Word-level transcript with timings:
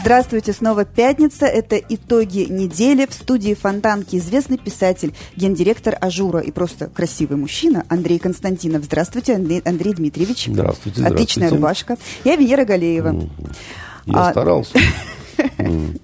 Здравствуйте, 0.00 0.52
снова 0.52 0.84
пятница. 0.84 1.46
Это 1.46 1.76
итоги 1.76 2.46
недели. 2.48 3.06
В 3.06 3.12
студии 3.12 3.54
Фонтанки 3.54 4.16
известный 4.16 4.56
писатель, 4.56 5.12
гендиректор 5.34 5.96
Ажура 6.00 6.38
и 6.40 6.52
просто 6.52 6.86
красивый 6.86 7.36
мужчина 7.36 7.84
Андрей 7.88 8.18
Константинов. 8.18 8.84
Здравствуйте, 8.84 9.34
Андрей, 9.34 9.60
Андрей 9.64 9.94
Дмитриевич. 9.94 10.46
Здравствуйте. 10.46 11.02
Отличная 11.04 11.48
здравствуйте. 11.48 11.54
рубашка. 11.56 11.96
Я 12.24 12.36
Венера 12.36 12.64
Галеева. 12.64 13.28
Я 14.06 14.28
А, 14.28 14.30
старался. 14.30 14.78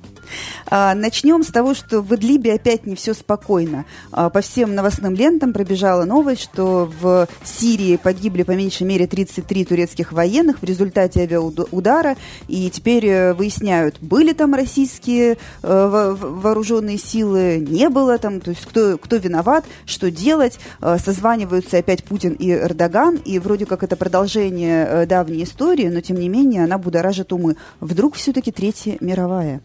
А, 0.67 0.95
Начнем 0.95 1.43
с 1.43 1.49
того, 1.49 1.75
что 1.75 2.01
в 2.01 2.15
Идлибе 2.15 2.55
опять 2.55 2.87
не 2.87 2.95
все 2.95 3.15
спокойно. 3.15 3.85
А, 4.13 4.31
По 4.31 4.41
всем 4.41 4.75
новостным 4.75 5.15
лентам 5.15 5.53
пробежала 5.53 6.05
новость, 6.05 6.43
что 6.43 6.91
в 7.01 7.29
Сирии 7.45 7.97
погибли 7.97 8.43
по 8.43 8.53
меньшей 8.53 8.85
мере 8.87 9.07
33 9.07 9.65
турецких 9.65 10.13
военных 10.13 10.61
в 10.61 10.65
результате 10.65 11.21
авиаудара. 11.23 12.17
И 12.49 12.71
теперь 12.71 13.07
э, 13.07 13.35
выясняют, 13.35 13.97
были 14.01 14.33
там 14.33 14.55
российские 14.55 15.33
э, 15.33 15.37
во- 15.63 16.15
во- 16.15 16.29
вооруженные 16.29 16.99
силы, 16.99 17.59
не 17.67 17.89
было 17.89 18.19
там, 18.19 18.41
то 18.41 18.51
есть 18.51 18.65
кто, 18.67 18.99
кто 18.99 19.17
виноват, 19.17 19.65
что 19.87 20.11
делать. 20.11 20.59
Э, 20.81 20.97
Созваниваются 20.99 21.79
опять 21.79 22.05
Путин 22.05 22.33
и 22.33 22.51
Эрдоган, 22.51 23.17
и 23.17 23.39
вроде 23.39 23.67
как 23.67 23.83
это 23.83 23.97
продолжение 23.97 24.87
э, 24.89 25.07
давней 25.07 25.45
истории, 25.45 25.89
но 25.89 26.01
тем 26.01 26.17
не 26.19 26.29
менее 26.29 26.65
она 26.65 26.79
будоражит 26.79 27.33
умы. 27.33 27.57
Вдруг 27.81 28.15
все-таки 28.15 28.51
Третья 28.53 28.97
мировая? 29.01 29.61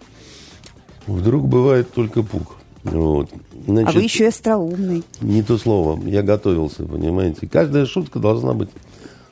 Вдруг 1.09 1.47
бывает 1.47 1.91
только 1.91 2.21
пук. 2.21 2.55
Вот. 2.83 3.29
Значит, 3.65 3.89
А 3.89 3.97
вы 3.97 4.03
еще 4.03 4.25
и 4.25 4.27
остроумный. 4.27 5.03
Не 5.21 5.43
то 5.43 5.57
слово. 5.57 5.99
Я 6.07 6.21
готовился, 6.21 6.83
понимаете. 6.83 7.47
Каждая 7.47 7.85
шутка 7.85 8.19
должна 8.19 8.53
быть 8.53 8.69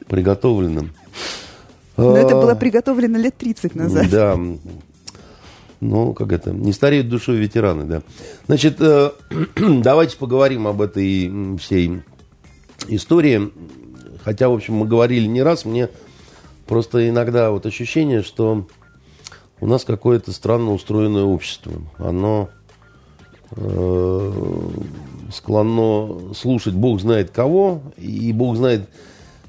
приготовлена. 0.07 0.85
Но 1.95 2.17
это 2.17 2.37
А, 2.37 2.41
было 2.41 2.55
приготовлено 2.55 3.17
лет 3.17 3.37
30 3.37 3.75
назад. 3.75 4.09
Да. 4.09 4.37
Ну, 5.79 6.13
как 6.13 6.31
это, 6.31 6.51
не 6.51 6.73
стареют 6.73 7.07
душой 7.09 7.37
ветераны, 7.37 7.85
да. 7.85 8.01
Значит, 8.47 8.77
э, 8.79 9.11
давайте 9.55 10.17
поговорим 10.17 10.65
об 10.65 10.81
этой 10.81 11.57
всей 11.57 12.01
истории. 12.87 13.51
Хотя, 14.23 14.49
в 14.49 14.53
общем, 14.53 14.73
мы 14.75 14.87
говорили 14.87 15.27
не 15.27 15.43
раз, 15.43 15.65
мне 15.65 15.89
просто 16.65 17.07
иногда 17.07 17.51
вот 17.51 17.67
ощущение, 17.67 18.23
что 18.23 18.65
у 19.59 19.67
нас 19.67 19.83
какое-то 19.83 20.31
странно 20.31 20.73
устроенное 20.73 21.23
общество. 21.23 21.73
Оно 21.97 22.49
э, 23.51 24.31
склонно 25.31 26.33
слушать 26.35 26.73
Бог 26.73 27.01
знает 27.01 27.31
кого, 27.31 27.81
и 27.97 28.31
Бог 28.33 28.55
знает, 28.55 28.87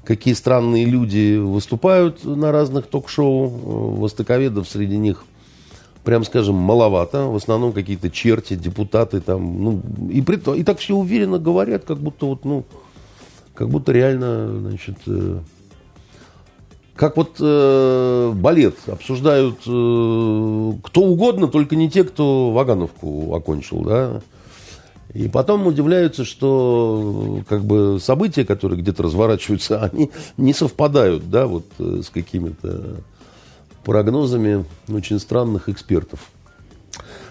какие 0.03 0.33
странные 0.33 0.85
люди 0.85 1.37
выступают 1.37 2.23
на 2.23 2.51
разных 2.51 2.87
ток-шоу. 2.87 3.47
Востоковедов 3.97 4.67
среди 4.67 4.97
них, 4.97 5.23
прям 6.03 6.23
скажем, 6.23 6.55
маловато. 6.55 7.27
В 7.27 7.35
основном 7.35 7.71
какие-то 7.71 8.09
черти, 8.09 8.55
депутаты 8.55 9.21
там. 9.21 9.63
Ну, 9.63 9.81
и, 10.09 10.21
при 10.21 10.37
и 10.57 10.63
так 10.63 10.79
все 10.79 10.95
уверенно 10.95 11.37
говорят, 11.37 11.85
как 11.85 11.99
будто 11.99 12.25
вот, 12.25 12.45
ну, 12.45 12.65
как 13.53 13.69
будто 13.69 13.91
реально, 13.91 14.59
значит, 14.59 14.97
э, 15.05 15.39
как 16.99 17.15
вот 17.15 17.37
э, 17.39 18.33
балет 18.35 18.75
обсуждают 18.87 19.59
э, 19.65 20.73
кто 20.83 21.01
угодно, 21.01 21.47
только 21.47 21.77
не 21.77 21.89
те, 21.89 22.03
кто 22.03 22.51
Вагановку 22.51 23.33
окончил, 23.33 23.83
да. 23.83 24.21
И 25.13 25.29
потом 25.29 25.65
удивляются, 25.65 26.25
что 26.25 27.37
э, 27.39 27.43
как 27.47 27.63
бы 27.63 27.99
события, 28.01 28.43
которые 28.43 28.81
где-то 28.81 29.03
разворачиваются, 29.03 29.81
они 29.93 30.11
не 30.35 30.53
совпадают, 30.53 31.29
да, 31.29 31.47
вот 31.47 31.63
э, 31.79 32.01
с 32.03 32.09
какими-то 32.09 32.97
прогнозами 33.85 34.65
очень 34.89 35.19
странных 35.21 35.69
экспертов. 35.69 36.29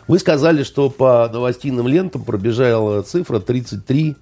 Вы 0.06 0.18
сказали, 0.18 0.62
что 0.62 0.88
по 0.88 1.28
новостейным 1.30 1.86
лентам 1.86 2.24
пробежала 2.24 3.02
цифра 3.02 3.38
33 3.38 4.16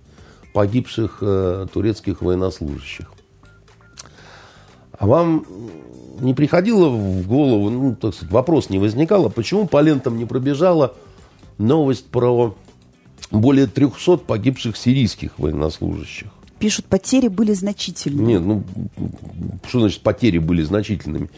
погибших 0.52 1.18
э, 1.20 1.68
турецких 1.72 2.20
военнослужащих. 2.20 3.12
А 4.98 5.06
вам 5.06 5.44
не 6.20 6.34
приходило 6.34 6.88
в 6.88 7.26
голову, 7.26 7.70
ну, 7.70 7.94
так 7.94 8.14
сказать, 8.14 8.32
вопрос 8.32 8.70
не 8.70 8.78
возникал, 8.78 9.26
а 9.26 9.30
почему 9.30 9.66
по 9.66 9.80
лентам 9.80 10.16
не 10.16 10.24
пробежала 10.24 10.94
новость 11.58 12.06
про 12.06 12.54
более 13.30 13.66
300 13.66 14.18
погибших 14.18 14.76
сирийских 14.76 15.38
военнослужащих? 15.38 16.28
Пишут, 16.58 16.86
потери 16.86 17.28
были 17.28 17.52
значительными. 17.52 18.26
Нет, 18.26 18.42
ну, 18.42 18.64
что 19.68 19.80
значит 19.80 20.00
потери 20.00 20.38
были 20.38 20.62
значительными? 20.62 21.28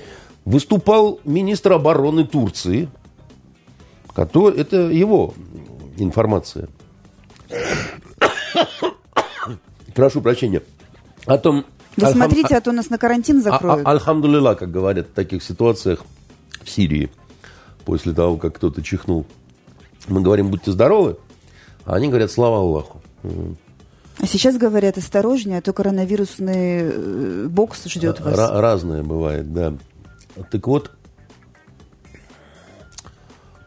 Выступал 0.44 1.18
министр 1.24 1.72
обороны 1.72 2.24
Турции, 2.24 2.88
который, 4.14 4.58
это 4.58 4.76
его 4.76 5.34
информация. 5.96 6.68
Прошу 9.94 10.20
прощения. 10.20 10.62
О 11.26 11.36
том, 11.36 11.64
Вы 11.96 12.06
Альхам- 12.06 12.12
смотрите, 12.14 12.56
а 12.56 12.60
то 12.60 12.72
нас 12.72 12.90
на 12.90 12.98
карантин 12.98 13.38
а- 13.38 13.42
закроют. 13.42 13.86
а- 13.86 13.90
Альхамдулилла, 13.90 14.54
как 14.54 14.70
говорят 14.70 15.08
в 15.08 15.12
таких 15.12 15.42
ситуациях 15.42 16.00
в 16.62 16.70
Сирии, 16.70 17.10
после 17.84 18.12
того, 18.12 18.36
как 18.36 18.56
кто-то 18.56 18.82
чихнул. 18.82 19.26
Мы 20.06 20.20
говорим, 20.22 20.48
будьте 20.50 20.70
здоровы, 20.70 21.16
а 21.84 21.96
они 21.96 22.08
говорят, 22.08 22.30
слава 22.30 22.58
Аллаху. 22.58 23.00
А 24.20 24.26
сейчас 24.26 24.56
говорят, 24.56 24.98
осторожнее, 24.98 25.58
а 25.58 25.62
то 25.62 25.72
коронавирусный 25.72 26.80
э, 26.82 27.46
бокс 27.48 27.84
ждет 27.86 28.20
вас. 28.20 28.36
Ра- 28.36 28.60
разное 28.60 29.02
бывает, 29.04 29.52
да. 29.52 29.74
Так 30.50 30.66
вот, 30.66 30.90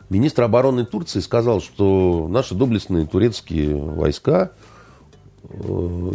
министр 0.10 0.44
обороны 0.44 0.86
Турции 0.86 1.20
сказал, 1.22 1.62
что 1.62 2.28
наши 2.30 2.54
доблестные 2.56 3.06
турецкие 3.08 3.76
войска 3.76 4.52
э, 5.44 5.56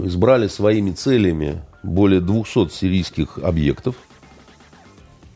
избрали 0.04 0.48
своими 0.48 0.90
целями 0.92 1.62
более 1.82 2.20
200 2.20 2.68
сирийских 2.70 3.38
объектов. 3.38 3.96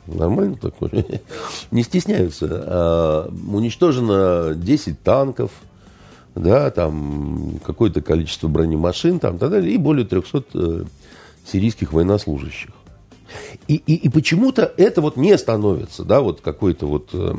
Нормально 0.07 0.57
такое? 0.57 1.05
Не 1.71 1.83
стесняются. 1.83 2.47
А, 2.51 3.33
Уничтожено 3.53 4.55
10 4.55 5.03
танков, 5.03 5.51
да, 6.35 6.71
там 6.71 7.61
какое-то 7.65 8.01
количество 8.01 8.49
бронемашин, 8.49 9.19
там, 9.19 9.39
так 9.39 9.51
далее, 9.51 9.73
и 9.73 9.79
более 9.79 10.07
300 10.07 10.45
э, 10.55 10.85
сирийских 11.45 11.93
военнослужащих. 11.93 12.71
И, 13.69 13.77
и, 13.77 13.95
и 13.95 14.09
почему-то 14.09 14.73
это 14.77 15.01
вот 15.01 15.17
не 15.17 15.37
становится, 15.39 16.05
да, 16.05 16.21
вот 16.21 16.41
какой-то 16.41 16.87
вот 16.87 17.11
э, 17.13 17.35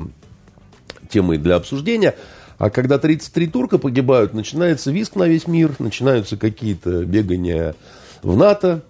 темой 1.10 1.38
для 1.38 1.56
обсуждения. 1.56 2.16
А 2.58 2.70
когда 2.70 3.00
33 3.00 3.48
турка 3.48 3.78
погибают, 3.78 4.34
начинается 4.34 4.92
виск 4.92 5.16
на 5.16 5.24
весь 5.24 5.48
мир, 5.48 5.72
начинаются 5.80 6.38
какие-то 6.38 7.04
бегания 7.06 7.76
в 8.22 8.38
НАТО 8.38 8.84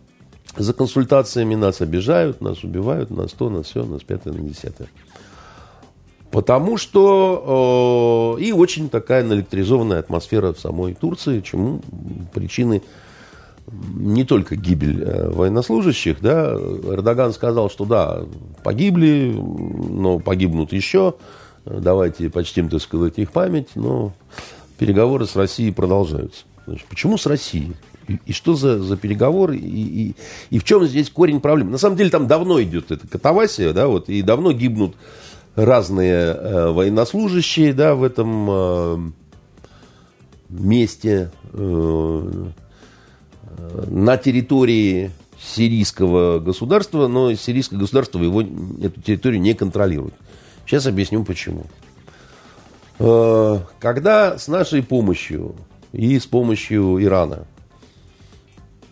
за 0.57 0.73
консультациями, 0.73 1.55
нас 1.55 1.81
обижают, 1.81 2.41
нас 2.41 2.63
убивают, 2.63 3.09
нас 3.09 3.31
то, 3.31 3.49
нас 3.49 3.67
все, 3.67 3.85
нас 3.85 4.01
пятое, 4.03 4.33
на 4.33 4.41
десятое. 4.41 4.87
Потому 6.31 6.77
что 6.77 8.37
э, 8.39 8.41
и 8.41 8.53
очень 8.53 8.89
такая 8.89 9.23
наэлектризованная 9.23 9.99
атмосфера 9.99 10.53
в 10.53 10.59
самой 10.59 10.93
Турции, 10.93 11.41
чему 11.41 11.81
причины 12.33 12.81
не 13.69 14.23
только 14.23 14.55
гибель 14.55 15.03
э, 15.03 15.29
военнослужащих, 15.29 16.21
да, 16.21 16.53
Эрдоган 16.53 17.33
сказал, 17.33 17.69
что 17.69 17.85
да, 17.85 18.23
погибли, 18.63 19.33
но 19.37 20.19
погибнут 20.19 20.71
еще, 20.71 21.15
давайте 21.65 22.29
почтим, 22.29 22.69
так 22.69 22.81
сказать, 22.81 23.13
их 23.17 23.31
память, 23.31 23.69
но 23.75 24.13
переговоры 24.77 25.27
с 25.27 25.35
Россией 25.35 25.71
продолжаются. 25.71 26.43
Значит, 26.65 26.87
почему 26.87 27.17
с 27.17 27.25
Россией? 27.25 27.73
И, 28.07 28.33
что 28.33 28.55
за, 28.55 28.81
за 28.81 28.97
переговоры? 28.97 29.57
И, 29.57 30.09
и, 30.09 30.15
и 30.49 30.59
в 30.59 30.63
чем 30.63 30.85
здесь 30.85 31.09
корень 31.09 31.39
проблемы? 31.39 31.71
На 31.71 31.77
самом 31.77 31.97
деле 31.97 32.09
там 32.09 32.27
давно 32.27 32.61
идет 32.61 32.91
эта 32.91 33.07
катавасия, 33.07 33.73
да, 33.73 33.87
вот, 33.87 34.09
и 34.09 34.21
давно 34.21 34.51
гибнут 34.51 34.95
разные 35.55 36.13
э, 36.13 36.71
военнослужащие, 36.71 37.73
да, 37.73 37.95
в 37.95 38.03
этом 38.03 38.47
э, 38.49 38.97
месте, 40.49 41.31
э, 41.53 42.45
на 43.87 44.17
территории 44.17 45.11
сирийского 45.39 46.39
государства, 46.39 47.07
но 47.07 47.33
сирийское 47.33 47.79
государство 47.79 48.21
его, 48.21 48.41
эту 48.41 49.01
территорию 49.01 49.41
не 49.41 49.53
контролирует. 49.53 50.13
Сейчас 50.65 50.85
объясню 50.85 51.23
почему. 51.23 51.65
Э, 52.99 53.59
Когда 53.79 54.37
с 54.37 54.47
нашей 54.47 54.83
помощью 54.83 55.55
и 55.91 56.17
с 56.19 56.25
помощью 56.25 57.03
Ирана. 57.03 57.45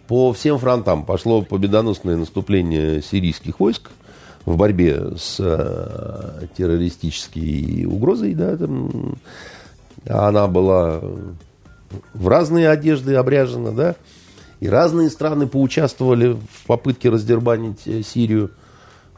По 0.09 0.33
всем 0.33 0.57
фронтам 0.57 1.05
пошло 1.05 1.43
победоносное 1.43 2.17
наступление 2.17 2.99
сирийских 2.99 3.59
войск 3.59 3.91
в 4.43 4.57
борьбе 4.57 5.15
с 5.15 5.35
э, 5.37 6.47
террористической 6.57 7.85
угрозой. 7.85 8.33
Да, 8.33 8.57
там, 8.57 9.19
она 10.07 10.47
была 10.47 10.99
в 12.15 12.27
разные 12.27 12.69
одежды 12.69 13.13
обряжена, 13.13 13.69
да, 13.69 13.95
и 14.59 14.67
разные 14.67 15.11
страны 15.11 15.45
поучаствовали 15.45 16.33
в 16.33 16.65
попытке 16.65 17.09
раздербанить 17.09 17.85
э, 17.85 18.01
Сирию 18.01 18.49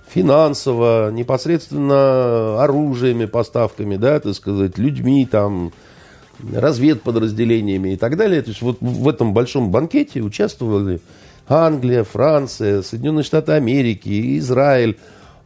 финансово, 0.10 1.10
непосредственно 1.10 2.62
оружиями, 2.62 3.28
поставками, 3.28 3.96
да, 3.96 4.20
так 4.20 4.36
сказать, 4.36 4.78
людьми, 4.78 5.26
там, 5.26 5.72
разведподразделениями 6.54 7.94
и 7.94 7.96
так 7.96 8.18
далее. 8.18 8.42
То 8.42 8.50
есть 8.50 8.62
вот 8.62 8.78
в 8.80 9.08
этом 9.08 9.34
большом 9.34 9.72
банкете 9.72 10.22
участвовали 10.22 11.02
Англия, 11.48 12.04
Франция, 12.04 12.82
Соединенные 12.82 13.24
Штаты 13.24 13.54
Америки, 13.54 14.38
Израиль, 14.40 14.98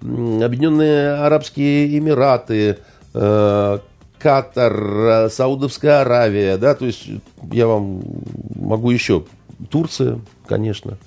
Объединенные 0.01 1.13
Арабские 1.13 1.97
Эмираты, 1.97 2.77
э, 3.13 3.80
Катар, 4.19 5.30
Саудовская 5.30 6.01
Аравия, 6.01 6.57
да, 6.57 6.75
то 6.75 6.86
есть 6.86 7.07
я 7.51 7.68
вам 7.68 8.01
могу 8.56 8.92
еще, 8.92 9.25
Турция, 9.69 10.19
конечно. 10.47 10.97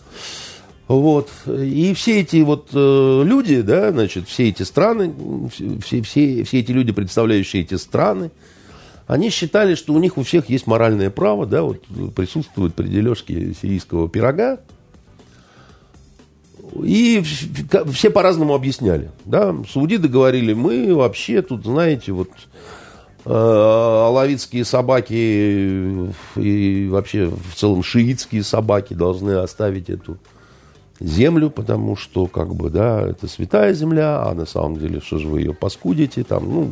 Вот. 0.88 1.28
И 1.46 1.92
все 1.94 2.20
эти 2.20 2.40
вот 2.42 2.70
э, 2.72 3.22
люди, 3.24 3.60
да, 3.60 3.90
значит, 3.92 4.26
все 4.26 4.48
эти 4.48 4.62
страны, 4.62 5.12
все, 5.84 6.00
все, 6.00 6.44
все 6.44 6.60
эти 6.60 6.72
люди, 6.72 6.92
представляющие 6.92 7.62
эти 7.62 7.74
страны, 7.74 8.30
они 9.08 9.30
считали, 9.30 9.74
что 9.74 9.94
у 9.94 9.98
них 9.98 10.18
у 10.18 10.22
всех 10.22 10.50
есть 10.50 10.66
моральное 10.66 11.08
право, 11.08 11.46
да, 11.46 11.62
вот 11.62 11.82
присутствуют 12.14 12.74
при 12.74 12.88
дележке 12.88 13.54
сирийского 13.54 14.06
пирога. 14.06 14.60
И 16.84 17.24
все 17.92 18.10
по-разному 18.10 18.54
объясняли. 18.54 19.10
Да. 19.24 19.56
Саудиты 19.72 20.08
говорили, 20.08 20.52
мы 20.52 20.94
вообще 20.94 21.40
тут, 21.40 21.64
знаете, 21.64 22.12
вот 22.12 22.28
э, 23.24 23.30
алавитские 23.32 24.66
собаки 24.66 26.12
и 26.36 26.88
вообще 26.90 27.30
в 27.30 27.54
целом 27.54 27.82
шиитские 27.82 28.42
собаки 28.42 28.92
должны 28.92 29.30
оставить 29.30 29.88
эту 29.88 30.18
землю, 31.00 31.48
потому 31.48 31.96
что, 31.96 32.26
как 32.26 32.54
бы, 32.54 32.68
да, 32.68 33.00
это 33.00 33.26
святая 33.26 33.72
земля, 33.72 34.22
а 34.22 34.34
на 34.34 34.44
самом 34.44 34.78
деле, 34.78 35.00
что 35.00 35.16
же 35.16 35.28
вы 35.28 35.40
ее 35.40 35.54
паскудите, 35.54 36.24
там, 36.24 36.44
ну, 36.44 36.70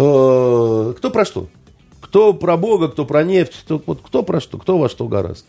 кто 0.00 1.10
про 1.10 1.24
что? 1.24 1.48
Кто 2.00 2.32
про 2.32 2.56
Бога, 2.56 2.88
кто 2.88 3.04
про 3.04 3.22
нефть, 3.22 3.54
кто, 3.64 3.82
вот, 3.84 4.00
кто 4.02 4.22
про 4.22 4.40
что, 4.40 4.58
кто 4.58 4.78
во 4.78 4.88
что 4.88 5.06
гораздо. 5.08 5.46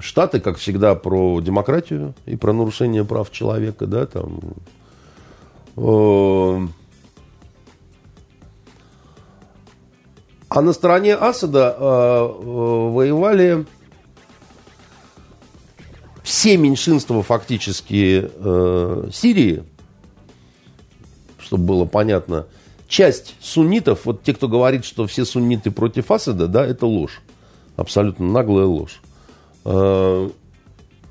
Штаты, 0.00 0.40
как 0.40 0.58
всегда, 0.58 0.94
про 0.94 1.40
демократию 1.40 2.14
и 2.26 2.36
про 2.36 2.52
нарушение 2.52 3.04
прав 3.04 3.30
человека, 3.30 3.86
да, 3.86 4.06
там. 4.06 4.40
Э, 5.76 6.66
а 10.48 10.62
на 10.62 10.72
стороне 10.72 11.14
Асада 11.14 11.76
э, 11.78 11.82
э, 11.82 12.42
воевали 12.42 13.66
все 16.22 16.56
меньшинства 16.56 17.22
фактически 17.22 18.30
э, 18.32 19.08
Сирии, 19.12 19.64
чтобы 21.50 21.64
было 21.64 21.84
понятно, 21.84 22.46
часть 22.86 23.34
суннитов, 23.40 24.04
вот 24.04 24.22
те, 24.22 24.32
кто 24.34 24.46
говорит, 24.46 24.84
что 24.84 25.08
все 25.08 25.24
сунниты 25.24 25.72
против 25.72 26.12
Асада, 26.12 26.46
да, 26.46 26.64
это 26.64 26.86
ложь. 26.86 27.22
Абсолютно 27.74 28.24
наглая 28.24 28.66
ложь. 28.66 29.00
Э, 29.64 30.30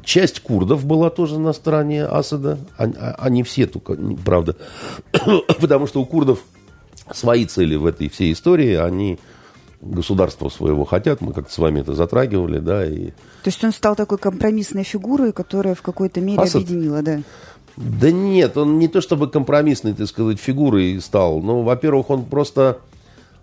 часть 0.01 0.39
курдов 0.39 0.85
была 0.85 1.09
тоже 1.09 1.39
на 1.39 1.51
стороне 1.51 2.05
Асада. 2.05 2.57
Они, 2.77 2.93
а, 2.97 3.17
они 3.19 3.43
все, 3.43 3.67
только, 3.67 3.97
правда. 4.23 4.55
Потому 5.59 5.87
что 5.87 5.99
у 5.99 6.05
курдов 6.05 6.39
свои 7.11 7.45
цели 7.45 7.75
в 7.75 7.85
этой 7.85 8.07
всей 8.07 8.31
истории. 8.31 8.75
Они 8.75 9.19
государства 9.81 10.49
своего 10.49 10.85
хотят. 10.85 11.21
Мы 11.21 11.33
как-то 11.33 11.51
с 11.51 11.57
вами 11.57 11.81
это 11.81 11.95
затрагивали, 11.95 12.59
да. 12.59 12.85
И... 12.85 13.07
То 13.43 13.47
есть 13.47 13.63
он 13.63 13.71
стал 13.71 13.95
такой 13.95 14.17
компромиссной 14.17 14.83
фигурой, 14.83 15.31
которая 15.31 15.75
в 15.75 15.81
какой-то 15.81 16.21
мере 16.21 16.41
Асад? 16.41 16.63
объединила, 16.63 17.01
да? 17.01 17.21
Да 17.77 18.11
нет, 18.11 18.57
он 18.57 18.79
не 18.79 18.87
то 18.87 19.01
чтобы 19.01 19.29
компромиссной, 19.29 19.93
так 19.93 20.07
сказать, 20.07 20.39
фигурой 20.39 20.99
стал. 21.01 21.41
Но, 21.41 21.63
во-первых, 21.63 22.09
он 22.09 22.25
просто 22.25 22.79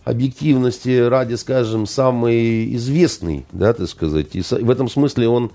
объективности 0.04 1.00
ради, 1.08 1.34
скажем, 1.34 1.86
самый 1.86 2.74
известный, 2.76 3.44
да, 3.50 3.72
так 3.72 3.88
сказать. 3.88 4.28
И 4.34 4.40
в 4.40 4.70
этом 4.70 4.88
смысле 4.88 5.28
он 5.28 5.50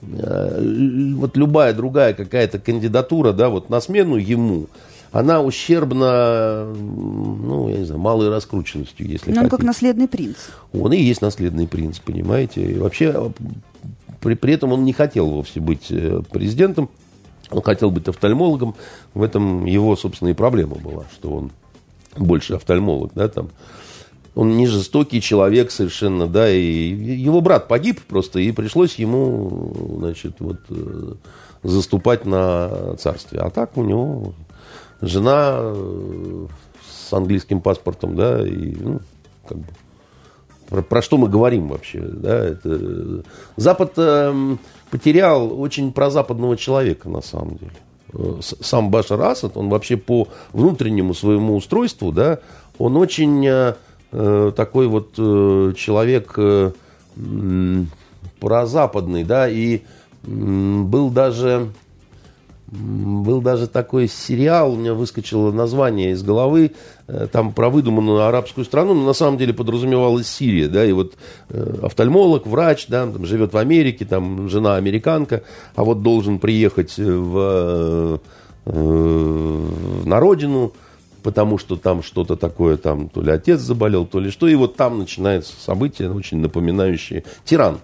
э, 0.00 1.12
вот 1.16 1.36
любая 1.36 1.72
другая 1.72 2.14
какая-то 2.14 2.60
кандидатура, 2.60 3.32
да, 3.32 3.48
вот 3.48 3.68
на 3.68 3.80
смену 3.80 4.16
ему, 4.16 4.68
она 5.10 5.40
ущербна, 5.40 6.66
ну, 6.76 7.68
я 7.68 7.78
не 7.78 7.84
знаю, 7.84 8.00
малой 8.00 8.28
раскрученностью, 8.28 9.08
если 9.08 9.32
Но 9.32 9.42
он 9.42 9.48
как 9.48 9.62
наследный 9.62 10.06
принц. 10.06 10.36
Он 10.72 10.92
и 10.92 11.02
есть 11.02 11.20
наследный 11.22 11.66
принц, 11.66 11.98
понимаете. 11.98 12.62
И 12.62 12.78
вообще, 12.78 13.32
при, 14.20 14.34
при 14.34 14.54
этом 14.54 14.72
он 14.72 14.84
не 14.84 14.92
хотел 14.92 15.30
вовсе 15.30 15.60
быть 15.60 15.86
э, 15.90 16.22
президентом, 16.30 16.90
он 17.50 17.62
хотел 17.62 17.90
быть 17.90 18.08
офтальмологом. 18.08 18.74
В 19.14 19.22
этом 19.22 19.64
его, 19.66 19.96
собственно, 19.96 20.30
и 20.30 20.34
проблема 20.34 20.76
была, 20.76 21.04
что 21.12 21.30
он 21.30 21.52
больше 22.16 22.54
офтальмолог, 22.54 23.12
да, 23.14 23.28
там. 23.28 23.50
Он 24.34 24.54
не 24.58 24.66
жестокий 24.66 25.22
человек 25.22 25.70
совершенно, 25.70 26.26
да, 26.26 26.50
и 26.50 26.60
его 26.60 27.40
брат 27.40 27.68
погиб 27.68 28.02
просто, 28.02 28.38
и 28.38 28.52
пришлось 28.52 28.96
ему, 28.96 29.96
значит, 29.98 30.36
вот 30.40 30.58
э, 30.68 31.14
заступать 31.62 32.26
на 32.26 32.96
царствие. 32.98 33.40
А 33.40 33.48
так 33.48 33.78
у 33.78 33.82
него 33.82 34.34
жена 35.00 35.56
э, 35.58 36.46
с 36.86 37.12
английским 37.14 37.62
паспортом, 37.62 38.14
да, 38.14 38.46
и, 38.46 38.74
ну, 38.78 39.00
как 39.48 39.56
бы, 39.56 39.66
про, 40.68 40.82
про 40.82 41.00
что 41.00 41.16
мы 41.16 41.28
говорим 41.28 41.68
вообще, 41.68 42.00
да, 42.00 42.44
это... 42.44 43.22
Запад 43.56 43.92
э, 43.96 44.56
потерял 44.90 45.60
очень 45.60 45.92
прозападного 45.92 46.56
человека, 46.56 47.08
на 47.08 47.22
самом 47.22 47.56
деле. 47.56 47.72
Э, 48.12 48.40
сам 48.40 48.90
Башар 48.90 49.20
Асад, 49.20 49.56
он 49.56 49.68
вообще 49.68 49.96
по 49.96 50.28
внутреннему 50.52 51.14
своему 51.14 51.56
устройству, 51.56 52.12
да, 52.12 52.38
он 52.78 52.96
очень 52.96 53.46
э, 53.46 53.74
э 54.12 54.52
такой 54.54 54.86
вот 54.86 55.14
э, 55.18 55.72
человек 55.76 56.34
э, 56.36 56.72
прозападный, 58.40 59.24
да, 59.24 59.48
и 59.48 59.82
был 60.22 61.10
даже 61.10 61.70
был 62.68 63.40
даже 63.40 63.68
такой 63.68 64.08
сериал, 64.08 64.72
у 64.72 64.76
меня 64.76 64.94
выскочило 64.94 65.52
название 65.52 66.12
из 66.12 66.22
головы, 66.22 66.72
э, 67.06 67.28
там 67.30 67.52
про 67.52 67.70
выдуманную 67.70 68.22
арабскую 68.22 68.64
страну, 68.64 68.94
но 68.94 69.04
на 69.04 69.12
самом 69.12 69.38
деле 69.38 69.54
подразумевалась 69.54 70.26
Сирия, 70.26 70.68
да, 70.68 70.84
и 70.84 70.92
вот 70.92 71.14
э, 71.48 71.78
офтальмолог, 71.82 72.46
врач, 72.46 72.86
да, 72.88 73.06
там 73.06 73.24
живет 73.24 73.52
в 73.52 73.56
Америке, 73.56 74.04
там 74.04 74.48
жена 74.48 74.76
американка, 74.76 75.42
а 75.76 75.84
вот 75.84 76.02
должен 76.02 76.40
приехать 76.40 76.96
в, 76.96 78.20
э, 78.66 78.78
на 80.04 80.18
родину, 80.18 80.72
потому 81.22 81.58
что 81.58 81.76
там 81.76 82.02
что-то 82.02 82.34
такое, 82.34 82.76
там 82.76 83.08
то 83.08 83.22
ли 83.22 83.30
отец 83.30 83.60
заболел, 83.60 84.06
то 84.06 84.18
ли 84.18 84.30
что, 84.30 84.48
и 84.48 84.56
вот 84.56 84.74
там 84.74 84.98
начинается 84.98 85.54
событие, 85.60 86.12
очень 86.12 86.38
напоминающее 86.38 87.22
«Тиран», 87.44 87.78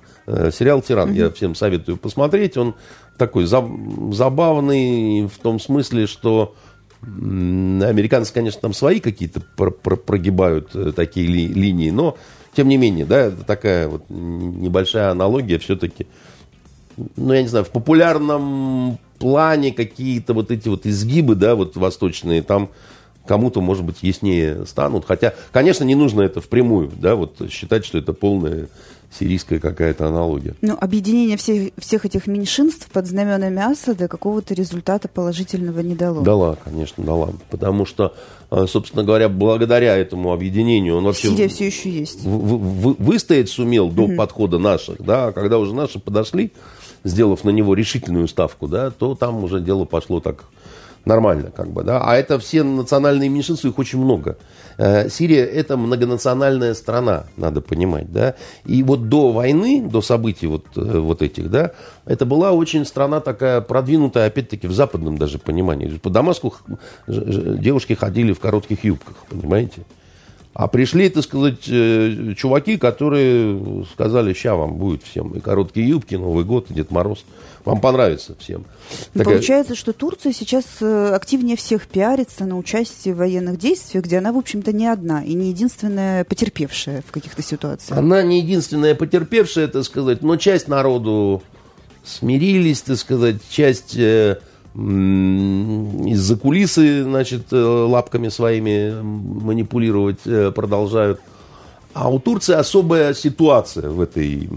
сериал 0.52 0.82
«Тиран», 0.82 1.12
я 1.12 1.30
всем 1.30 1.54
советую 1.54 1.96
посмотреть, 1.96 2.56
он 2.56 2.74
такой 3.18 3.46
забавный 3.46 5.26
в 5.26 5.38
том 5.38 5.60
смысле, 5.60 6.06
что 6.06 6.54
американцы, 7.02 8.32
конечно, 8.32 8.60
там 8.60 8.72
свои 8.72 9.00
какие-то 9.00 9.42
про 9.56 9.70
про 9.70 9.96
прогибают 9.96 10.70
э, 10.74 10.92
такие 10.94 11.26
ли 11.26 11.48
линии, 11.48 11.90
но 11.90 12.16
тем 12.54 12.68
не 12.68 12.76
менее, 12.76 13.04
да, 13.04 13.26
это 13.26 13.44
такая 13.44 13.88
вот 13.88 14.04
небольшая 14.08 15.10
аналогия 15.10 15.58
все-таки. 15.58 16.06
Ну, 17.16 17.32
я 17.32 17.42
не 17.42 17.48
знаю, 17.48 17.64
в 17.64 17.70
популярном 17.70 18.98
плане 19.18 19.72
какие-то 19.72 20.34
вот 20.34 20.50
эти 20.50 20.68
вот 20.68 20.86
изгибы, 20.86 21.34
да, 21.34 21.54
вот 21.54 21.76
восточные, 21.76 22.42
там 22.42 22.70
кому-то, 23.26 23.60
может 23.60 23.84
быть, 23.84 24.02
яснее 24.02 24.66
станут. 24.66 25.04
Хотя, 25.06 25.32
конечно, 25.52 25.84
не 25.84 25.94
нужно 25.94 26.22
это 26.22 26.40
впрямую, 26.40 26.90
да, 26.94 27.14
вот 27.14 27.50
считать, 27.50 27.84
что 27.84 27.98
это 27.98 28.12
полная 28.12 28.68
сирийская 29.19 29.59
какая-то 29.59 30.09
аналогия. 30.09 30.54
Ну, 30.62 30.76
объединение 30.81 31.37
всех, 31.37 31.73
всех 31.78 32.04
этих 32.04 32.26
меньшинств 32.26 32.88
под 32.90 33.07
знаменами 33.07 33.61
Асада 33.61 34.09
какого-то 34.09 34.54
результата 34.54 35.09
положительного 35.09 35.81
не 35.81 35.95
дало. 35.95 36.23
Дала, 36.23 36.57
конечно, 36.62 37.04
дала. 37.04 37.31
Потому 37.50 37.85
что, 37.85 38.14
э, 38.50 38.66
собственно 38.66 39.04
говоря, 39.04 39.28
благодаря 39.28 39.97
этому 39.97 40.33
объединению 40.33 40.97
он 40.97 41.04
вообще... 41.04 41.28
Сирия 41.28 41.49
все 41.49 41.66
еще 41.66 41.90
есть. 41.90 42.25
В, 42.25 42.28
в, 42.28 43.02
выстоять 43.02 43.49
сумел 43.49 43.90
до 43.90 44.02
угу. 44.02 44.16
подхода 44.16 44.59
наших, 44.59 45.02
да, 45.02 45.26
а 45.26 45.33
когда 45.33 45.59
уже 45.59 45.75
наши 45.75 45.99
подошли, 45.99 46.52
сделав 47.04 47.45
на 47.45 47.50
него 47.50 47.75
решительную 47.75 48.28
ставку, 48.28 48.69
да, 48.69 48.90
то 48.90 49.14
там 49.14 49.45
уже 49.45 49.61
дело 49.61 49.85
пошло 49.85 50.21
так 50.21 50.45
нормально, 51.04 51.50
как 51.50 51.71
бы, 51.71 51.82
да. 51.82 52.00
А 52.02 52.16
это 52.16 52.38
все 52.38 52.62
национальные 52.62 53.28
меньшинства, 53.28 53.68
их 53.68 53.78
очень 53.78 53.99
много. 53.99 54.37
Э, 54.78 55.09
Сирия 55.09 55.44
это 55.44 55.76
многонациональная 55.76 56.75
страна, 56.75 57.25
надо 57.37 57.61
понимать, 57.61 58.12
да. 58.12 58.35
И 58.64 58.82
вот 58.82 59.09
до 59.09 59.32
войны, 59.32 59.82
до 59.88 60.00
событий 60.00 60.47
вот, 60.47 60.64
э, 60.76 60.99
вот 60.99 61.23
этих, 61.23 61.50
да, 61.50 61.73
это 62.06 62.25
была 62.25 62.52
очень 62.52 62.85
страна 62.85 63.21
такая 63.21 63.61
продвинутая, 63.61 64.26
опять-таки, 64.26 64.66
в 64.66 64.73
западном 64.73 65.18
даже 65.18 65.38
понимании. 65.38 65.99
По 65.99 66.11
Дамаску 66.11 66.54
девушки 67.06 67.94
ходили 67.94 68.32
в 68.32 68.40
коротких 68.40 68.85
юбках, 68.85 69.16
понимаете. 69.28 69.82
А 70.54 70.68
пришли, 70.68 71.09
так 71.09 71.25
сказать, 71.25 71.66
э, 71.66 72.35
чуваки, 72.37 72.76
которые 72.76 73.87
сказали, 73.90 74.35
ща 74.35 74.54
вам 74.54 74.75
будет 74.75 75.02
всем 75.02 75.30
и 75.30 75.40
короткие 75.40 75.88
юбки, 75.88 76.14
Новый 76.14 76.44
год, 76.44 76.71
и 76.71 76.75
Дед 76.75 76.90
Мороз. 76.90 77.25
Вам 77.64 77.80
понравится 77.80 78.35
всем. 78.38 78.66
Такая... 79.14 79.37
Получается, 79.37 79.75
что 79.75 79.94
Турция 79.94 80.32
сейчас 80.32 80.64
э, 80.80 81.14
активнее 81.14 81.56
всех 81.56 81.87
пиарится 81.87 82.44
на 82.44 82.59
участии 82.59 83.11
в 83.11 83.16
военных 83.16 83.59
действиях, 83.59 84.04
где 84.04 84.18
она, 84.18 84.32
в 84.32 84.37
общем-то, 84.37 84.73
не 84.73 84.87
одна 84.88 85.25
и 85.25 85.32
не 85.32 85.50
единственная 85.50 86.25
потерпевшая 86.25 87.02
в 87.06 87.12
каких-то 87.12 87.42
ситуациях. 87.42 87.99
Она 87.99 88.23
не 88.23 88.40
единственная 88.40 88.94
потерпевшая, 88.94 89.68
так 89.68 89.85
сказать, 89.85 90.23
но 90.23 90.37
часть 90.37 90.68
народу 90.68 91.42
смирились, 92.04 92.82
так 92.82 92.99
сказать, 92.99 93.37
часть 93.49 93.97
э, 93.97 94.38
из-за 94.74 96.36
кулисы, 96.36 97.02
значит, 97.02 97.52
э, 97.52 97.56
лапками 97.56 98.28
своими 98.28 99.02
манипулировать 99.02 100.20
э, 100.24 100.50
продолжают. 100.50 101.20
А 101.92 102.10
у 102.10 102.18
Турции 102.18 102.54
особая 102.54 103.12
ситуация 103.12 103.90
в 103.90 104.00
этой, 104.00 104.48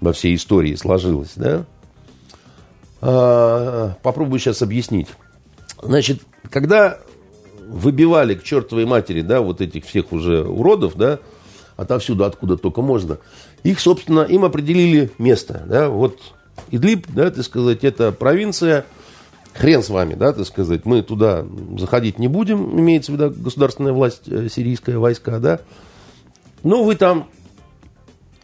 во 0.00 0.12
всей 0.12 0.34
истории 0.34 0.74
сложилась, 0.74 1.32
да? 1.36 1.64
А, 3.00 3.94
попробую 4.02 4.40
сейчас 4.40 4.60
объяснить. 4.62 5.06
Значит, 5.80 6.22
когда 6.50 6.98
выбивали 7.68 8.34
к 8.34 8.42
чертовой 8.42 8.86
матери, 8.86 9.22
да, 9.22 9.40
вот 9.40 9.60
этих 9.60 9.84
всех 9.84 10.12
уже 10.12 10.42
уродов, 10.42 10.96
да, 10.96 11.20
отовсюду, 11.76 12.24
откуда 12.24 12.56
только 12.56 12.82
можно, 12.82 13.18
их, 13.62 13.78
собственно, 13.78 14.22
им 14.22 14.44
определили 14.44 15.12
место, 15.18 15.62
да, 15.66 15.88
вот 15.88 16.18
Идлиб, 16.70 17.06
да, 17.08 17.30
так 17.30 17.44
сказать, 17.44 17.84
это 17.84 18.12
провинция, 18.12 18.84
хрен 19.54 19.82
с 19.82 19.90
вами, 19.90 20.14
да, 20.14 20.32
так 20.32 20.46
сказать, 20.46 20.84
мы 20.84 21.02
туда 21.02 21.44
заходить 21.78 22.18
не 22.18 22.28
будем, 22.28 22.78
имеется 22.78 23.12
в 23.12 23.14
виду 23.16 23.30
государственная 23.30 23.92
власть, 23.92 24.22
э, 24.26 24.48
сирийская 24.48 24.98
войска, 24.98 25.38
да. 25.38 25.60
Но 26.62 26.84
вы 26.84 26.94
там... 26.94 27.28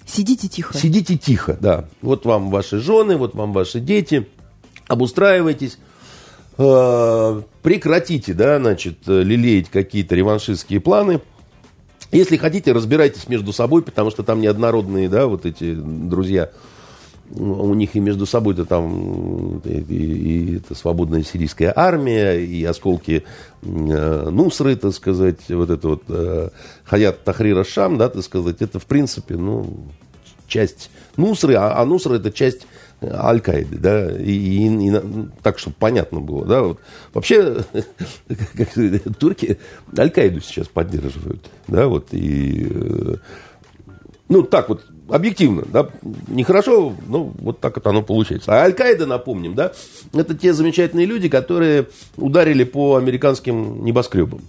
Сидите 0.07 0.49
тихо. 0.49 0.77
Сидите 0.77 1.17
тихо, 1.17 1.57
да. 1.61 1.89
Вот 2.01 2.25
вам 2.25 2.51
ваши 2.51 2.79
жены, 2.79 3.17
вот 3.17 3.35
вам 3.35 3.53
ваши 3.53 3.81
дети. 3.81 4.29
Обустраивайтесь. 4.87 5.79
Э, 6.59 7.43
прекратите, 7.63 8.33
да, 8.33 8.59
значит, 8.59 8.99
лелеять 9.07 9.69
какие-то 9.69 10.15
реваншистские 10.15 10.81
планы. 10.81 11.21
Если 12.13 12.37
хотите, 12.37 12.73
разбирайтесь 12.73 13.29
между 13.29 13.53
собой, 13.53 13.83
потому 13.83 14.11
что 14.11 14.23
там 14.23 14.41
неоднородные, 14.41 15.09
да, 15.09 15.27
вот 15.27 15.45
эти 15.45 15.75
друзья 15.75 16.51
у 17.35 17.75
них 17.75 17.97
и 17.97 18.01
между 18.01 18.27
собой-то 18.27 18.65
там 18.65 19.59
и, 19.65 19.69
и, 19.69 19.95
и 19.95 20.57
это 20.57 20.75
свободная 20.75 21.23
сирийская 21.23 21.73
армия, 21.75 22.35
и 22.35 22.65
осколки 22.65 23.25
э, 23.63 24.31
Нусры, 24.31 24.77
так 24.77 24.93
сказать, 24.93 25.41
вот 25.49 25.71
это 25.71 25.89
вот 25.89 26.03
э, 26.09 26.51
Хаят 26.85 27.25
Тахрира 27.25 27.65
Шам, 27.65 27.99
да, 27.99 28.09
так 28.09 28.23
сказать, 28.23 28.57
это 28.61 28.79
в 28.79 28.87
принципе, 28.87 29.37
ну, 29.37 29.87
часть 30.47 30.91
Нусры, 31.17 31.55
а, 31.55 31.81
а 31.81 31.85
Нусра 31.85 32.15
это 32.15 32.31
часть 32.31 32.67
Аль-Каиды, 33.03 33.79
да, 33.79 34.11
и, 34.17 34.33
и, 34.33 34.89
и 34.89 35.01
так, 35.43 35.59
чтобы 35.59 35.77
понятно 35.79 36.21
было, 36.21 36.47
да, 36.47 36.63
вот. 36.63 36.79
Вообще, 37.13 37.65
турки 39.19 39.59
Аль-Каиду 39.99 40.41
сейчас 40.41 40.69
поддерживают, 40.69 41.45
да, 41.69 41.89
вот, 41.89 42.09
и, 42.13 42.69
э, 42.71 43.17
ну, 44.29 44.43
так 44.43 44.69
вот, 44.69 44.85
объективно, 45.09 45.65
да, 45.73 45.89
нехорошо, 46.29 46.95
но 47.07 47.33
вот 47.39 47.61
так 47.61 47.77
вот 47.77 47.87
оно 47.87 48.03
получается. 48.03 48.53
А 48.53 48.65
Аль-Каида, 48.65 49.07
напомним, 49.07 49.55
да, 49.55 49.73
это 50.13 50.35
те 50.35 50.53
замечательные 50.53 51.07
люди, 51.07 51.29
которые 51.29 51.89
ударили 52.17 52.65
по 52.65 52.97
американским 52.97 53.85
небоскребам. 53.85 54.41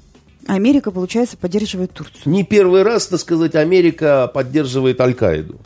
Америка, 0.47 0.91
получается, 0.91 1.37
поддерживает 1.37 1.91
Турцию. 1.91 2.21
Не 2.25 2.43
первый 2.43 2.83
раз, 2.83 3.07
так 3.07 3.19
сказать, 3.19 3.55
Америка 3.55 4.31
поддерживает 4.33 5.01
Аль-Каиду. 5.01 5.57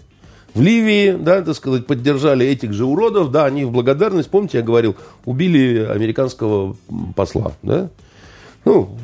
В 0.53 0.61
Ливии, 0.61 1.11
да, 1.11 1.41
так 1.41 1.55
сказать, 1.55 1.85
поддержали 1.85 2.45
этих 2.45 2.73
же 2.73 2.83
уродов, 2.83 3.31
да, 3.31 3.45
они 3.45 3.63
в 3.63 3.71
благодарность, 3.71 4.29
помните, 4.29 4.57
я 4.57 4.63
говорил, 4.63 4.97
убили 5.23 5.85
американского 5.85 6.75
посла, 7.15 7.53
да. 7.61 7.89
Ну, 8.65 8.97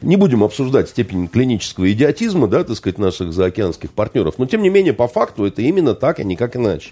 не 0.00 0.16
будем 0.16 0.44
обсуждать 0.44 0.88
степень 0.88 1.28
клинического 1.28 1.90
идиотизма, 1.90 2.46
да, 2.46 2.64
так 2.64 2.76
сказать, 2.76 2.98
наших 2.98 3.32
заокеанских 3.32 3.90
партнеров, 3.90 4.34
но 4.38 4.46
тем 4.46 4.62
не 4.62 4.68
менее, 4.68 4.92
по 4.92 5.08
факту 5.08 5.44
это 5.44 5.62
именно 5.62 5.94
так, 5.94 6.20
а 6.20 6.24
никак 6.24 6.56
иначе. 6.56 6.90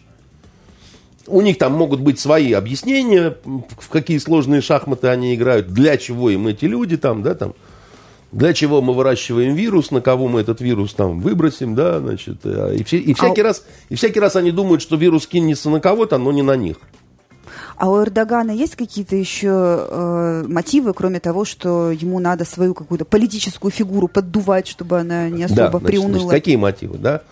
У 1.28 1.40
них 1.40 1.58
там 1.58 1.72
могут 1.72 2.00
быть 2.00 2.20
свои 2.20 2.52
объяснения, 2.52 3.36
в 3.44 3.88
какие 3.88 4.18
сложные 4.18 4.60
шахматы 4.60 5.08
они 5.08 5.34
играют, 5.34 5.68
для 5.68 5.96
чего 5.96 6.30
им 6.30 6.46
эти 6.46 6.66
люди 6.66 6.96
там, 6.96 7.22
да, 7.22 7.34
там, 7.34 7.54
для 8.32 8.52
чего 8.52 8.82
мы 8.82 8.92
выращиваем 8.92 9.54
вирус, 9.54 9.90
на 9.90 10.00
кого 10.00 10.28
мы 10.28 10.40
этот 10.40 10.60
вирус 10.60 10.94
там 10.94 11.20
выбросим, 11.20 11.74
да, 11.74 12.00
значит, 12.00 12.38
а, 12.44 12.72
и, 12.72 12.82
все, 12.84 12.98
и, 12.98 13.14
всякий, 13.14 13.40
а... 13.40 13.44
раз, 13.44 13.64
и 13.88 13.94
всякий 13.94 14.20
раз 14.20 14.36
они 14.36 14.50
думают, 14.50 14.82
что 14.82 14.96
вирус 14.96 15.26
кинется 15.26 15.70
на 15.70 15.80
кого-то, 15.80 16.18
но 16.18 16.32
не 16.32 16.42
на 16.42 16.56
них. 16.56 16.76
А 17.76 17.90
у 17.90 18.02
Эрдогана 18.02 18.52
есть 18.52 18.74
какие-то 18.74 19.16
еще 19.16 19.48
э, 19.50 20.44
мотивы, 20.48 20.94
кроме 20.94 21.20
того, 21.20 21.44
что 21.44 21.90
ему 21.90 22.18
надо 22.18 22.44
свою 22.44 22.74
какую-то 22.74 23.04
политическую 23.04 23.70
фигуру 23.70 24.08
поддувать, 24.08 24.66
чтобы 24.66 24.98
она 24.98 25.28
не 25.28 25.44
особо 25.44 25.62
да, 25.62 25.70
значит, 25.70 25.86
приуныла? 25.86 26.20
Значит, 26.20 26.30
какие 26.30 26.56
мотивы, 26.56 26.98
да? 26.98 27.22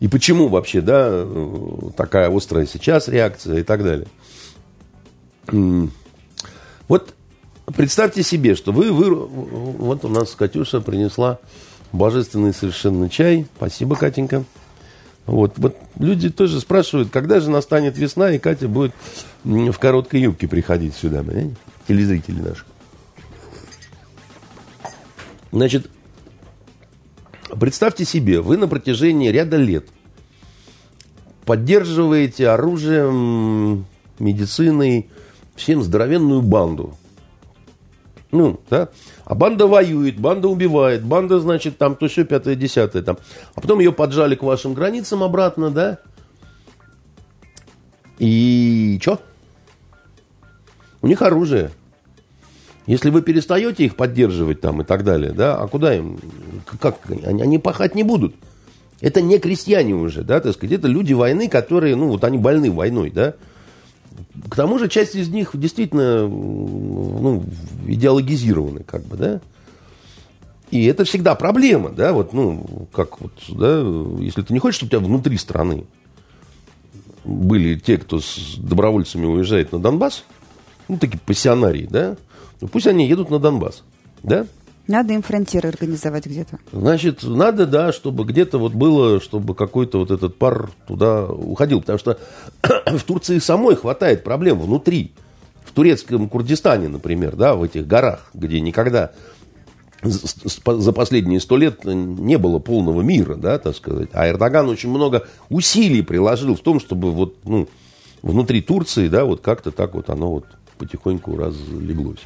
И 0.00 0.08
почему 0.08 0.48
вообще, 0.48 0.80
да, 0.80 1.08
э, 1.10 1.90
такая 1.96 2.34
острая 2.34 2.66
сейчас 2.66 3.08
реакция 3.08 3.60
и 3.60 3.62
так 3.62 3.82
далее. 3.82 4.06
Вот 6.88 7.14
представьте 7.74 8.22
себе, 8.22 8.54
что 8.54 8.72
вы, 8.72 8.92
вы 8.92 9.14
вот 9.14 10.04
у 10.04 10.08
нас 10.08 10.32
Катюша 10.32 10.80
принесла 10.80 11.38
божественный 11.92 12.52
совершенно 12.52 13.08
чай. 13.08 13.46
Спасибо, 13.56 13.96
Катенька. 13.96 14.44
Вот, 15.28 15.58
вот 15.58 15.76
люди 15.98 16.30
тоже 16.30 16.58
спрашивают, 16.58 17.10
когда 17.10 17.38
же 17.38 17.50
настанет 17.50 17.98
весна, 17.98 18.32
и 18.32 18.38
Катя 18.38 18.66
будет 18.66 18.94
в 19.44 19.74
короткой 19.74 20.22
юбке 20.22 20.48
приходить 20.48 20.96
сюда, 20.96 21.22
понимаете? 21.22 21.54
Телезрители 21.86 22.40
наши. 22.40 22.64
Значит, 25.52 25.90
представьте 27.60 28.06
себе, 28.06 28.40
вы 28.40 28.56
на 28.56 28.68
протяжении 28.68 29.28
ряда 29.28 29.58
лет 29.58 29.86
поддерживаете 31.44 32.48
оружием, 32.48 33.84
медициной, 34.18 35.10
всем 35.56 35.82
здоровенную 35.82 36.40
банду. 36.40 36.96
Ну, 38.30 38.60
да. 38.70 38.88
А 39.28 39.34
банда 39.34 39.66
воюет, 39.66 40.18
банда 40.18 40.48
убивает, 40.48 41.04
банда, 41.04 41.38
значит, 41.38 41.76
там 41.76 41.96
то 41.96 42.06
еще 42.06 42.24
пятое, 42.24 42.54
десятое 42.54 43.02
там. 43.02 43.18
А 43.54 43.60
потом 43.60 43.78
ее 43.78 43.92
поджали 43.92 44.34
к 44.34 44.42
вашим 44.42 44.72
границам 44.72 45.22
обратно, 45.22 45.70
да? 45.70 45.98
И 48.18 48.98
что? 49.02 49.20
У 51.02 51.08
них 51.08 51.20
оружие. 51.20 51.72
Если 52.86 53.10
вы 53.10 53.20
перестаете 53.20 53.84
их 53.84 53.96
поддерживать 53.96 54.62
там 54.62 54.80
и 54.80 54.84
так 54.84 55.04
далее, 55.04 55.32
да, 55.32 55.58
а 55.58 55.68
куда 55.68 55.94
им? 55.94 56.18
Как? 56.80 56.96
Они, 57.26 57.42
они 57.42 57.58
пахать 57.58 57.94
не 57.94 58.04
будут. 58.04 58.34
Это 59.02 59.20
не 59.20 59.38
крестьяне 59.38 59.94
уже, 59.94 60.22
да, 60.22 60.40
так 60.40 60.54
сказать, 60.54 60.78
это 60.78 60.88
люди 60.88 61.12
войны, 61.12 61.50
которые, 61.50 61.96
ну, 61.96 62.08
вот 62.08 62.24
они 62.24 62.38
больны 62.38 62.72
войной, 62.72 63.10
да. 63.10 63.34
К 64.48 64.56
тому 64.56 64.78
же 64.78 64.88
часть 64.88 65.14
из 65.14 65.28
них 65.28 65.50
действительно 65.54 66.26
ну, 66.28 67.44
идеологизированы, 67.86 68.82
как 68.82 69.04
бы, 69.04 69.16
да. 69.16 69.40
И 70.70 70.84
это 70.84 71.04
всегда 71.04 71.34
проблема, 71.34 71.90
да, 71.90 72.12
вот, 72.12 72.32
ну, 72.32 72.88
как 72.92 73.20
вот, 73.20 73.32
да, 73.48 73.80
если 74.20 74.42
ты 74.42 74.52
не 74.52 74.58
хочешь, 74.58 74.76
чтобы 74.76 74.88
у 74.88 74.90
тебя 74.98 75.06
внутри 75.06 75.38
страны 75.38 75.84
были 77.24 77.78
те, 77.78 77.96
кто 77.96 78.20
с 78.20 78.56
добровольцами 78.58 79.26
уезжает 79.26 79.72
на 79.72 79.78
Донбасс, 79.78 80.24
ну, 80.88 80.98
такие 80.98 81.18
пассионарии, 81.18 81.86
да, 81.90 82.16
ну, 82.60 82.68
пусть 82.68 82.86
они 82.86 83.08
едут 83.08 83.30
на 83.30 83.38
Донбасс, 83.38 83.82
да, 84.22 84.46
надо 84.88 85.12
им 85.12 85.22
фронтиры 85.22 85.68
организовать 85.68 86.26
где-то. 86.26 86.58
Значит, 86.72 87.22
надо, 87.22 87.66
да, 87.66 87.92
чтобы 87.92 88.24
где-то 88.24 88.58
вот 88.58 88.72
было, 88.72 89.20
чтобы 89.20 89.54
какой-то 89.54 89.98
вот 89.98 90.10
этот 90.10 90.36
пар 90.36 90.70
туда 90.86 91.26
уходил. 91.26 91.80
Потому 91.80 91.98
что 91.98 92.18
в 92.86 93.02
Турции 93.04 93.38
самой 93.38 93.76
хватает 93.76 94.24
проблем 94.24 94.58
внутри. 94.58 95.12
В 95.64 95.72
турецком 95.72 96.28
Курдистане, 96.30 96.88
например, 96.88 97.36
да, 97.36 97.54
в 97.54 97.62
этих 97.62 97.86
горах, 97.86 98.30
где 98.32 98.58
никогда 98.60 99.12
за 100.02 100.92
последние 100.92 101.40
сто 101.40 101.56
лет 101.56 101.84
не 101.84 102.38
было 102.38 102.58
полного 102.58 103.02
мира, 103.02 103.34
да, 103.34 103.58
так 103.58 103.76
сказать. 103.76 104.08
А 104.12 104.28
Эрдоган 104.28 104.68
очень 104.68 104.88
много 104.88 105.26
усилий 105.50 106.02
приложил 106.02 106.54
в 106.56 106.60
том, 106.60 106.80
чтобы 106.80 107.10
вот, 107.12 107.36
ну, 107.44 107.68
внутри 108.22 108.62
Турции, 108.62 109.08
да, 109.08 109.24
вот 109.24 109.40
как-то 109.40 109.70
так 109.70 109.94
вот 109.94 110.08
оно 110.08 110.30
вот 110.30 110.46
потихоньку 110.78 111.36
разлеглось. 111.36 112.20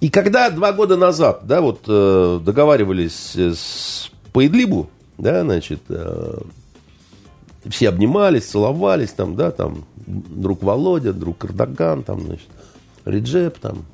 И 0.00 0.10
когда 0.10 0.50
два 0.50 0.72
года 0.72 0.96
назад, 0.96 1.42
да, 1.44 1.60
вот 1.60 1.84
э, 1.88 2.40
договаривались 2.44 3.34
с, 3.34 4.10
по 4.32 4.46
Идлибу, 4.46 4.90
да, 5.16 5.42
значит, 5.42 5.80
э, 5.88 6.38
все 7.68 7.88
обнимались, 7.88 8.44
целовались, 8.44 9.10
там, 9.10 9.36
да, 9.36 9.50
там, 9.50 9.84
друг 9.96 10.62
Володя, 10.62 11.12
друг 11.12 11.44
Эрдоган, 11.44 12.02
там, 12.02 12.20
значит, 12.20 12.48
Реджеп, 13.06 13.58
там, 13.58 13.84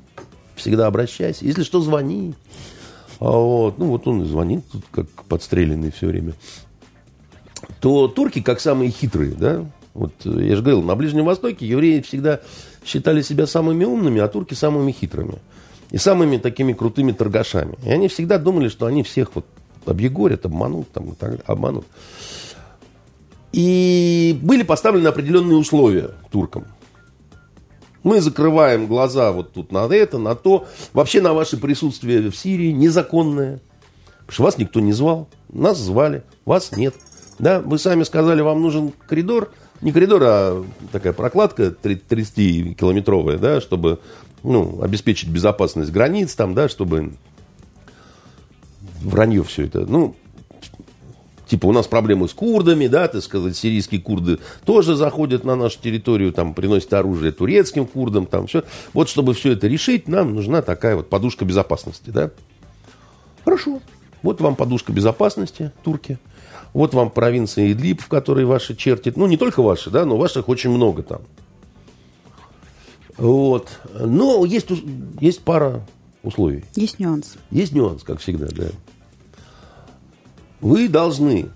всегда 0.55 0.87
обращайся. 0.87 1.45
Если 1.45 1.63
что, 1.63 1.79
звони. 1.79 2.33
А 3.19 3.29
вот, 3.29 3.77
ну, 3.77 3.85
вот 3.87 4.07
он 4.07 4.23
и 4.23 4.25
звонит, 4.25 4.65
тут 4.71 4.83
как 4.91 5.07
подстреленный 5.29 5.91
все 5.91 6.07
время. 6.07 6.33
То 7.79 8.09
турки, 8.09 8.41
как 8.41 8.59
самые 8.59 8.91
хитрые, 8.91 9.33
да, 9.35 9.65
вот 9.93 10.13
я 10.25 10.55
же 10.55 10.61
говорил, 10.61 10.83
на 10.83 10.95
Ближнем 10.95 11.25
Востоке 11.25 11.65
евреи 11.65 12.01
всегда 12.01 12.41
считали 12.83 13.21
себя 13.21 13.47
самыми 13.47 13.85
умными, 13.85 14.19
а 14.19 14.27
турки 14.27 14.53
самыми 14.53 14.91
хитрыми. 14.91 15.35
И 15.93 15.97
самыми 15.97 16.37
такими 16.37 16.73
крутыми 16.73 17.11
торгашами. 17.11 17.77
И 17.85 17.89
они 17.89 18.07
всегда 18.07 18.39
думали, 18.39 18.67
что 18.67 18.87
они 18.87 19.03
всех 19.03 19.35
вот 19.35 19.45
объегорят, 19.85 20.45
обманут, 20.45 20.89
там, 20.91 21.11
и 21.11 21.15
так, 21.15 21.39
обманут. 21.45 21.85
И 23.51 24.37
были 24.41 24.63
поставлены 24.63 25.07
определенные 25.07 25.55
условия 25.55 26.09
туркам. 26.31 26.65
Мы 28.01 28.21
закрываем 28.21 28.87
глаза 28.87 29.31
вот 29.31 29.53
тут 29.53 29.71
на 29.71 29.85
это, 29.85 30.17
на 30.17 30.33
то. 30.33 30.67
Вообще 30.93 31.21
на 31.21 31.33
ваше 31.33 31.57
присутствие 31.57 32.31
в 32.31 32.35
Сирии 32.35 32.71
незаконное. 32.71 33.61
Потому 34.21 34.31
что 34.33 34.43
вас 34.43 34.57
никто 34.57 34.79
не 34.79 34.93
звал. 34.93 35.29
Нас 35.49 35.77
звали, 35.77 36.23
вас 36.43 36.75
нет. 36.75 36.95
Да, 37.37 37.59
вы 37.59 37.77
сами 37.77 38.01
сказали, 38.01 38.41
вам 38.41 38.61
нужен 38.63 38.93
коридор. 39.07 39.51
Не 39.81 39.91
коридор, 39.91 40.21
а 40.25 40.65
такая 40.91 41.13
прокладка 41.13 41.65
30-километровая, 41.67 43.37
да, 43.37 43.61
чтобы 43.61 43.99
ну, 44.43 44.81
обеспечить 44.81 45.29
безопасность 45.29 45.91
границ, 45.91 46.35
там, 46.35 46.53
да, 46.53 46.69
чтобы 46.69 47.13
вранье 49.01 49.43
все 49.43 49.65
это. 49.65 49.85
Ну, 49.85 50.15
Типа 51.45 51.67
у 51.67 51.71
нас 51.71 51.85
проблемы 51.85 52.27
с 52.27 52.33
курдами, 52.33 52.87
да, 52.87 53.07
так 53.07 53.21
сказать, 53.21 53.55
сирийские 53.55 54.01
курды 54.01 54.39
тоже 54.65 54.95
заходят 54.95 55.43
на 55.43 55.55
нашу 55.55 55.79
территорию, 55.79 56.33
там, 56.33 56.55
приносят 56.55 56.91
оружие 56.93 57.31
турецким 57.31 57.85
курдам, 57.85 58.25
там, 58.25 58.47
все. 58.47 58.63
Вот, 58.93 59.07
чтобы 59.07 59.35
все 59.35 59.51
это 59.51 59.67
решить, 59.67 60.07
нам 60.07 60.33
нужна 60.33 60.63
такая 60.63 60.95
вот 60.95 61.09
подушка 61.09 61.45
безопасности, 61.45 62.09
да. 62.09 62.31
Хорошо. 63.43 63.81
Вот 64.23 64.41
вам 64.41 64.55
подушка 64.55 64.93
безопасности, 64.93 65.71
турки. 65.83 66.17
Вот 66.73 66.95
вам 66.95 67.11
провинция 67.11 67.71
Идлиб, 67.71 68.01
в 68.01 68.07
которой 68.07 68.45
ваши 68.45 68.75
чертят. 68.75 69.15
Ну, 69.15 69.27
не 69.27 69.37
только 69.37 69.61
ваши, 69.61 69.91
да, 69.91 70.05
но 70.05 70.17
ваших 70.17 70.49
очень 70.49 70.71
много 70.71 71.03
там. 71.03 71.21
Вот. 73.17 73.79
Но 73.93 74.45
есть, 74.45 74.69
есть 75.19 75.41
пара 75.41 75.85
условий. 76.23 76.65
Есть 76.75 76.99
нюанс. 76.99 77.37
Есть 77.51 77.73
нюанс, 77.73 78.03
как 78.03 78.19
всегда, 78.19 78.47
да. 78.47 78.69
Вы 80.61 80.87
должны 80.87 81.49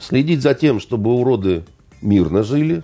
следить 0.00 0.42
за 0.42 0.54
тем, 0.54 0.80
чтобы 0.80 1.12
уроды 1.14 1.64
мирно 2.00 2.42
жили, 2.42 2.82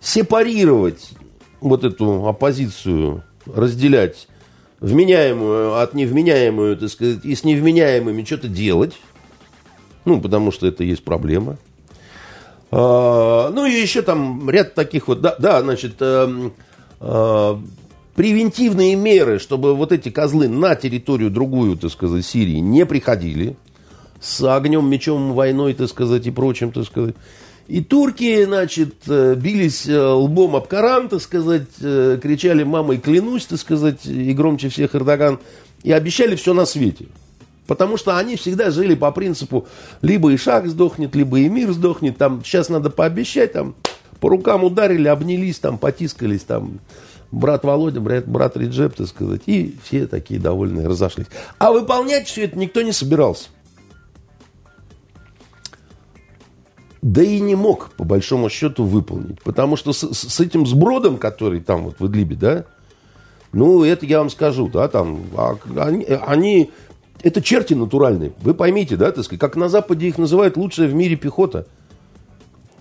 сепарировать 0.00 1.10
вот 1.60 1.84
эту 1.84 2.26
оппозицию, 2.26 3.24
разделять 3.46 4.28
вменяемую 4.80 5.80
от 5.80 5.94
невменяемую, 5.94 6.76
так 6.76 6.90
сказать, 6.90 7.24
и 7.24 7.34
с 7.34 7.44
невменяемыми 7.44 8.22
что-то 8.24 8.48
делать, 8.48 8.94
ну, 10.04 10.20
потому 10.20 10.52
что 10.52 10.66
это 10.66 10.84
есть 10.84 11.02
проблема. 11.02 11.58
А, 12.70 13.50
ну, 13.50 13.66
и 13.66 13.72
еще 13.72 14.02
там 14.02 14.50
ряд 14.50 14.74
таких 14.74 15.08
вот, 15.08 15.20
да, 15.20 15.36
да 15.38 15.60
значит, 15.62 15.94
а, 16.00 16.50
а, 17.00 17.60
превентивные 18.14 18.96
меры, 18.96 19.38
чтобы 19.38 19.74
вот 19.74 19.92
эти 19.92 20.08
козлы 20.08 20.48
на 20.48 20.74
территорию 20.74 21.30
другую, 21.30 21.76
так 21.76 21.90
сказать, 21.90 22.24
Сирии 22.24 22.58
не 22.58 22.84
приходили 22.86 23.56
с 24.20 24.42
огнем, 24.42 24.88
мечом, 24.88 25.32
войной, 25.34 25.74
так 25.74 25.88
сказать, 25.88 26.26
и 26.26 26.30
прочим, 26.30 26.72
так 26.72 26.84
сказать. 26.84 27.14
И 27.68 27.82
турки, 27.82 28.44
значит, 28.44 28.94
э, 29.08 29.34
бились 29.34 29.88
э, 29.88 30.00
лбом 30.00 30.54
об 30.54 30.68
Коран, 30.68 31.08
так 31.08 31.20
сказать, 31.20 31.68
э, 31.80 32.18
кричали 32.22 32.62
«мамой 32.62 32.98
клянусь», 32.98 33.46
так 33.46 33.58
сказать, 33.58 34.06
и 34.06 34.32
громче 34.32 34.68
всех 34.68 34.94
Эрдоган, 34.94 35.40
и 35.82 35.90
обещали 35.90 36.36
все 36.36 36.54
на 36.54 36.64
свете. 36.64 37.06
Потому 37.66 37.96
что 37.96 38.16
они 38.16 38.36
всегда 38.36 38.70
жили 38.70 38.94
по 38.94 39.10
принципу 39.10 39.66
либо 40.02 40.34
Ишак 40.34 40.68
сдохнет, 40.68 41.14
либо 41.14 41.44
Эмир 41.44 41.72
сдохнет, 41.72 42.16
там 42.16 42.44
сейчас 42.44 42.68
надо 42.68 42.90
пообещать, 42.90 43.52
там 43.52 43.74
по 44.20 44.28
рукам 44.28 44.64
ударили, 44.64 45.08
обнялись, 45.08 45.58
там 45.58 45.78
потискались, 45.78 46.42
там 46.42 46.80
брат 47.30 47.64
Володя, 47.64 48.00
брат, 48.00 48.26
брат 48.26 48.56
Реджеп, 48.56 48.94
так 48.94 49.08
сказать, 49.08 49.42
и 49.46 49.76
все 49.82 50.06
такие 50.06 50.40
довольные 50.40 50.86
разошлись. 50.86 51.26
А 51.58 51.72
выполнять 51.72 52.28
все 52.28 52.44
это 52.44 52.58
никто 52.58 52.82
не 52.82 52.92
собирался. 52.92 53.48
Да 57.02 57.22
и 57.22 57.38
не 57.40 57.54
мог, 57.54 57.90
по 57.96 58.04
большому 58.04 58.48
счету, 58.48 58.84
выполнить. 58.84 59.40
Потому 59.42 59.76
что 59.76 59.92
с, 59.92 60.12
с 60.12 60.40
этим 60.40 60.66
сбродом, 60.66 61.18
который 61.18 61.60
там 61.60 61.84
вот 61.84 62.00
в 62.00 62.06
Идлибе, 62.06 62.34
да, 62.34 62.64
ну, 63.52 63.84
это 63.84 64.04
я 64.06 64.18
вам 64.18 64.28
скажу, 64.28 64.68
да, 64.68 64.88
там, 64.88 65.22
а, 65.36 65.56
они, 65.76 66.04
они, 66.04 66.70
это 67.22 67.42
черти 67.42 67.74
натуральные. 67.74 68.32
Вы 68.40 68.54
поймите, 68.54 68.96
да, 68.96 69.10
так 69.12 69.24
сказать, 69.24 69.40
как 69.40 69.56
на 69.56 69.68
Западе 69.68 70.08
их 70.08 70.18
называют 70.18 70.56
лучшая 70.56 70.88
в 70.88 70.94
мире 70.94 71.16
пехота– 71.16 71.66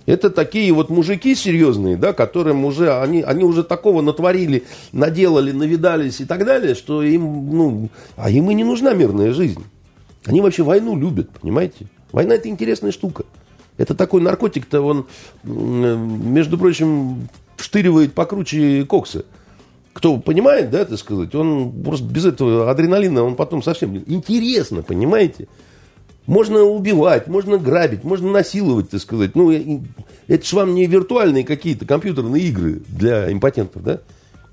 это 0.06 0.30
такие 0.30 0.72
вот 0.72 0.90
мужики 0.90 1.34
серьезные, 1.34 1.98
да, 1.98 2.14
которым 2.14 2.66
уже, 2.66 2.94
они, 3.00 3.22
они 3.22 3.44
уже 3.44 3.64
такого 3.64 4.02
натворили, 4.02 4.64
наделали, 4.92 5.52
навидались 5.52 6.22
и 6.22 6.26
так 6.26 6.46
далее, 6.46 6.76
что 6.76 7.02
им, 7.02 7.56
ну, 7.56 7.90
а 8.16 8.30
им 8.30 8.50
и 8.52 8.54
не 8.54 8.64
нужна 8.64 8.94
мирная 8.94 9.34
жизнь. 9.34 9.64
Они 10.26 10.42
вообще 10.42 10.64
войну 10.64 10.98
любят, 10.98 11.30
понимаете? 11.42 11.88
Война 12.12 12.36
это 12.36 12.50
интересная 12.50 12.92
штука. 12.92 13.26
Это 13.78 13.96
такой 13.96 14.22
наркотик-то, 14.22 14.82
он, 14.82 15.08
между 15.44 16.58
прочим, 16.58 17.28
штыривает 17.58 18.14
покруче 18.14 18.86
кокса. 18.86 19.26
Кто 19.96 20.18
понимает, 20.18 20.72
да, 20.72 20.84
так 20.84 21.00
сказать, 21.00 21.34
он 21.36 21.72
просто 21.72 22.06
без 22.06 22.26
этого 22.26 22.70
адреналина, 22.70 23.24
он 23.24 23.38
потом 23.38 23.64
совсем 23.64 23.96
интересно, 23.96 24.84
понимаете? 24.84 25.48
Можно 26.28 26.64
убивать, 26.64 27.28
можно 27.28 27.58
грабить, 27.58 28.04
можно 28.04 28.30
насиловать, 28.30 28.90
так 28.90 29.00
сказать. 29.00 29.36
Ну, 29.36 29.54
это 30.28 30.46
же 30.46 30.56
вам 30.58 30.76
не 30.76 30.86
виртуальные 30.86 31.46
какие-то 31.46 31.86
компьютерные 31.86 32.44
игры 32.44 32.82
для 32.90 33.32
импотентов, 33.32 33.84
да? 33.84 34.02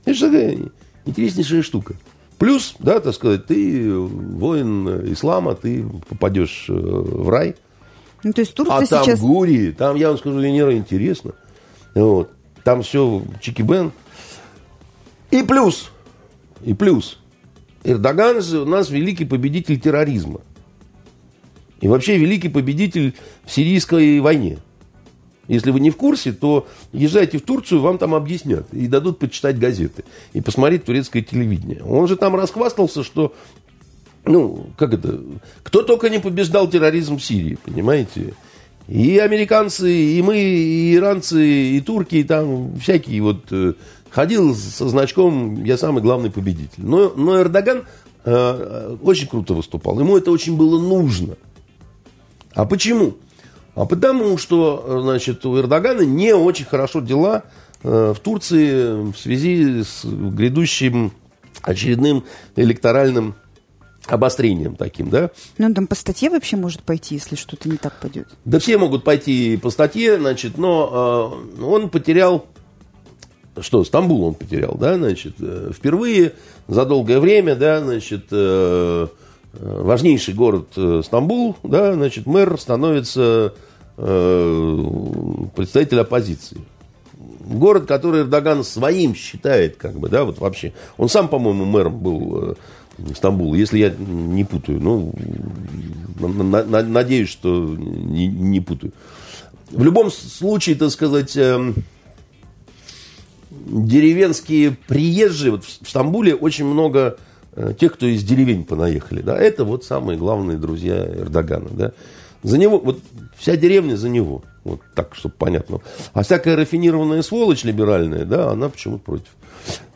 Это 0.04 0.14
же 0.14 0.26
такая 0.26 0.58
интереснейшая 1.06 1.62
штука. 1.62 1.96
Плюс, 2.38 2.76
да, 2.78 3.00
так 3.00 3.12
сказать, 3.12 3.44
ты 3.46 3.92
воин 3.92 5.12
ислама, 5.12 5.56
ты 5.56 5.84
попадешь 6.08 6.66
э, 6.68 6.72
в 6.72 7.28
рай. 7.28 7.56
Ну, 8.22 8.32
то 8.32 8.42
есть 8.42 8.54
Турция 8.54 8.76
а 8.76 8.86
там 8.86 9.04
сейчас... 9.04 9.18
Гурии, 9.18 9.72
там, 9.72 9.96
я 9.96 10.10
вам 10.10 10.18
скажу, 10.18 10.38
Венера 10.38 10.76
интересно. 10.76 11.32
Вот. 11.96 12.30
Там 12.62 12.82
все 12.82 13.24
чики-бен. 13.40 13.90
И 15.32 15.42
плюс, 15.42 15.90
и 16.62 16.74
плюс, 16.74 17.18
Эрдоган 17.84 18.36
у 18.36 18.64
нас 18.66 18.90
великий 18.90 19.24
победитель 19.24 19.80
терроризма. 19.80 20.42
И 21.80 21.88
вообще 21.88 22.18
великий 22.18 22.50
победитель 22.50 23.14
в 23.44 23.50
сирийской 23.50 24.20
войне. 24.20 24.58
Если 25.48 25.70
вы 25.70 25.80
не 25.80 25.90
в 25.90 25.96
курсе, 25.96 26.32
то 26.32 26.68
езжайте 26.92 27.38
в 27.38 27.42
Турцию, 27.42 27.80
вам 27.80 27.96
там 27.96 28.14
объяснят. 28.14 28.66
И 28.72 28.86
дадут 28.86 29.18
почитать 29.18 29.58
газеты. 29.58 30.04
И 30.34 30.42
посмотреть 30.42 30.84
турецкое 30.84 31.22
телевидение. 31.22 31.82
Он 31.82 32.06
же 32.06 32.16
там 32.16 32.36
расхвастался, 32.36 33.02
что... 33.02 33.34
Ну, 34.24 34.66
как 34.76 34.94
это? 34.94 35.18
Кто 35.64 35.82
только 35.82 36.10
не 36.10 36.20
побеждал 36.20 36.68
терроризм 36.68 37.16
в 37.16 37.24
Сирии, 37.24 37.58
понимаете? 37.64 38.34
И 38.86 39.18
американцы, 39.18 39.92
и 39.92 40.22
мы, 40.22 40.38
и 40.38 40.94
иранцы, 40.94 41.76
и 41.76 41.80
турки, 41.80 42.16
и 42.16 42.24
там 42.24 42.76
всякие 42.76 43.22
вот... 43.22 43.50
Э, 44.12 44.14
ходил 44.14 44.54
со 44.54 44.88
значком 44.88 45.64
«Я 45.64 45.76
самый 45.76 46.02
главный 46.02 46.30
победитель». 46.30 46.84
Но, 46.84 47.12
но 47.16 47.40
Эрдоган 47.40 47.78
э, 47.78 47.82
э 48.24 48.96
очень 49.02 49.26
круто 49.26 49.54
выступал. 49.54 49.98
Ему 49.98 50.16
это 50.16 50.30
очень 50.30 50.56
было 50.56 50.78
нужно– 50.78 51.36
а 52.54 52.66
почему? 52.66 53.16
А 53.74 53.86
потому 53.86 54.36
что, 54.36 55.00
значит, 55.02 55.44
у 55.46 55.58
Эрдогана 55.58 56.02
не 56.02 56.34
очень 56.34 56.66
хорошо 56.66 57.00
дела 57.00 57.44
э, 57.82 58.12
в 58.14 58.20
Турции 58.20 59.10
в 59.10 59.16
связи 59.16 59.82
с 59.82 60.04
грядущим 60.04 61.12
очередным 61.62 62.24
электоральным 62.56 63.34
обострением 64.06 64.76
таким, 64.76 65.08
да? 65.08 65.30
Ну, 65.56 65.72
там 65.72 65.86
по 65.86 65.94
статье 65.94 66.28
вообще 66.28 66.56
может 66.56 66.82
пойти, 66.82 67.14
если 67.14 67.36
что-то 67.36 67.68
не 67.68 67.76
так 67.78 67.98
пойдет. 68.00 68.28
Да 68.44 68.58
все 68.58 68.76
могут 68.76 69.04
пойти 69.04 69.56
по 69.56 69.70
статье, 69.70 70.18
значит, 70.18 70.58
но 70.58 71.48
э, 71.58 71.62
он 71.62 71.88
потерял, 71.88 72.46
что, 73.60 73.84
Стамбул 73.84 74.24
он 74.24 74.34
потерял, 74.34 74.76
да, 74.78 74.96
значит, 74.96 75.34
э, 75.40 75.70
впервые 75.74 76.32
за 76.68 76.84
долгое 76.84 77.20
время, 77.20 77.54
да, 77.54 77.80
значит, 77.80 78.26
э, 78.30 79.06
Э, 79.54 79.82
важнейший 79.82 80.34
город 80.34 80.68
Стамбул, 81.04 81.56
да, 81.62 81.94
значит, 81.94 82.26
мэр 82.26 82.58
становится 82.58 83.54
представитель 83.94 86.00
оппозиции. 86.00 86.56
город, 87.44 87.84
который 87.84 88.22
Эрдоган 88.22 88.64
своим 88.64 89.14
считает, 89.14 89.76
как 89.76 89.98
бы, 89.98 90.08
да, 90.08 90.24
вот 90.24 90.38
вообще. 90.38 90.72
Он 90.96 91.10
сам, 91.10 91.28
по-моему, 91.28 91.66
мэром 91.66 91.98
был 91.98 92.56
Стамбула, 93.14 93.54
если 93.54 93.78
я 93.78 93.90
не 93.90 94.44
путаю. 94.44 94.80
Ну, 94.80 95.12
на, 96.18 96.64
на, 96.64 96.82
надеюсь, 96.82 97.28
что 97.28 97.76
не, 97.76 98.28
не 98.28 98.60
путаю. 98.60 98.92
В 99.70 99.84
любом 99.84 100.10
случае, 100.10 100.76
так 100.76 100.90
сказать, 100.90 101.36
э, 101.36 101.74
деревенские 103.66 104.76
приезжие, 104.86 105.52
вот 105.52 105.64
в 105.64 105.88
Стамбуле 105.88 106.34
очень 106.34 106.64
много 106.64 107.18
э, 107.54 107.74
тех, 107.78 107.94
кто 107.94 108.06
из 108.06 108.22
деревень 108.24 108.64
понаехали, 108.64 109.22
да, 109.22 109.38
это 109.38 109.64
вот 109.64 109.84
самые 109.84 110.18
главные 110.18 110.56
друзья 110.58 111.04
Эрдогана, 111.04 111.68
да. 111.70 111.92
За 112.42 112.58
него, 112.58 112.78
вот 112.78 112.98
вся 113.36 113.56
деревня 113.56 113.96
за 113.96 114.08
него. 114.08 114.42
Вот 114.64 114.80
так, 114.94 115.14
чтобы 115.14 115.34
понятно. 115.36 115.80
А 116.12 116.22
всякая 116.22 116.56
рафинированная 116.56 117.22
сволочь 117.22 117.64
либеральная, 117.64 118.24
да, 118.24 118.50
она 118.50 118.68
почему-то 118.68 119.04
против. 119.04 119.28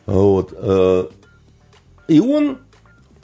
Вот. 0.05 0.53
Э, 0.57 1.07
и 2.07 2.19
он, 2.19 2.59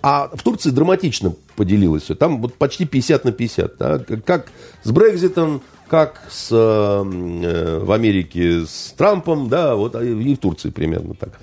а 0.02 0.30
в 0.34 0.42
Турции 0.44 0.70
драматично 0.70 1.34
поделилось 1.56 2.04
все. 2.04 2.16
Там 2.16 2.42
вот 2.42 2.56
почти 2.56 2.86
50 2.86 3.26
на 3.26 3.32
50. 3.32 3.78
Да? 3.78 4.00
Как 4.26 4.48
с 4.84 4.92
Брекзитом, 4.92 5.62
как 5.94 6.24
с, 6.28 6.48
э, 6.52 7.80
в 7.84 7.92
Америке 7.92 8.66
с 8.66 8.96
Трампом, 8.98 9.48
да, 9.48 9.76
вот 9.76 9.96
а 9.96 10.04
и 10.04 10.34
в 10.34 10.38
Турции 10.40 10.72
примерно 10.72 11.14
так. 11.14 11.40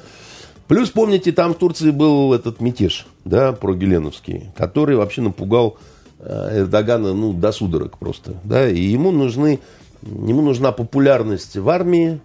Плюс, 0.66 0.90
помните, 0.90 1.30
там 1.30 1.54
в 1.54 1.56
Турции 1.56 1.92
был 1.92 2.34
этот 2.34 2.60
мятеж, 2.60 3.06
да, 3.24 3.52
прогеленовский, 3.52 4.50
который 4.56 4.96
вообще 4.96 5.22
напугал 5.22 5.78
э, 6.18 6.62
Эрдогана, 6.62 7.14
ну, 7.14 7.32
до 7.32 7.52
судорог 7.52 7.96
просто, 7.96 8.40
да, 8.42 8.68
и 8.68 8.80
ему 8.80 9.12
нужны 9.12 9.60
Ему 10.02 10.40
нужна 10.40 10.72
популярность 10.72 11.56
в 11.56 11.68
армии. 11.68 12.20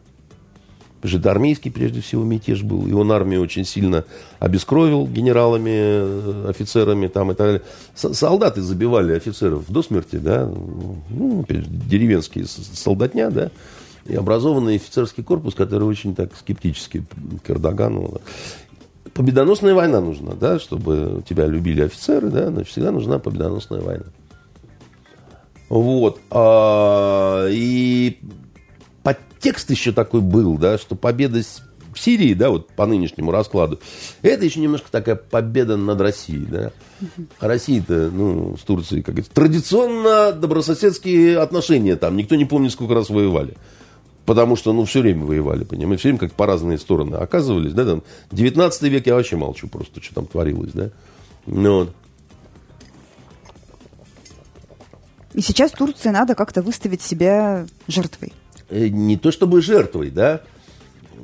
Потому 1.06 1.22
что 1.22 1.32
армейский, 1.32 1.70
прежде 1.70 2.02
всего, 2.02 2.24
мятеж 2.24 2.64
был. 2.64 2.88
И 2.88 2.92
он 2.92 3.12
армию 3.12 3.42
очень 3.42 3.64
сильно 3.64 4.06
обескровил 4.40 5.06
генералами, 5.06 5.70
э, 5.72 6.46
офицерами 6.50 7.08
там 7.08 7.32
и 7.32 7.36
так 7.36 7.46
далее. 7.48 7.62
Солдаты 7.94 8.62
забивали 8.62 9.14
офицеров 9.14 9.70
до 9.70 9.84
смерти, 9.84 10.16
да. 10.16 10.52
Ну, 11.10 11.46
деревенские 11.48 12.46
солдатня, 12.48 13.30
да. 13.30 13.52
И 14.06 14.16
образованный 14.16 14.78
офицерский 14.78 15.24
корпус, 15.24 15.54
который 15.54 15.84
очень 15.84 16.16
так 16.16 16.36
скептически 16.36 17.06
к 17.44 17.50
Эрдогану. 17.52 18.20
Победоносная 19.14 19.76
война 19.76 20.02
нужна, 20.02 20.34
да, 20.34 20.60
чтобы 20.60 21.24
тебя 21.28 21.46
любили 21.46 21.82
офицеры, 21.82 22.30
да, 22.30 22.50
значит, 22.50 22.72
всегда 22.72 22.92
нужна 22.92 23.20
победоносная 23.20 23.82
война. 23.82 24.06
Вот. 25.70 26.20
А, 26.32 27.48
и 27.50 28.20
подтекст 29.46 29.70
еще 29.70 29.92
такой 29.92 30.22
был, 30.22 30.58
да, 30.58 30.78
что 30.80 30.96
победа 30.96 31.42
в 31.94 32.00
Сирии, 32.00 32.34
да, 32.34 32.50
вот 32.50 32.70
по 32.70 32.86
нынешнему 32.88 33.32
раскладу, 33.32 33.80
это 34.24 34.44
еще 34.44 34.60
немножко 34.60 34.92
такая 34.92 35.16
победа 35.16 35.78
над 35.78 36.02
Россией, 36.02 36.46
да. 36.46 36.72
А 37.40 37.48
Россия-то, 37.48 38.10
ну, 38.12 38.58
с 38.58 38.62
Турцией, 38.62 39.02
как 39.02 39.16
говорится, 39.16 39.34
традиционно 39.34 40.32
добрососедские 40.32 41.38
отношения 41.38 41.96
там, 41.96 42.18
никто 42.18 42.36
не 42.36 42.46
помнит, 42.46 42.72
сколько 42.72 42.96
раз 42.96 43.10
воевали. 43.10 43.56
Потому 44.26 44.56
что, 44.56 44.74
ну, 44.74 44.86
все 44.86 45.02
время 45.02 45.24
воевали, 45.24 45.64
понимаете, 45.64 46.00
все 46.00 46.10
время 46.10 46.20
как 46.20 46.34
по 46.34 46.48
разные 46.48 46.80
стороны 46.80 47.18
оказывались, 47.18 47.74
да, 47.74 47.86
там, 47.86 48.04
19 48.32 48.82
век 48.84 49.06
я 49.06 49.14
вообще 49.14 49.36
молчу 49.36 49.68
просто, 49.68 50.02
что 50.02 50.16
там 50.16 50.26
творилось, 50.26 50.72
да. 50.74 50.90
Ну, 51.46 51.80
вот. 51.82 51.94
И 55.36 55.42
сейчас 55.42 55.72
Турции 55.72 56.10
надо 56.10 56.34
как-то 56.34 56.64
выставить 56.64 57.04
себя 57.04 57.68
жертвой. 57.88 58.34
Э, 58.70 58.88
не 58.88 59.18
то 59.18 59.32
чтобы 59.32 59.62
жертвой, 59.62 60.10
да. 60.10 60.42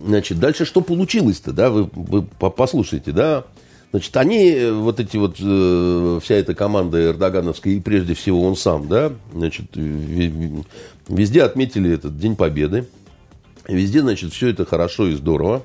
Значит, 0.06 0.40
дальше 0.40 0.66
что 0.66 0.82
получилось-то, 0.82 1.54
да, 1.54 1.70
вы, 1.70 1.90
вы 1.94 2.24
послушайте, 2.24 3.12
да. 3.12 3.46
Значит, 3.92 4.16
они, 4.18 4.52
э, 4.52 4.72
вот 4.72 5.00
эти 5.00 5.18
вот, 5.18 5.38
э, 5.40 6.20
вся 6.24 6.36
эта 6.36 6.54
команда 6.54 7.04
эрдогановская, 7.08 7.74
и 7.74 7.80
прежде 7.80 8.14
всего 8.14 8.44
он 8.44 8.56
сам, 8.56 8.88
да, 8.88 9.12
значит, 9.34 9.66
везде 9.76 11.44
отметили 11.44 11.92
этот 11.92 12.18
День 12.18 12.36
Победы. 12.36 12.88
Везде, 13.68 14.02
значит, 14.02 14.34
все 14.34 14.48
это 14.48 14.66
хорошо 14.66 15.08
и 15.08 15.14
здорово. 15.14 15.64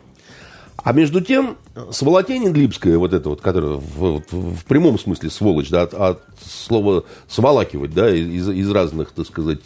А 0.77 0.93
между 0.93 1.21
тем, 1.21 1.57
сволотень 1.91 2.53
Глибская, 2.53 2.99
вот 2.99 3.13
это 3.13 3.31
вот, 3.31 3.41
которая 3.41 3.73
в, 3.73 4.23
в, 4.31 4.57
в 4.57 4.65
прямом 4.67 4.99
смысле 4.99 5.31
сволочь, 5.31 5.71
да, 5.71 5.83
от, 5.83 5.95
от 5.95 6.23
слова 6.45 7.05
сволакивать, 7.29 7.95
да, 7.95 8.15
из, 8.15 8.49
из 8.49 8.71
разных, 8.71 9.13
так 9.13 9.27
сказать, 9.27 9.63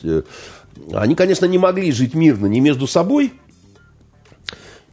они, 0.92 1.14
конечно, 1.14 1.46
не 1.46 1.58
могли 1.58 1.92
жить 1.92 2.14
мирно 2.14 2.46
ни 2.46 2.60
между 2.60 2.86
собой, 2.86 3.32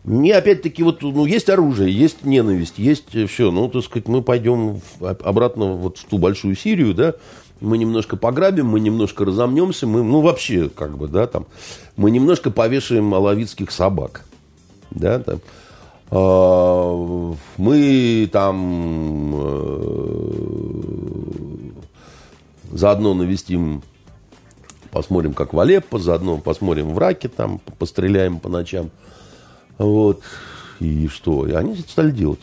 не 0.08 0.32
опять-таки, 0.32 0.84
вот, 0.84 1.02
ну, 1.02 1.26
есть 1.26 1.50
оружие, 1.50 1.92
есть 1.92 2.24
ненависть, 2.24 2.76
есть 2.78 3.10
все. 3.30 3.52
Ну, 3.52 3.68
так 3.68 3.84
сказать, 3.84 4.08
мы 4.08 4.22
пойдем 4.22 4.80
обратно 5.02 5.74
вот 5.74 5.98
в 5.98 6.06
ту 6.06 6.18
большую 6.18 6.56
Сирию, 6.56 6.94
да, 6.94 7.16
мы 7.60 7.78
немножко 7.78 8.16
пограбим, 8.16 8.68
мы 8.68 8.80
немножко 8.80 9.26
разомнемся, 9.26 9.86
мы, 9.86 10.04
ну, 10.04 10.22
вообще, 10.22 10.70
как 10.70 10.98
бы, 10.98 11.10
да, 11.10 11.28
там, 11.28 11.46
мы 11.98 12.10
немножко 12.10 12.52
повешаем 12.52 13.14
алавитских 13.14 13.70
собак, 13.70 14.24
да, 14.92 15.20
там, 15.20 15.42
а, 16.10 17.36
мы 17.58 18.30
там 18.32 19.34
э, 19.36 20.28
заодно 22.72 23.14
навестим, 23.14 23.84
посмотрим, 24.98 25.34
как 25.34 25.54
в 25.54 25.60
Алеппо, 25.60 26.00
заодно 26.00 26.40
посмотрим 26.40 26.92
в 26.92 26.98
Раке, 26.98 27.28
там 27.28 27.60
постреляем 27.78 28.40
по 28.40 28.50
ночам. 28.50 28.90
Вот. 29.78 30.24
И 30.80 31.08
что? 31.08 31.46
И 31.46 31.52
они 31.52 31.76
стали 31.76 32.10
делать. 32.10 32.40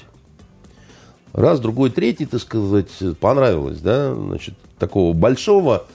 Раз, 1.32 1.58
другой, 1.58 1.90
третий, 1.90 2.26
так 2.26 2.40
сказать, 2.40 2.90
понравилось, 3.18 3.80
да, 3.80 4.14
значит, 4.14 4.54
такого 4.78 5.12
большого 5.14 5.86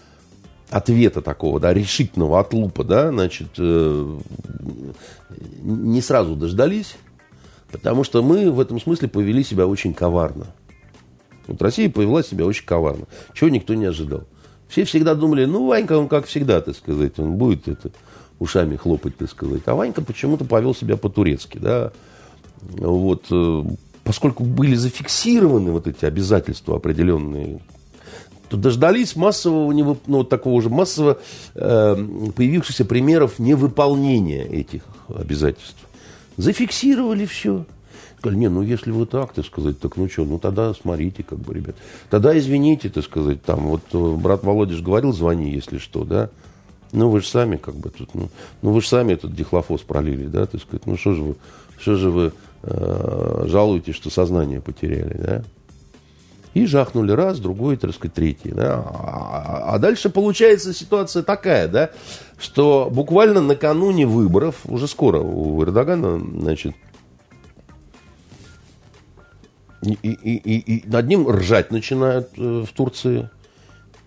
ответа 0.69 1.22
такого, 1.22 1.62
да, 1.62 1.74
решительного 1.74 2.41
от 2.41 2.54
лупа, 2.54 2.84
да, 2.84 3.10
значит, 3.10 3.48
э, 3.58 4.19
не 5.62 6.02
сразу 6.02 6.36
дождались. 6.36 6.98
Потому 7.72 8.04
что 8.04 8.22
мы 8.22 8.52
в 8.52 8.60
этом 8.60 8.82
смысле 8.82 9.08
повели 9.08 9.45
себя 9.45 9.65
очень 9.65 9.93
коварно. 9.93 10.48
Вот 11.48 11.62
Россия 11.62 11.89
повела 11.89 12.22
себя 12.22 12.45
очень 12.45 12.65
коварно. 12.65 13.06
Чего 13.34 13.50
никто 13.50 13.76
не 13.76 13.86
ожидал. 13.86 14.24
Все 14.69 14.84
всегда 14.84 15.15
думали, 15.15 15.45
ну, 15.45 15.65
Ванька, 15.67 15.97
он 15.97 16.08
как 16.08 16.27
всегда, 16.27 16.62
так 16.62 16.75
сказать, 16.75 17.17
он 17.17 17.34
будет 17.34 17.67
это, 17.67 17.89
ушами 18.38 18.75
хлопать, 18.75 19.17
так 19.17 19.29
сказать. 19.29 19.63
А 19.65 19.73
Ванька 19.73 20.01
почему-то 20.01 20.45
повел 20.45 20.75
себя 20.75 20.95
по-турецки, 20.95 21.58
да. 21.58 21.91
Вот, 22.62 23.25
э, 23.32 23.63
поскольку 24.03 24.43
были 24.43 24.75
зафиксированы 24.75 25.71
вот 25.71 25.88
эти 25.88 26.05
обязательства 26.05 26.75
определенные, 26.75 27.62
то 28.47 28.58
дождались 28.58 29.15
массового, 29.15 29.71
ну, 29.71 29.97
вот 30.05 30.29
такого 30.29 30.53
уже 30.53 30.69
массово 30.69 31.17
э, 31.55 31.95
появившихся 32.36 32.86
примеров 32.86 33.39
невыполнения 33.39 34.45
этих 34.45 34.84
обязательств. 35.08 35.79
Зафиксировали 36.38 37.25
все. 37.25 37.65
Сказали, 38.19 38.38
не, 38.38 38.49
ну 38.49 38.62
если 38.62 38.91
вы 38.91 39.05
так, 39.05 39.32
так 39.32 39.45
сказать, 39.45 39.79
так 39.79 39.95
ну 39.95 40.10
что, 40.10 40.25
ну 40.25 40.39
тогда 40.39 40.73
смотрите, 40.73 41.23
как 41.23 41.39
бы, 41.39 41.53
ребят. 41.53 41.75
Тогда 42.10 42.38
извините, 42.38 42.89
так 42.89 43.05
сказать, 43.05 43.41
там, 43.41 43.67
вот 43.67 43.82
э, 43.93 44.15
брат 44.17 44.43
Володя 44.43 44.75
говорил, 44.82 45.13
звони, 45.13 45.53
если 45.53 45.77
что, 45.77 46.03
да. 46.03 46.29
Ну 46.91 47.10
вы 47.10 47.21
же 47.21 47.27
сами, 47.27 47.55
как 47.55 47.75
бы, 47.75 47.89
тут, 47.89 48.13
ну, 48.13 48.29
ну 48.62 48.73
вы 48.73 48.82
же 48.82 48.89
сами 48.89 49.13
этот 49.13 49.34
дихлофос 49.34 49.82
пролили, 49.82 50.27
да, 50.27 50.47
так 50.47 50.60
сказать, 50.60 50.86
ну 50.86 50.97
что 50.97 51.13
же 51.13 51.21
вы, 51.23 51.36
что 51.79 51.95
же 51.95 52.10
вы 52.10 52.34
э, 52.63 53.43
жалуетесь, 53.47 53.95
что 53.95 54.10
сознание 54.10 54.60
потеряли, 54.60 55.17
да. 55.17 55.43
И 56.53 56.65
жахнули 56.65 57.13
раз, 57.13 57.39
другой, 57.39 57.77
так 57.77 57.93
сказать, 57.93 58.15
третий. 58.15 58.49
Да? 58.49 58.84
А, 58.86 59.75
а 59.75 59.79
дальше 59.79 60.10
получается 60.10 60.73
ситуация 60.73 61.23
такая, 61.23 61.67
да, 61.67 61.91
что 62.38 62.89
буквально 62.91 63.39
накануне 63.39 64.08
выборов, 64.08 64.55
уже 64.65 64.88
скоро 64.88 65.19
у 65.19 65.63
Эрдогана, 65.63 66.19
значит, 66.19 66.73
и, 69.81 69.93
и, 70.01 70.35
и, 70.35 70.77
и 70.77 70.87
над 70.87 71.07
ним 71.07 71.29
ржать 71.29 71.71
начинают 71.71 72.29
э, 72.37 72.65
в 72.67 72.71
Турции. 72.73 73.29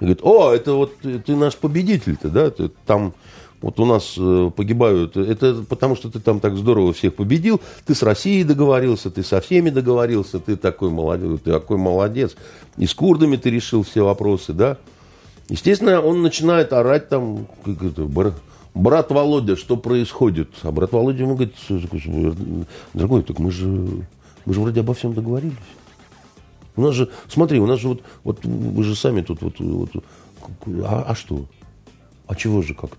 И 0.00 0.04
говорит, 0.04 0.20
о, 0.22 0.52
это 0.52 0.74
вот 0.74 0.96
ты 1.00 1.36
наш 1.36 1.56
победитель-то, 1.56 2.28
да, 2.28 2.50
ты 2.50 2.70
там 2.86 3.14
вот 3.62 3.78
у 3.78 3.86
нас 3.86 4.14
э, 4.18 4.50
погибают, 4.54 5.16
это 5.16 5.64
потому 5.68 5.94
что 5.94 6.10
ты 6.10 6.18
там 6.18 6.40
так 6.40 6.56
здорово 6.56 6.92
всех 6.92 7.14
победил, 7.14 7.60
ты 7.86 7.94
с 7.94 8.02
Россией 8.02 8.42
договорился, 8.42 9.10
ты 9.10 9.22
со 9.22 9.40
всеми 9.40 9.70
договорился, 9.70 10.40
ты 10.40 10.56
такой 10.56 10.90
молодец, 10.90 11.40
ты 11.44 11.52
такой 11.52 11.76
молодец. 11.78 12.34
И 12.76 12.86
с 12.86 12.94
курдами 12.94 13.36
ты 13.36 13.50
решил 13.50 13.84
все 13.84 14.04
вопросы, 14.04 14.52
да. 14.52 14.78
Естественно, 15.48 16.00
он 16.00 16.22
начинает 16.22 16.72
орать 16.72 17.08
там, 17.08 17.46
как 17.64 17.82
это, 17.82 18.08
брат 18.74 19.10
Володя, 19.10 19.56
что 19.56 19.76
происходит? 19.76 20.48
А 20.62 20.72
брат 20.72 20.92
Володя 20.92 21.22
ему 21.22 21.34
говорит, 21.34 21.54
дорогой, 22.94 23.22
так 23.22 23.38
мы 23.38 23.50
же, 23.52 23.88
мы 24.44 24.54
же 24.54 24.60
вроде 24.60 24.80
обо 24.80 24.94
всем 24.94 25.14
договорились. 25.14 25.56
У 26.76 26.82
нас 26.82 26.94
же, 26.94 27.10
смотри, 27.28 27.60
у 27.60 27.66
нас 27.66 27.80
же 27.80 27.88
вот, 27.88 28.02
вот 28.24 28.44
вы 28.44 28.82
же 28.82 28.96
сами 28.96 29.20
тут 29.20 29.42
вот, 29.42 29.58
вот 29.60 29.90
а, 30.84 31.04
а 31.08 31.14
что? 31.14 31.46
А 32.26 32.34
чего 32.34 32.62
же 32.62 32.74
как-то? 32.74 32.96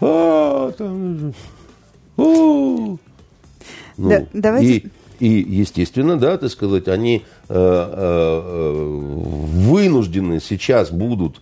А, 0.00 0.72
там... 0.72 1.34
Ну, 2.16 2.98
Да, 3.96 4.26
давайте- 4.32 4.90
и, 5.20 5.26
и, 5.26 5.56
естественно, 5.60 6.16
да, 6.16 6.36
так 6.38 6.50
сказать, 6.50 6.88
они 6.88 7.24
э, 7.48 7.54
э, 7.54 8.82
вынуждены 8.86 10.40
сейчас 10.40 10.90
будут 10.90 11.40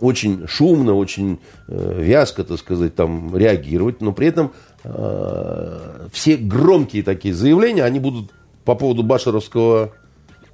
очень 0.00 0.46
шумно, 0.46 0.94
очень 0.94 1.38
э, 1.66 2.02
вязко, 2.02 2.44
так 2.44 2.58
сказать, 2.58 2.94
там 2.94 3.36
реагировать, 3.36 4.00
но 4.00 4.12
при 4.12 4.28
этом 4.28 4.52
э, 4.88 6.08
все 6.12 6.36
громкие 6.36 7.02
такие 7.02 7.34
заявления, 7.34 7.84
они 7.84 8.00
будут 8.00 8.32
по 8.64 8.74
поводу 8.74 9.02
башаровского 9.02 9.92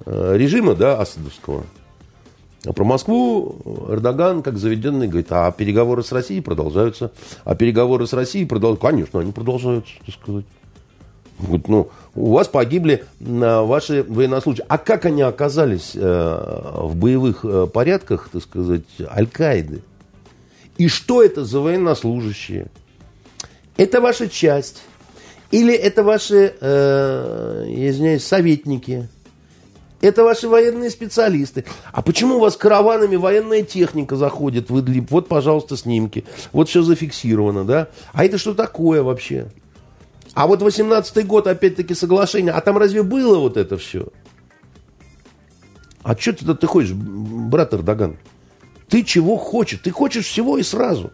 э, 0.05 0.33
режима, 0.37 0.75
да, 0.75 0.99
асадовского. 0.99 1.63
А 2.65 2.73
про 2.73 2.83
Москву 2.83 3.87
Эрдоган, 3.89 4.41
как 4.41 4.57
заведенный, 4.57 5.07
говорит, 5.07 5.27
а 5.31 5.51
переговоры 5.51 6.03
с 6.03 6.11
Россией 6.11 6.41
продолжаются. 6.41 7.11
А 7.43 7.55
переговоры 7.55 8.07
с 8.07 8.13
Россией 8.13 8.45
продолжаются. 8.45 8.87
Конечно, 8.87 9.19
они 9.19 9.31
продолжаются, 9.31 9.93
так 10.05 10.15
сказать. 10.15 10.45
Вот, 11.37 11.67
ну, 11.67 11.89
у 12.15 12.31
вас 12.31 12.47
погибли 12.47 13.03
ваши 13.19 14.03
военнослужащие. 14.07 14.65
А 14.69 14.77
как 14.77 15.05
они 15.05 15.21
оказались 15.21 15.91
э, 15.93 15.99
в 15.99 16.95
боевых 16.95 17.45
порядках, 17.71 18.29
так 18.31 18.41
сказать, 18.41 18.85
Аль-Каиды? 18.99 19.81
И 20.77 20.87
что 20.87 21.21
это 21.21 21.45
за 21.45 21.59
военнослужащие? 21.59 22.67
Это 23.77 24.01
ваша 24.01 24.29
часть? 24.29 24.81
Или 25.51 25.73
это 25.73 26.03
ваши, 26.03 26.55
э, 26.59 27.65
извиняюсь, 27.67 28.25
советники? 28.25 29.07
Это 30.01 30.23
ваши 30.23 30.47
военные 30.47 30.89
специалисты. 30.89 31.65
А 31.91 32.01
почему 32.01 32.35
у 32.35 32.39
вас 32.39 32.57
караванами 32.57 33.15
военная 33.15 33.63
техника 33.63 34.15
заходит 34.15 34.69
в 34.69 34.79
Идлиб? 34.79 35.09
Вот, 35.09 35.27
пожалуйста, 35.27 35.77
снимки. 35.77 36.25
Вот 36.51 36.69
все 36.69 36.83
зафиксировано, 36.83 37.63
да? 37.63 37.87
А 38.13 38.25
это 38.25 38.37
что 38.37 38.53
такое 38.53 39.01
вообще? 39.01 39.47
А 40.33 40.47
вот 40.47 40.61
18-й 40.61 41.23
год, 41.23 41.47
опять-таки, 41.47 41.95
соглашение. 41.95 42.51
А 42.51 42.61
там 42.61 42.77
разве 42.77 43.03
было 43.03 43.39
вот 43.39 43.57
это 43.57 43.77
все? 43.77 44.07
А 46.03 46.15
что 46.15 46.33
ты, 46.33 46.53
ты 46.53 46.67
хочешь, 46.67 46.91
брат 46.93 47.73
Эрдоган? 47.73 48.17
Ты 48.89 49.03
чего 49.03 49.37
хочешь? 49.37 49.79
Ты 49.79 49.91
хочешь 49.91 50.27
всего 50.27 50.57
и 50.57 50.63
сразу. 50.63 51.11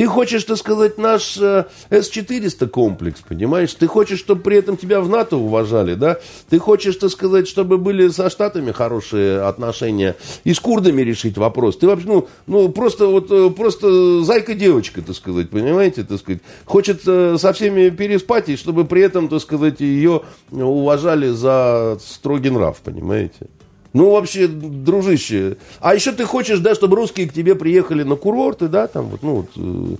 Ты 0.00 0.06
хочешь, 0.06 0.44
так 0.44 0.56
сказать, 0.56 0.96
наш 0.96 1.36
э, 1.36 1.66
С-400 1.90 2.68
комплекс, 2.68 3.20
понимаешь? 3.20 3.74
Ты 3.74 3.86
хочешь, 3.86 4.18
чтобы 4.18 4.40
при 4.40 4.56
этом 4.56 4.78
тебя 4.78 5.02
в 5.02 5.10
НАТО 5.10 5.36
уважали, 5.36 5.92
да? 5.92 6.18
Ты 6.48 6.58
хочешь, 6.58 6.96
так 6.96 7.10
сказать, 7.10 7.46
чтобы 7.46 7.76
были 7.76 8.08
со 8.08 8.30
Штатами 8.30 8.72
хорошие 8.72 9.42
отношения 9.42 10.16
и 10.42 10.54
с 10.54 10.58
курдами 10.58 11.02
решить 11.02 11.36
вопрос. 11.36 11.76
Ты 11.76 11.86
вообще, 11.86 12.06
ну, 12.06 12.28
ну 12.46 12.70
просто 12.70 13.08
вот, 13.08 13.30
э, 13.30 13.50
просто 13.50 14.24
зайка-девочка, 14.24 15.02
так 15.02 15.14
сказать, 15.14 15.50
понимаете, 15.50 16.02
так 16.04 16.18
сказать. 16.18 16.40
Хочет 16.64 17.02
э, 17.06 17.36
со 17.38 17.52
всеми 17.52 17.90
переспать, 17.90 18.48
и 18.48 18.56
чтобы 18.56 18.86
при 18.86 19.02
этом, 19.02 19.28
так 19.28 19.42
сказать, 19.42 19.80
ее 19.80 20.22
уважали 20.50 21.28
за 21.28 21.98
строгий 22.02 22.48
нрав, 22.48 22.78
понимаете? 22.78 23.48
Ну, 23.92 24.10
вообще, 24.12 24.46
дружище. 24.46 25.56
А 25.80 25.94
еще 25.94 26.12
ты 26.12 26.24
хочешь, 26.24 26.60
да, 26.60 26.74
чтобы 26.74 26.96
русские 26.96 27.28
к 27.28 27.32
тебе 27.32 27.54
приехали 27.54 28.04
на 28.04 28.16
курорты, 28.16 28.68
да, 28.68 28.86
там 28.86 29.06
вот, 29.06 29.22
ну, 29.22 29.34
вот, 29.34 29.48
э, 29.56 29.96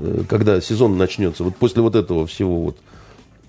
э, 0.00 0.22
когда 0.28 0.60
сезон 0.60 0.96
начнется, 0.96 1.44
вот 1.44 1.56
после 1.56 1.82
вот 1.82 1.96
этого 1.96 2.26
всего 2.26 2.62
вот, 2.62 2.78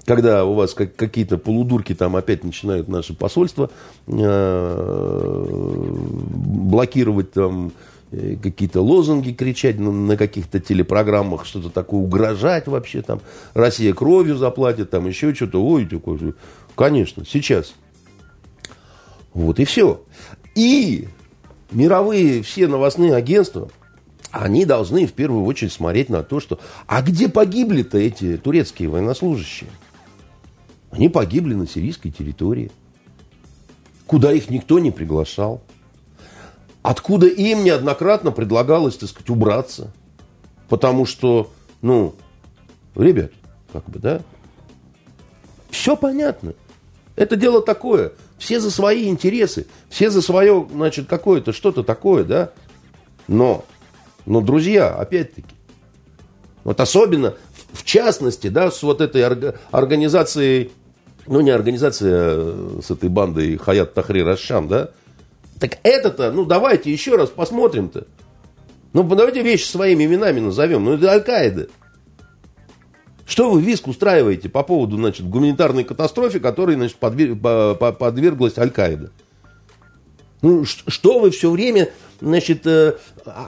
когда 0.05 0.43
у 0.43 0.55
вас 0.55 0.73
как, 0.73 0.95
какие-то 0.95 1.37
полудурки 1.37 1.95
там 1.95 2.17
опять 2.17 2.43
начинают 2.43 2.89
наши 2.89 3.13
посольства 3.13 3.69
э, 4.07 5.45
блокировать 5.47 7.31
там 7.31 7.71
какие-то 8.41 8.81
лозунги 8.81 9.31
кричать 9.31 9.79
на, 9.79 9.91
на 9.91 10.15
каких-то 10.15 10.61
телепрограммах, 10.61 11.45
что-то 11.45 11.69
такое, 11.69 11.99
угрожать 12.01 12.67
вообще 12.67 13.01
там, 13.01 13.19
Россия 13.53 13.93
кровью 13.93 14.37
заплатит, 14.37 14.89
там 14.89 15.07
еще 15.07 15.33
что-то, 15.33 15.61
ой, 15.61 15.85
такое, 15.85 16.33
конечно, 16.75 17.25
сейчас. 17.25 17.73
Вот 19.37 19.59
и 19.59 19.65
все. 19.65 20.03
И 20.55 21.07
мировые 21.69 22.41
все 22.41 22.67
новостные 22.67 23.13
агентства, 23.13 23.69
они 24.31 24.65
должны 24.65 25.05
в 25.05 25.13
первую 25.13 25.45
очередь 25.45 25.71
смотреть 25.71 26.09
на 26.09 26.23
то, 26.23 26.39
что 26.39 26.59
а 26.87 27.03
где 27.03 27.29
погибли-то 27.29 27.99
эти 27.99 28.37
турецкие 28.37 28.89
военнослужащие? 28.89 29.69
Они 30.89 31.07
погибли 31.07 31.53
на 31.53 31.67
сирийской 31.67 32.09
территории, 32.09 32.71
куда 34.07 34.33
их 34.33 34.49
никто 34.49 34.79
не 34.79 34.89
приглашал, 34.89 35.61
откуда 36.81 37.27
им 37.27 37.63
неоднократно 37.63 38.31
предлагалось, 38.31 38.97
так 38.97 39.07
сказать, 39.07 39.29
убраться, 39.29 39.93
потому 40.67 41.05
что, 41.05 41.51
ну, 41.83 42.15
ребят, 42.95 43.33
как 43.71 43.87
бы, 43.87 43.99
да, 43.99 44.21
все 45.69 45.95
понятно. 45.95 46.55
Это 47.15 47.35
дело 47.35 47.61
такое. 47.61 48.13
Все 48.37 48.59
за 48.59 48.69
свои 48.69 49.07
интересы, 49.07 49.65
все 49.89 50.09
за 50.09 50.21
свое, 50.21 50.67
значит, 50.71 51.07
какое-то 51.07 51.53
что-то 51.53 51.83
такое, 51.83 52.23
да. 52.23 52.51
Но, 53.27 53.65
но, 54.25 54.41
друзья, 54.41 54.89
опять-таки, 54.89 55.55
вот 56.63 56.79
особенно, 56.79 57.35
в 57.73 57.83
частности, 57.83 58.47
да, 58.47 58.69
с 58.69 58.83
вот 58.83 59.01
этой 59.01 59.23
орга- 59.23 59.57
организацией, 59.71 60.71
ну, 61.25 61.41
не 61.41 61.49
организация 61.49 62.13
а 62.15 62.79
с 62.83 62.91
этой 62.91 63.09
бандой 63.09 63.57
Хаят 63.57 63.93
Тахри 63.93 64.21
Рашам, 64.21 64.67
да, 64.67 64.91
так 65.59 65.79
это-то, 65.83 66.31
ну, 66.31 66.45
давайте 66.45 66.91
еще 66.91 67.15
раз 67.15 67.29
посмотрим-то. 67.29 68.05
Ну, 68.93 69.03
давайте 69.03 69.41
вещи 69.41 69.65
своими 69.65 70.05
именами 70.05 70.39
назовем. 70.39 70.85
Ну, 70.85 70.93
это 70.93 71.11
Аль-Каида. 71.11 71.67
Что 73.27 73.51
вы 73.51 73.61
виск 73.61 73.87
устраиваете 73.87 74.47
по 74.47 74.63
поводу, 74.63 74.95
значит, 74.95 75.29
гуманитарной 75.29 75.83
катастрофе, 75.83 76.39
которой, 76.39 76.75
значит, 76.75 76.95
подвер... 76.95 77.35
подверглась 77.35 78.57
Аль-Каида? 78.57 79.11
Ну, 80.41 80.63
что 80.63 81.19
вы 81.19 81.31
все 81.31 81.51
время, 81.51 81.89
значит, 82.21 82.65
э, 82.65 82.93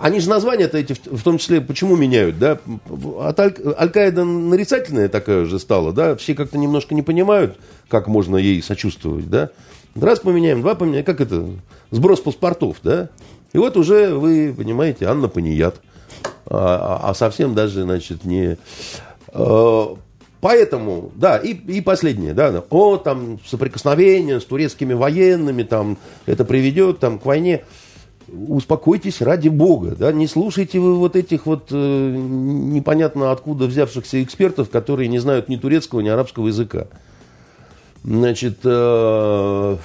они 0.01 0.19
же 0.19 0.29
названия-то 0.29 0.77
эти, 0.77 0.93
в 1.05 1.23
том 1.23 1.37
числе, 1.37 1.61
почему 1.61 1.95
меняют, 1.95 2.37
да? 2.39 2.59
Аль-Каида 2.89 4.25
нарицательная 4.25 5.07
такая 5.07 5.43
уже 5.43 5.59
стала, 5.59 5.93
да? 5.93 6.15
Все 6.17 6.35
как-то 6.35 6.57
немножко 6.57 6.93
не 6.93 7.01
понимают, 7.01 7.57
как 7.87 8.07
можно 8.07 8.35
ей 8.35 8.61
сочувствовать, 8.61 9.29
да? 9.29 9.49
Раз 9.95 10.19
поменяем, 10.19 10.61
два 10.61 10.75
поменяем, 10.75 11.05
как 11.05 11.21
это? 11.21 11.47
Сброс 11.91 12.19
паспортов, 12.19 12.77
да? 12.83 13.09
И 13.53 13.57
вот 13.57 13.77
уже 13.77 14.13
вы, 14.13 14.53
понимаете, 14.55 15.05
Анна 15.05 15.29
Паният. 15.29 15.79
А, 16.47 16.99
а 17.03 17.13
совсем 17.13 17.55
даже, 17.55 17.83
значит, 17.83 18.25
не... 18.25 18.57
Поэтому, 20.41 21.11
да, 21.15 21.37
и, 21.37 21.53
и 21.53 21.81
последнее, 21.81 22.33
да, 22.33 22.63
о, 22.69 22.97
там, 22.97 23.39
соприкосновение 23.45 24.39
с 24.39 24.45
турецкими 24.45 24.93
военными, 24.93 25.63
там, 25.63 25.97
это 26.25 26.45
приведет, 26.45 26.99
там, 26.99 27.19
к 27.19 27.25
войне. 27.25 27.63
Успокойтесь 28.47 29.21
ради 29.21 29.49
бога, 29.49 29.95
да, 29.97 30.13
не 30.13 30.27
слушайте 30.27 30.79
вы 30.79 30.95
вот 30.95 31.15
этих 31.15 31.45
вот 31.45 31.69
э, 31.71 31.75
непонятно 31.75 33.31
откуда 33.31 33.65
взявшихся 33.65 34.23
экспертов, 34.23 34.69
которые 34.69 35.09
не 35.09 35.19
знают 35.19 35.49
ни 35.49 35.57
турецкого, 35.57 35.99
ни 36.01 36.09
арабского 36.09 36.47
языка. 36.47 36.87
Значит, 38.03 38.59
э, 38.63 39.77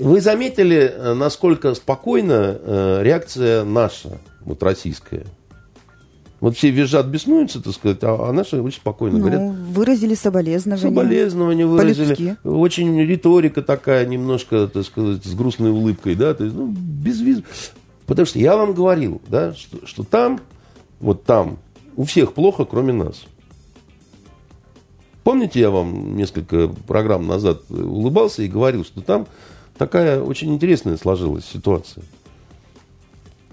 вы 0.00 0.20
заметили, 0.20 0.92
насколько 1.14 1.74
спокойна 1.74 2.58
э, 2.58 3.00
реакция 3.02 3.64
наша, 3.64 4.18
вот 4.40 4.62
российская? 4.62 5.26
Вот 6.40 6.56
все 6.56 6.70
визжат, 6.70 7.06
беснуются, 7.06 7.62
так 7.62 7.72
сказать, 7.72 7.98
а, 8.02 8.28
а 8.28 8.32
наши 8.32 8.60
очень 8.60 8.80
спокойно 8.80 9.18
ну, 9.18 9.24
говорят. 9.24 9.54
выразили 9.70 10.14
соболезнования. 10.14 10.82
Соболезнования 10.82 11.66
выразили. 11.66 12.14
По-людски. 12.14 12.36
Очень 12.44 13.00
риторика 13.00 13.62
такая 13.62 14.04
немножко, 14.04 14.68
так 14.68 14.84
сказать, 14.84 15.24
с 15.24 15.34
грустной 15.34 15.70
улыбкой, 15.70 16.16
да, 16.16 16.34
то 16.34 16.44
есть, 16.44 16.54
ну, 16.54 16.66
без 16.66 17.20
виз. 17.20 17.42
Потому 18.06 18.26
что 18.26 18.38
я 18.38 18.56
вам 18.56 18.74
говорил, 18.74 19.22
да, 19.28 19.54
что, 19.54 19.86
что 19.86 20.02
там, 20.02 20.40
вот 21.00 21.24
там, 21.24 21.58
у 21.96 22.04
всех 22.04 22.34
плохо, 22.34 22.64
кроме 22.64 22.92
нас. 22.92 23.22
Помните, 25.22 25.60
я 25.60 25.70
вам 25.70 26.16
несколько 26.16 26.68
программ 26.68 27.26
назад 27.26 27.62
улыбался 27.70 28.42
и 28.42 28.48
говорил, 28.48 28.84
что 28.84 29.00
там 29.00 29.26
такая 29.78 30.20
очень 30.20 30.52
интересная 30.52 30.98
сложилась 30.98 31.46
ситуация 31.46 32.04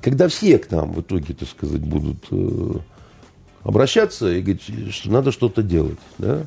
когда 0.02 0.28
все 0.28 0.58
к 0.58 0.72
нам 0.72 0.94
в 0.94 1.02
итоге, 1.02 1.34
так 1.34 1.50
сказать, 1.50 1.82
будут 1.82 2.26
э, 2.32 2.74
обращаться 3.64 4.32
и 4.32 4.42
говорить, 4.42 4.94
что 4.94 5.12
надо 5.12 5.32
что-то 5.32 5.62
делать, 5.62 6.00
да, 6.18 6.46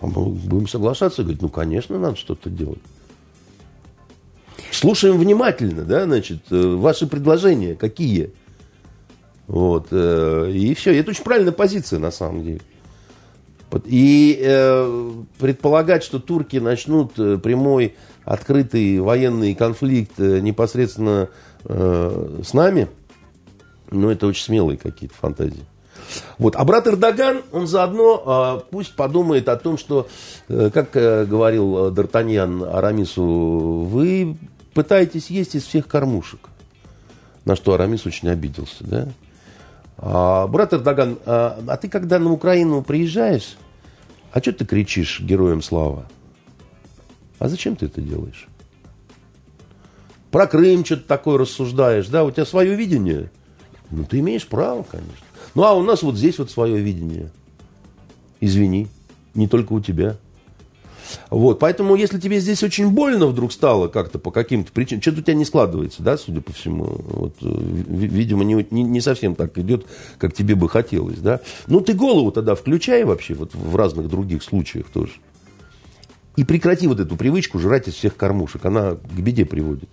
а 0.00 0.06
мы 0.06 0.26
будем 0.26 0.68
соглашаться 0.68 1.22
и 1.22 1.24
говорить, 1.24 1.42
ну, 1.42 1.48
конечно, 1.48 1.98
надо 1.98 2.16
что-то 2.16 2.50
делать. 2.50 2.80
Слушаем 4.70 5.18
внимательно, 5.18 5.82
да, 5.82 6.04
значит, 6.04 6.40
э, 6.50 6.74
ваши 6.76 7.06
предложения 7.06 7.74
какие. 7.74 8.30
Вот, 9.46 9.88
э, 9.90 10.50
и 10.52 10.74
все. 10.74 10.98
Это 10.98 11.10
очень 11.10 11.24
правильная 11.24 11.52
позиция, 11.52 11.98
на 11.98 12.10
самом 12.10 12.44
деле. 12.44 12.60
И 13.84 14.38
э, 14.40 15.12
предполагать, 15.38 16.02
что 16.02 16.18
турки 16.18 16.56
начнут 16.56 17.12
прямой, 17.14 17.96
открытый 18.24 18.98
военный 19.00 19.54
конфликт 19.54 20.18
непосредственно 20.18 21.28
э, 21.68 22.40
с 22.44 22.52
нами, 22.54 22.88
ну, 23.90 24.10
это 24.10 24.26
очень 24.26 24.44
смелые 24.44 24.76
какие-то 24.76 25.14
фантазии. 25.14 25.64
Вот. 26.38 26.56
А 26.56 26.64
брат 26.64 26.86
Эрдоган, 26.86 27.42
он 27.52 27.66
заодно 27.66 28.22
а, 28.24 28.58
пусть 28.70 28.94
подумает 28.94 29.48
о 29.48 29.56
том, 29.56 29.76
что, 29.76 30.08
э, 30.48 30.70
как 30.72 30.96
э, 30.96 31.24
говорил 31.24 31.90
Д'Артаньян 31.90 32.68
Арамису, 32.68 33.22
вы 33.22 34.36
пытаетесь 34.74 35.28
есть 35.28 35.54
из 35.54 35.64
всех 35.64 35.86
кормушек. 35.86 36.40
На 37.44 37.56
что 37.56 37.74
Арамис 37.74 38.06
очень 38.06 38.28
обиделся, 38.28 38.84
да? 38.84 39.08
А, 39.98 40.46
брат 40.46 40.72
Эрдоган, 40.72 41.18
а, 41.26 41.58
а 41.66 41.76
ты 41.76 41.88
когда 41.88 42.18
на 42.18 42.32
Украину 42.32 42.82
приезжаешь, 42.82 43.56
а 44.32 44.40
что 44.40 44.52
ты 44.52 44.64
кричишь 44.64 45.20
героям 45.20 45.62
слава? 45.62 46.06
А 47.38 47.48
зачем 47.48 47.76
ты 47.76 47.86
это 47.86 48.00
делаешь? 48.00 48.48
Про 50.30 50.46
Крым 50.46 50.84
что-то 50.84 51.02
такое 51.04 51.38
рассуждаешь, 51.38 52.08
да? 52.08 52.24
У 52.24 52.30
тебя 52.30 52.44
свое 52.44 52.74
видение? 52.74 53.30
Ну, 53.90 54.04
ты 54.04 54.18
имеешь 54.18 54.46
право, 54.46 54.82
конечно. 54.82 55.24
Ну, 55.54 55.64
а 55.64 55.72
у 55.74 55.82
нас 55.82 56.02
вот 56.02 56.16
здесь 56.16 56.38
вот 56.38 56.50
свое 56.50 56.78
видение. 56.78 57.30
Извини, 58.40 58.88
не 59.34 59.48
только 59.48 59.72
у 59.72 59.80
тебя. 59.80 60.16
Вот, 61.30 61.58
поэтому, 61.58 61.94
если 61.94 62.20
тебе 62.20 62.38
здесь 62.38 62.62
очень 62.62 62.90
больно 62.90 63.26
вдруг 63.26 63.52
стало 63.52 63.88
как-то 63.88 64.18
по 64.18 64.30
каким-то 64.30 64.70
причинам, 64.72 65.00
что-то 65.00 65.20
у 65.20 65.22
тебя 65.22 65.34
не 65.34 65.46
складывается, 65.46 66.02
да, 66.02 66.18
судя 66.18 66.42
по 66.42 66.52
всему, 66.52 66.84
вот, 66.84 67.34
видимо, 67.40 68.44
не, 68.44 68.66
не, 68.70 68.82
не 68.82 69.00
совсем 69.00 69.34
так 69.34 69.56
идет, 69.56 69.86
как 70.18 70.34
тебе 70.34 70.54
бы 70.54 70.68
хотелось, 70.68 71.18
да. 71.18 71.40
Ну, 71.66 71.80
ты 71.80 71.94
голову 71.94 72.30
тогда 72.30 72.54
включай 72.54 73.04
вообще, 73.04 73.32
вот 73.32 73.54
в 73.54 73.74
разных 73.74 74.08
других 74.08 74.42
случаях 74.42 74.90
тоже. 74.90 75.12
И 76.36 76.44
прекрати 76.44 76.86
вот 76.86 77.00
эту 77.00 77.16
привычку 77.16 77.58
жрать 77.58 77.88
из 77.88 77.94
всех 77.94 78.14
кормушек, 78.16 78.64
она 78.64 78.96
к 78.96 79.18
беде 79.18 79.46
приводит. 79.46 79.88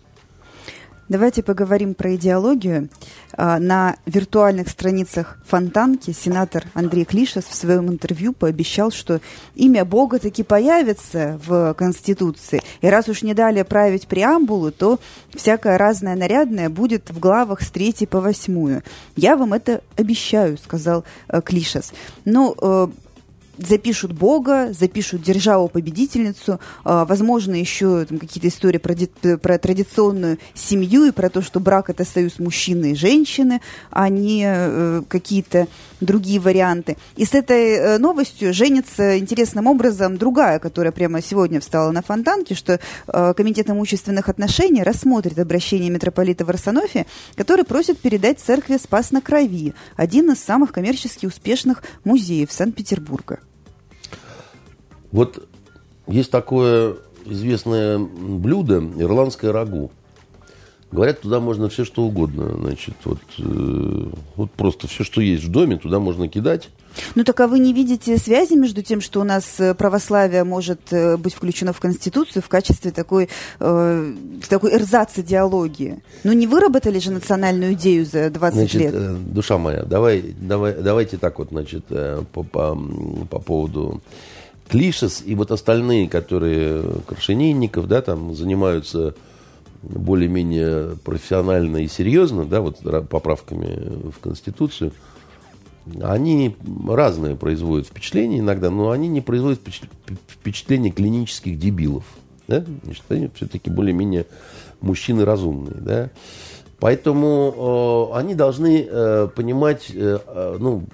Давайте 1.07 1.43
поговорим 1.43 1.93
про 1.93 2.15
идеологию. 2.15 2.89
А, 3.33 3.59
на 3.59 3.95
виртуальных 4.07 4.69
страницах 4.69 5.37
Фонтанки 5.45 6.09
сенатор 6.09 6.63
Андрей 6.73 7.05
Клишес 7.05 7.45
в 7.45 7.53
своем 7.53 7.89
интервью 7.89 8.33
пообещал, 8.33 8.89
что 8.89 9.21
имя 9.53 9.85
Бога 9.85 10.17
таки 10.17 10.41
появится 10.41 11.39
в 11.45 11.75
Конституции. 11.75 12.63
И 12.81 12.87
раз 12.87 13.07
уж 13.07 13.21
не 13.21 13.35
дали 13.35 13.61
править 13.61 14.07
преамбулу, 14.07 14.71
то 14.71 14.99
всякое 15.35 15.77
разное 15.77 16.15
нарядное 16.15 16.69
будет 16.69 17.11
в 17.11 17.19
главах 17.19 17.61
с 17.61 17.69
3 17.69 18.07
по 18.09 18.19
8. 18.19 18.81
Я 19.15 19.37
вам 19.37 19.53
это 19.53 19.81
обещаю, 19.97 20.57
сказал 20.57 21.03
э, 21.27 21.39
Клишес. 21.41 21.93
Ну, 22.23 22.55
э, 22.59 22.87
запишут 23.57 24.11
Бога, 24.11 24.73
запишут 24.73 25.21
державу-победительницу, 25.21 26.59
а, 26.83 27.05
возможно, 27.05 27.55
еще 27.55 28.05
там, 28.05 28.19
какие-то 28.19 28.47
истории 28.47 28.77
про, 28.77 28.95
про 29.37 29.57
традиционную 29.57 30.37
семью 30.53 31.05
и 31.05 31.11
про 31.11 31.29
то, 31.29 31.41
что 31.41 31.59
брак– 31.59 31.89
это 31.91 32.05
союз 32.05 32.39
мужчины 32.39 32.91
и 32.91 32.95
женщины, 32.95 33.61
а 33.91 34.09
не 34.09 34.43
э, 34.45 35.01
какие-то 35.07 35.67
другие 36.01 36.39
варианты. 36.39 36.97
И 37.15 37.25
с 37.25 37.33
этой 37.33 37.73
э, 37.73 37.97
новостью 37.97 38.53
женится 38.53 39.17
интересным 39.17 39.67
образом 39.67 40.17
другая, 40.17 40.59
которая 40.59 40.91
прямо 40.91 41.21
сегодня 41.21 41.59
встала 41.59 41.91
на 41.91 42.01
фонтанке, 42.01 42.55
что 42.55 42.79
э, 43.07 43.33
Комитет 43.35 43.69
имущественных 43.69 44.29
отношений 44.29 44.83
рассмотрит 44.83 45.39
обращение 45.39 45.89
митрополита 45.89 46.45
Варсонофия, 46.45 47.05
который 47.35 47.65
просит 47.65 47.99
передать 47.99 48.39
церкви 48.39 48.77
Спас 48.77 49.11
на 49.11 49.21
Крови, 49.21 49.73
один 49.95 50.31
из 50.31 50.39
самых 50.39 50.71
коммерчески 50.71 51.25
успешных 51.25 51.83
музеев 52.03 52.51
Санкт-Петербурга. 52.51 53.39
Вот 55.15 55.47
есть 56.07 56.29
такое 56.29 56.97
известное 57.25 57.97
блюдо, 57.97 58.79
ирландское 58.79 59.53
рагу. 59.53 59.89
Говорят, 60.91 61.21
туда 61.21 61.39
можно 61.39 61.69
все 61.69 61.85
что 61.85 62.03
угодно. 62.03 62.53
Значит, 62.59 62.95
вот, 63.05 63.19
э, 63.39 64.09
вот 64.35 64.51
просто 64.51 64.89
все, 64.89 65.05
что 65.05 65.21
есть 65.21 65.45
в 65.45 65.49
доме, 65.49 65.77
туда 65.77 65.99
можно 65.99 66.27
кидать. 66.27 66.69
Ну 67.15 67.23
так 67.23 67.39
а 67.39 67.47
вы 67.47 67.59
не 67.59 67.71
видите 67.71 68.17
связи 68.17 68.55
между 68.55 68.83
тем, 68.83 68.99
что 68.99 69.21
у 69.21 69.23
нас 69.23 69.57
э, 69.57 69.73
православие 69.73 70.43
может 70.43 70.91
э, 70.91 71.15
быть 71.15 71.33
включено 71.33 71.71
в 71.71 71.79
Конституцию 71.79 72.43
в 72.43 72.49
качестве 72.49 72.91
такой, 72.91 73.29
э, 73.61 74.13
такой 74.49 74.75
эрзац 74.75 75.17
идеологии? 75.17 76.03
Ну 76.25 76.33
не 76.33 76.45
выработали 76.45 76.99
же 76.99 77.11
национальную 77.11 77.73
идею 77.73 78.05
за 78.05 78.29
20 78.29 78.57
значит, 78.57 78.81
лет? 78.81 78.93
Э, 78.93 79.15
душа 79.17 79.57
моя, 79.57 79.83
давай, 79.83 80.35
давай, 80.37 80.73
давайте 80.73 81.17
так 81.17 81.39
вот, 81.39 81.49
значит, 81.51 81.85
по, 81.85 82.43
по, 82.43 82.77
по 83.29 83.39
поводу 83.39 84.01
Клишес 84.67 85.21
и 85.25 85.35
вот 85.35 85.51
остальные, 85.51 86.09
которые 86.09 86.83
Крашенинников, 87.05 87.87
да, 87.87 88.01
там 88.01 88.33
занимаются 88.33 89.13
более-менее 89.83 90.97
профессионально 91.03 91.77
и 91.77 91.87
серьезно, 91.87 92.45
да, 92.45 92.61
вот 92.61 92.79
поправками 93.07 94.09
в 94.09 94.19
Конституцию, 94.19 94.91
они 96.01 96.55
разные 96.87 97.35
производят 97.35 97.87
впечатления 97.87 98.39
иногда, 98.39 98.71
но 98.71 98.89
они 98.89 99.07
не 99.07 99.21
производят 99.21 99.61
впечатление 100.27 100.91
клинических 100.91 101.59
дебилов. 101.59 102.05
Да? 102.47 102.65
Значит, 102.83 103.03
они 103.09 103.29
все-таки 103.35 103.69
более-менее 103.69 104.25
мужчины 104.81 105.25
разумные. 105.25 105.75
Да? 105.75 106.09
Поэтому 106.79 108.09
э, 108.11 108.17
они 108.17 108.33
должны 108.33 108.87
э, 108.89 109.27
понимать 109.35 109.91
э, 109.93 110.19
э 110.25 110.57
ну, 110.59 110.85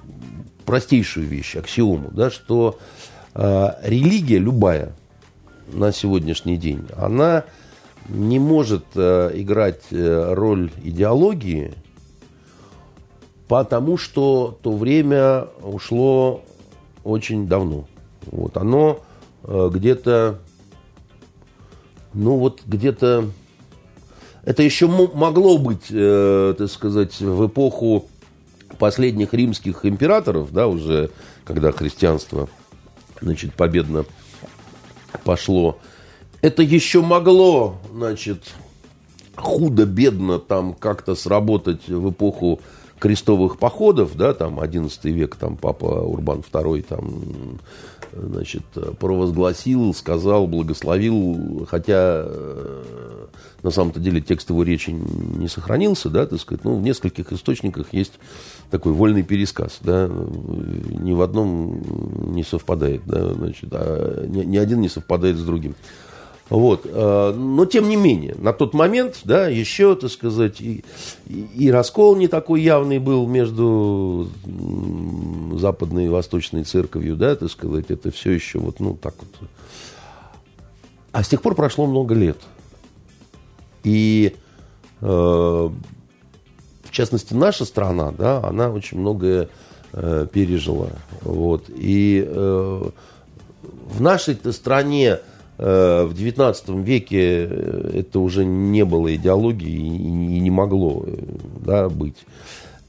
простейшую 0.65 1.25
вещь, 1.25 1.55
аксиому, 1.55 2.11
да, 2.11 2.29
что 2.29 2.77
Э, 2.77 3.00
религия 3.35 4.37
любая 4.37 4.93
на 5.71 5.91
сегодняшний 5.91 6.57
день, 6.57 6.85
она 6.97 7.45
не 8.09 8.39
может 8.39 8.85
э, 8.95 9.31
играть 9.35 9.83
э, 9.91 10.33
роль 10.33 10.71
идеологии, 10.83 11.73
потому 13.47 13.97
что 13.97 14.57
то 14.61 14.75
время 14.75 15.47
ушло 15.61 16.43
очень 17.03 17.47
давно. 17.47 17.85
Вот 18.27 18.57
оно 18.57 19.01
где-то, 19.43 20.39
ну 22.13 22.37
вот 22.37 22.61
где-то, 22.65 23.25
это 24.43 24.61
еще 24.61 24.87
могло 24.87 25.57
быть, 25.57 25.87
так 25.87 26.69
сказать, 26.69 27.19
в 27.19 27.47
эпоху 27.47 28.05
последних 28.77 29.33
римских 29.33 29.83
императоров, 29.85 30.53
да, 30.53 30.67
уже 30.67 31.09
когда 31.43 31.71
христианство 31.71 32.47
значит, 33.21 33.53
победно 33.53 34.05
пошло. 35.23 35.79
Это 36.41 36.63
еще 36.63 37.01
могло, 37.01 37.75
значит, 37.93 38.53
худо-бедно 39.35 40.39
там 40.39 40.73
как-то 40.73 41.15
сработать 41.15 41.87
в 41.87 42.11
эпоху 42.11 42.59
крестовых 42.99 43.57
походов, 43.57 44.15
да, 44.15 44.33
там 44.33 44.59
11 44.59 45.05
век, 45.05 45.35
там 45.35 45.57
папа 45.57 45.85
Урбан 45.85 46.43
II 46.51 46.81
там, 46.83 47.59
значит, 48.13 48.63
провозгласил, 48.99 49.93
сказал, 49.93 50.47
благословил, 50.47 51.65
хотя 51.69 52.23
э, 52.25 53.25
на 53.63 53.71
самом-то 53.71 53.99
деле 53.99 54.21
текст 54.21 54.49
его 54.49 54.63
речи 54.63 54.89
не 54.89 55.47
сохранился, 55.47 56.09
да, 56.09 56.25
так 56.25 56.39
сказать, 56.39 56.63
ну, 56.63 56.75
в 56.75 56.81
нескольких 56.81 57.31
источниках 57.31 57.93
есть 57.93 58.13
такой 58.69 58.93
вольный 58.93 59.23
пересказ, 59.23 59.79
да, 59.81 60.07
ни 60.07 61.13
в 61.13 61.21
одном 61.21 62.33
не 62.33 62.43
совпадает, 62.43 63.01
да, 63.05 63.33
значит, 63.33 63.69
а 63.71 64.25
ни, 64.27 64.43
ни 64.43 64.57
один 64.57 64.81
не 64.81 64.89
совпадает 64.89 65.37
с 65.37 65.43
другим. 65.43 65.75
Вот. 66.51 66.81
Э, 66.83 67.33
но, 67.33 67.65
тем 67.65 67.87
не 67.87 67.95
менее, 67.95 68.35
на 68.37 68.51
тот 68.51 68.73
момент, 68.73 69.21
да, 69.23 69.47
еще, 69.47 69.95
так 69.95 70.11
сказать, 70.11 70.59
и, 70.59 70.83
и 71.25 71.71
раскол 71.71 72.17
не 72.17 72.27
такой 72.27 72.61
явный 72.61 72.99
был 72.99 73.25
между 73.25 74.27
западной 75.57 76.07
и 76.07 76.09
восточной 76.09 76.65
церковью, 76.65 77.15
да, 77.15 77.37
так 77.37 77.49
сказать, 77.49 77.85
это 77.87 78.11
все 78.11 78.31
еще 78.31 78.59
вот, 78.59 78.81
ну, 78.81 78.97
так 79.01 79.15
вот. 79.19 79.49
А 81.13 81.23
с 81.23 81.29
тех 81.29 81.41
пор 81.41 81.55
прошло 81.55 81.85
много 81.85 82.15
лет. 82.15 82.37
И 83.85 84.35
э, 84.99 85.05
в 85.05 85.71
частности, 86.91 87.33
наша 87.33 87.63
страна, 87.63 88.11
да, 88.11 88.45
она 88.45 88.71
очень 88.71 88.99
многое 88.99 89.47
э, 89.93 90.27
пережила. 90.29 90.89
Вот. 91.21 91.69
И 91.69 92.25
э, 92.27 92.89
в 93.61 94.01
нашей 94.01 94.37
стране 94.51 95.19
в 95.61 96.13
XIX 96.13 96.83
веке 96.83 97.47
э, 97.49 97.91
это 97.99 98.19
уже 98.19 98.45
не 98.45 98.83
было 98.83 99.13
идеологии 99.13 99.69
и, 99.69 100.39
не 100.39 100.49
могло 100.49 101.03
э, 101.05 101.17
да, 101.63 101.87
быть. 101.87 102.17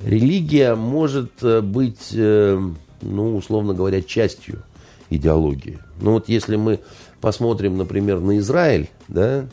Религия 0.00 0.74
может 0.74 1.42
э, 1.42 1.60
быть, 1.60 2.12
э, 2.14 2.60
ну, 3.02 3.36
условно 3.36 3.74
говоря, 3.74 4.00
частью 4.00 4.62
идеологии. 5.10 5.78
Ну 6.00 6.12
вот 6.12 6.30
если 6.30 6.56
мы 6.56 6.80
посмотрим, 7.20 7.76
например, 7.76 8.20
на 8.20 8.38
Израиль, 8.38 8.88
да, 9.08 9.44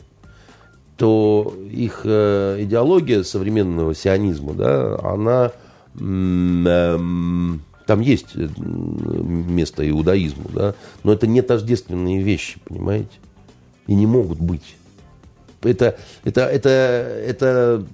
то 0.96 1.54
их 1.70 2.02
э, 2.04 2.56
идеология 2.60 3.22
современного 3.22 3.94
сионизма, 3.94 4.54
да, 4.54 4.98
она 5.02 5.52
эм, 5.98 7.62
там 7.90 7.98
есть 7.98 8.36
э, 8.36 8.46
место 8.56 9.90
иудаизму, 9.90 10.48
да, 10.54 10.76
но 11.02 11.12
это 11.12 11.26
не 11.26 11.42
тождественные 11.42 12.22
вещи, 12.22 12.60
понимаете, 12.64 13.10
и 13.88 13.96
не 13.96 14.06
могут 14.06 14.38
быть. 14.38 14.76
Это, 15.62 15.98
это, 16.22 16.42
это, 16.42 16.68
это 16.68 17.84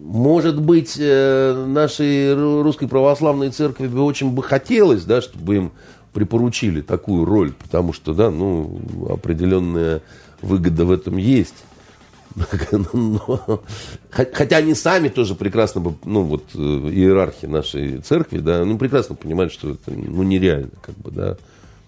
может 0.00 0.60
быть, 0.60 0.96
э, 0.98 1.64
нашей 1.64 2.34
русской 2.34 2.88
православной 2.88 3.50
церкви 3.50 3.86
бы 3.86 4.02
очень 4.02 4.32
бы 4.32 4.42
хотелось, 4.42 5.04
да, 5.04 5.22
чтобы 5.22 5.54
им 5.54 5.72
припоручили 6.12 6.80
такую 6.80 7.24
роль, 7.24 7.52
потому 7.52 7.92
что, 7.92 8.14
да, 8.14 8.32
ну, 8.32 8.80
определенная 9.08 10.02
выгода 10.42 10.84
в 10.84 10.90
этом 10.90 11.18
есть. 11.18 11.54
Но, 12.92 13.62
хотя 14.10 14.56
они 14.58 14.74
сами 14.74 15.08
тоже 15.08 15.34
прекрасно, 15.34 15.94
ну 16.04 16.22
вот 16.22 16.44
э, 16.54 16.58
иерархи 16.58 17.46
нашей 17.46 17.98
церкви, 17.98 18.38
да, 18.38 18.64
ну 18.64 18.78
прекрасно 18.78 19.14
понимают, 19.14 19.52
что 19.52 19.70
это 19.70 19.90
ну, 19.90 20.22
нереально, 20.22 20.70
как 20.80 20.96
бы, 20.96 21.10
да, 21.10 21.36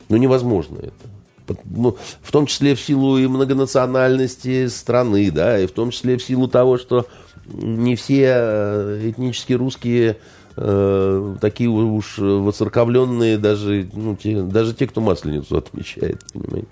ну 0.09 0.16
невозможно 0.16 0.78
это. 0.78 1.59
Ну, 1.64 1.97
в 2.22 2.32
том 2.32 2.47
числе 2.47 2.74
в 2.74 2.80
силу 2.80 3.18
и 3.18 3.26
многонациональности 3.26 4.68
страны, 4.68 5.30
да, 5.30 5.59
и 5.59 5.66
в 5.66 5.72
том 5.72 5.90
числе 5.90 6.16
в 6.16 6.22
силу 6.22 6.49
того, 6.49 6.78
что 6.78 7.07
не 7.47 7.97
все 7.97 8.32
э, 8.36 9.11
этнические 9.11 9.59
русские 9.59 10.18
э, 10.57 11.36
такие 11.40 11.68
уж 11.68 12.18
воцерковленные, 12.18 13.38
даже, 13.38 13.88
ну, 13.93 14.16
те, 14.16 14.40
даже 14.43 14.74
те, 14.74 14.86
кто 14.86 15.01
Масленицу 15.01 15.57
отмечает, 15.57 16.20
понимаете. 16.32 16.68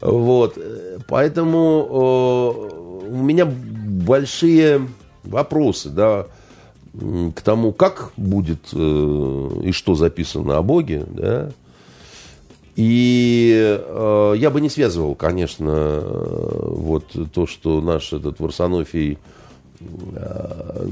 Вот, 0.00 0.58
поэтому 1.06 2.68
э, 2.72 2.81
у 3.08 3.22
меня 3.22 3.46
большие 3.46 4.88
вопросы, 5.24 5.90
да, 5.90 6.26
к 6.92 7.40
тому, 7.42 7.72
как 7.72 8.12
будет 8.16 8.68
э, 8.72 9.50
и 9.64 9.72
что 9.72 9.94
записано 9.94 10.58
о 10.58 10.62
Боге, 10.62 11.04
да, 11.08 11.50
и 12.76 13.78
э, 13.78 14.34
я 14.36 14.50
бы 14.50 14.60
не 14.60 14.70
связывал, 14.70 15.14
конечно, 15.14 15.70
э, 15.70 16.68
вот 16.68 17.04
то, 17.32 17.46
что 17.46 17.80
наш 17.80 18.12
этот 18.12 18.40
Варсонофий 18.40 19.18
э, 19.80 20.88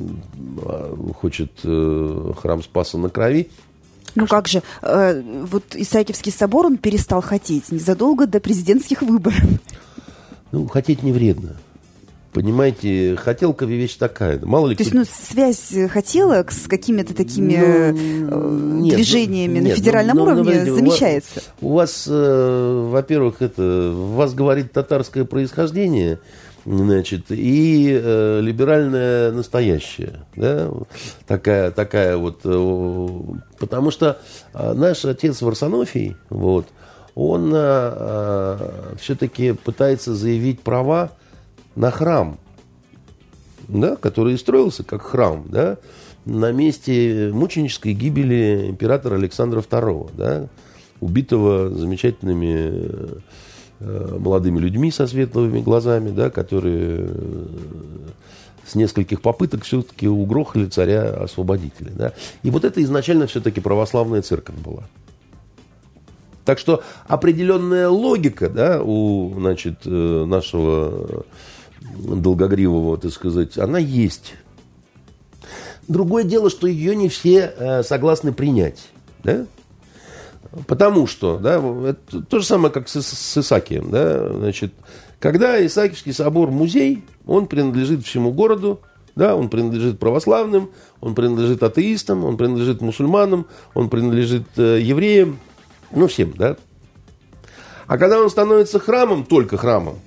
хочет 1.18 1.52
э, 1.64 2.32
храм 2.38 2.62
Спаса 2.62 2.98
на 2.98 3.08
крови. 3.08 3.50
Ну 4.14 4.26
как 4.26 4.48
же, 4.48 4.62
э, 4.82 5.22
вот 5.44 5.74
Исаакиевский 5.74 6.32
собор 6.32 6.66
он 6.66 6.76
перестал 6.76 7.22
хотеть 7.22 7.72
незадолго 7.72 8.26
до 8.26 8.40
президентских 8.40 9.02
выборов. 9.02 9.42
Ну, 10.52 10.66
хотеть 10.66 11.02
не 11.02 11.12
вредно. 11.12 11.56
Понимаете, 12.32 13.16
хотелка 13.16 13.64
вещь 13.64 13.96
такая. 13.96 14.38
Мало 14.40 14.68
ли 14.68 14.76
То 14.76 14.84
есть, 14.84 14.94
ну, 14.94 15.04
связь 15.04 15.74
хотелок 15.90 16.52
с 16.52 16.68
какими-то 16.68 17.12
такими 17.12 17.56
ну, 17.56 18.30
э, 18.30 18.82
нет, 18.82 18.94
движениями 18.94 19.58
ну, 19.58 19.64
нет, 19.64 19.70
на 19.70 19.74
федеральном 19.74 20.16
ну, 20.16 20.24
ну, 20.24 20.32
уровне 20.32 20.62
ну, 20.64 20.76
замечается. 20.76 21.42
У 21.60 21.72
вас, 21.72 22.06
у 22.06 22.12
э, 22.12 22.88
во-первых, 22.92 23.42
это, 23.42 23.92
вас 23.92 24.32
говорит 24.34 24.70
татарское 24.70 25.24
происхождение, 25.24 26.20
значит, 26.64 27.26
и 27.30 28.00
э, 28.00 28.40
либеральное 28.40 29.32
настоящее, 29.32 30.20
да, 30.36 30.70
такая, 31.26 31.72
такая 31.72 32.16
вот, 32.16 32.42
э, 32.44 33.08
потому 33.58 33.90
что 33.90 34.20
э, 34.54 34.72
наш 34.74 35.04
отец 35.04 35.42
Варсонофий, 35.42 36.16
вот, 36.28 36.68
он 37.16 37.52
э, 37.52 37.58
э, 37.58 38.94
все-таки 39.00 39.52
пытается 39.52 40.14
заявить 40.14 40.60
права 40.60 41.10
на 41.80 41.90
храм, 41.90 42.38
да, 43.68 43.96
который 43.96 44.36
строился 44.36 44.84
как 44.84 45.00
храм, 45.02 45.44
да, 45.48 45.78
на 46.26 46.52
месте 46.52 47.30
мученической 47.32 47.94
гибели 47.94 48.66
императора 48.68 49.14
Александра 49.14 49.60
II, 49.60 50.10
да, 50.14 50.48
убитого 51.00 51.70
замечательными 51.70 53.10
э, 53.80 54.16
молодыми 54.18 54.58
людьми 54.58 54.90
со 54.90 55.06
светлыми 55.06 55.60
глазами, 55.62 56.10
да, 56.10 56.28
которые 56.28 57.06
э, 57.08 57.46
с 58.66 58.74
нескольких 58.74 59.22
попыток 59.22 59.64
все-таки 59.64 60.06
угрохали 60.06 60.66
царя-освободителя. 60.66 61.92
Да. 61.94 62.12
И 62.42 62.50
вот 62.50 62.66
это 62.66 62.82
изначально 62.82 63.26
все-таки 63.26 63.60
православная 63.60 64.20
церковь 64.20 64.56
была. 64.56 64.84
Так 66.44 66.58
что 66.58 66.82
определенная 67.06 67.88
логика 67.88 68.50
да, 68.50 68.82
у 68.82 69.32
значит, 69.38 69.80
э, 69.86 70.24
нашего 70.26 71.24
долгогривого, 71.80 72.98
так 72.98 73.12
сказать, 73.12 73.58
она 73.58 73.78
есть. 73.78 74.34
Другое 75.88 76.24
дело, 76.24 76.50
что 76.50 76.66
ее 76.66 76.94
не 76.94 77.08
все 77.08 77.52
э, 77.56 77.82
согласны 77.82 78.32
принять. 78.32 78.88
Да? 79.24 79.46
Потому 80.66 81.06
что, 81.06 81.38
да, 81.38 81.62
это 81.88 82.22
то 82.22 82.38
же 82.38 82.46
самое, 82.46 82.72
как 82.72 82.88
с, 82.88 83.00
с 83.02 83.38
Исаакием. 83.38 83.90
Да? 83.90 84.32
Значит, 84.32 84.72
когда 85.18 85.64
Исаакиевский 85.64 86.12
собор 86.12 86.50
музей, 86.50 87.04
он 87.26 87.46
принадлежит 87.46 88.04
всему 88.04 88.32
городу, 88.32 88.80
да, 89.16 89.36
он 89.36 89.48
принадлежит 89.48 89.98
православным, 89.98 90.70
он 91.00 91.14
принадлежит 91.14 91.62
атеистам, 91.62 92.24
он 92.24 92.36
принадлежит 92.36 92.80
мусульманам, 92.80 93.46
он 93.74 93.90
принадлежит 93.90 94.46
э, 94.56 94.80
евреям, 94.80 95.38
ну 95.90 96.06
всем, 96.06 96.32
да. 96.36 96.56
А 97.86 97.98
когда 97.98 98.20
он 98.20 98.30
становится 98.30 98.78
храмом, 98.78 99.24
только 99.24 99.56
храмом, 99.56 99.98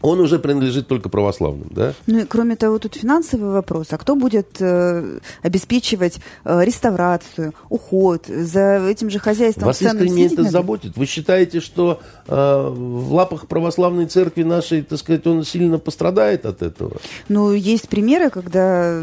он 0.00 0.20
уже 0.20 0.38
принадлежит 0.38 0.86
только 0.86 1.08
православным, 1.08 1.68
да? 1.70 1.94
Ну 2.06 2.20
и 2.20 2.24
кроме 2.24 2.56
того, 2.56 2.78
тут 2.78 2.94
финансовый 2.94 3.50
вопрос. 3.50 3.88
А 3.90 3.98
кто 3.98 4.14
будет 4.14 4.60
э, 4.60 5.18
обеспечивать 5.42 6.18
э, 6.44 6.64
реставрацию, 6.64 7.52
уход 7.68 8.26
за 8.26 8.86
этим 8.88 9.10
же 9.10 9.18
хозяйством? 9.18 9.66
Вас 9.66 9.82
искренне 9.82 10.26
это 10.26 10.38
надо? 10.38 10.50
заботит? 10.50 10.96
Вы 10.96 11.06
считаете, 11.06 11.60
что 11.60 12.00
э, 12.26 12.32
в 12.32 13.12
лапах 13.12 13.48
православной 13.48 14.06
церкви 14.06 14.44
нашей, 14.44 14.82
так 14.82 14.98
сказать, 14.98 15.26
он 15.26 15.42
сильно 15.44 15.78
пострадает 15.78 16.46
от 16.46 16.62
этого? 16.62 16.98
Ну, 17.28 17.52
есть 17.52 17.88
примеры, 17.88 18.30
когда, 18.30 19.02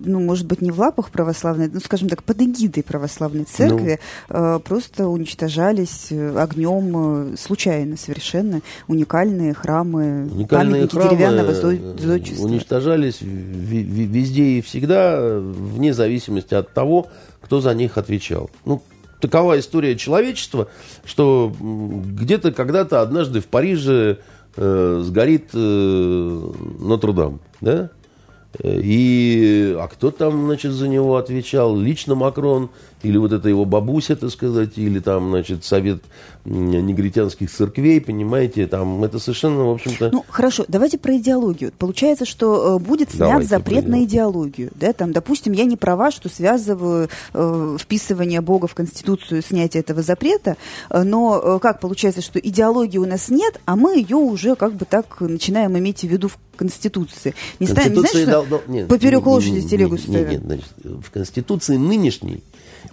ну, 0.00 0.20
может 0.20 0.46
быть, 0.46 0.60
не 0.60 0.72
в 0.72 0.80
лапах 0.80 1.10
православной, 1.10 1.70
ну, 1.72 1.78
скажем 1.80 2.08
так, 2.08 2.24
под 2.24 2.42
эгидой 2.42 2.82
православной 2.82 3.44
церкви 3.44 4.00
ну. 4.28 4.56
э, 4.56 4.58
просто 4.58 5.06
уничтожались 5.06 6.08
э, 6.10 6.36
огнем 6.36 7.32
э, 7.32 7.36
случайно 7.36 7.96
совершенно 7.96 8.60
уникальные 8.88 9.54
храмы 9.54 10.15
Уникальные 10.24 10.88
храмы 10.88 11.10
деревянного 11.10 11.52
зодчества. 11.52 12.44
уничтожались 12.44 13.18
везде 13.20 14.44
и 14.44 14.60
всегда, 14.60 15.38
вне 15.40 15.92
зависимости 15.92 16.54
от 16.54 16.72
того, 16.72 17.08
кто 17.40 17.60
за 17.60 17.74
них 17.74 17.98
отвечал. 17.98 18.50
Ну, 18.64 18.82
такова 19.20 19.58
история 19.58 19.96
человечества, 19.96 20.68
что 21.04 21.52
где-то 21.60 22.52
когда-то 22.52 23.00
однажды 23.00 23.40
в 23.40 23.46
Париже 23.46 24.18
э, 24.56 25.02
сгорит 25.04 25.50
э, 25.54 26.50
Нотр-Дам, 26.80 27.40
да? 27.60 27.90
И, 28.62 29.76
а 29.78 29.86
кто 29.88 30.10
там, 30.10 30.46
значит, 30.46 30.72
за 30.72 30.88
него 30.88 31.16
отвечал? 31.16 31.76
Лично 31.76 32.14
Макрон 32.14 32.70
или 33.02 33.16
вот 33.18 33.32
это 33.32 33.48
его 33.48 33.64
бабуся, 33.64 34.16
так 34.16 34.30
сказать, 34.30 34.76
или 34.76 34.98
там, 35.00 35.30
значит, 35.30 35.64
совет 35.64 36.02
негритянских 36.44 37.50
церквей, 37.50 38.00
понимаете, 38.00 38.66
там 38.66 39.02
это 39.02 39.18
совершенно, 39.18 39.64
в 39.64 39.70
общем-то... 39.70 40.10
Ну, 40.12 40.24
хорошо, 40.28 40.64
давайте 40.68 40.96
про 40.96 41.16
идеологию. 41.16 41.72
Получается, 41.76 42.24
что 42.24 42.76
э, 42.76 42.78
будет 42.78 43.10
снят 43.10 43.30
давайте 43.30 43.48
запрет 43.48 43.88
на 43.88 44.04
идеологию, 44.04 44.70
да, 44.74 44.92
там, 44.92 45.12
допустим, 45.12 45.52
я 45.52 45.64
не 45.64 45.76
права, 45.76 46.10
что 46.10 46.28
связываю 46.28 47.08
э, 47.34 47.76
вписывание 47.80 48.40
Бога 48.40 48.68
в 48.68 48.74
Конституцию, 48.74 49.42
снятие 49.42 49.80
этого 49.80 50.02
запрета, 50.02 50.56
э, 50.90 51.02
но 51.02 51.40
э, 51.42 51.58
как 51.60 51.80
получается, 51.80 52.22
что 52.22 52.38
идеологии 52.38 52.98
у 52.98 53.06
нас 53.06 53.28
нет, 53.28 53.60
а 53.64 53.76
мы 53.76 53.98
ее 53.98 54.16
уже 54.16 54.54
как 54.54 54.74
бы 54.74 54.84
так 54.84 55.20
начинаем 55.20 55.76
иметь 55.76 56.00
в 56.00 56.04
виду 56.04 56.28
в 56.28 56.38
Конституции. 56.56 57.34
Не, 57.58 57.66
ставим, 57.66 57.94
не 57.94 58.00
знаешь, 58.00 58.28
что 58.28 58.42
дол, 58.44 58.62
нет, 58.68 58.88
поперек 58.88 59.20
нет, 59.20 59.26
лошади 59.26 59.58
нет, 59.58 59.68
телегу 59.68 59.96
нет, 60.06 60.30
нет, 60.30 60.42
значит, 60.42 60.68
в 60.84 61.10
Конституции 61.10 61.76
нынешней 61.76 62.42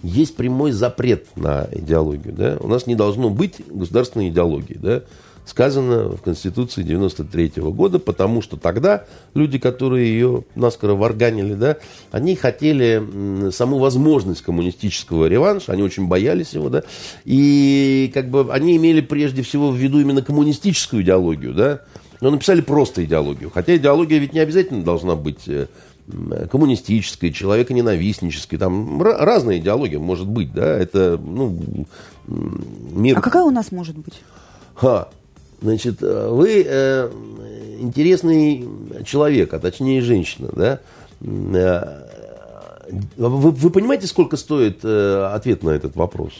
есть 0.02 0.36
прямой 0.36 0.72
запрет 0.72 1.26
на 1.36 1.68
идеологию. 1.72 2.34
Да? 2.34 2.56
У 2.60 2.68
нас 2.68 2.86
не 2.86 2.94
должно 2.94 3.30
быть 3.30 3.56
государственной 3.68 4.28
идеологии. 4.28 4.78
Да? 4.80 5.02
Сказано 5.44 6.08
в 6.08 6.22
Конституции 6.22 6.82
93 6.82 7.52
-го 7.56 7.70
года, 7.70 7.98
потому 7.98 8.40
что 8.40 8.56
тогда 8.56 9.04
люди, 9.34 9.58
которые 9.58 10.08
ее 10.08 10.44
наскоро 10.54 10.94
варганили, 10.94 11.52
да, 11.52 11.76
они 12.10 12.34
хотели 12.34 13.50
саму 13.50 13.78
возможность 13.78 14.40
коммунистического 14.40 15.26
реванша, 15.26 15.72
они 15.72 15.82
очень 15.82 16.06
боялись 16.08 16.54
его, 16.54 16.70
да, 16.70 16.82
и 17.26 18.10
как 18.14 18.30
бы 18.30 18.50
они 18.50 18.74
имели 18.76 19.02
прежде 19.02 19.42
всего 19.42 19.70
в 19.70 19.76
виду 19.76 20.00
именно 20.00 20.22
коммунистическую 20.22 21.02
идеологию, 21.02 21.52
да, 21.52 21.82
но 22.22 22.30
написали 22.30 22.62
просто 22.62 23.04
идеологию. 23.04 23.50
Хотя 23.52 23.76
идеология 23.76 24.18
ведь 24.18 24.32
не 24.32 24.40
обязательно 24.40 24.82
должна 24.82 25.14
быть 25.14 25.46
э, 25.46 25.66
коммунистической, 26.50 27.32
человеконенавистнической, 27.32 28.58
там 28.58 29.00
разная 29.02 29.58
идеология 29.58 29.98
может 29.98 30.28
быть, 30.28 30.52
да, 30.52 30.78
это, 30.78 31.18
ну, 31.18 31.86
мир... 32.26 33.18
А 33.18 33.20
какая 33.22 33.44
у 33.44 33.50
нас 33.50 33.72
может 33.72 33.96
быть? 33.96 34.20
Ха, 34.74 35.08
значит, 35.62 36.00
вы 36.00 36.64
э, 36.66 37.10
интересный 37.80 38.68
человек, 39.04 39.54
а 39.54 39.58
точнее 39.58 40.02
женщина, 40.02 40.50
да, 40.54 40.80
э, 41.20 42.04
вы, 43.16 43.50
вы 43.50 43.70
понимаете, 43.70 44.06
сколько 44.06 44.36
стоит 44.36 44.80
э, 44.82 45.30
ответ 45.32 45.62
на 45.62 45.70
этот 45.70 45.96
вопрос? 45.96 46.32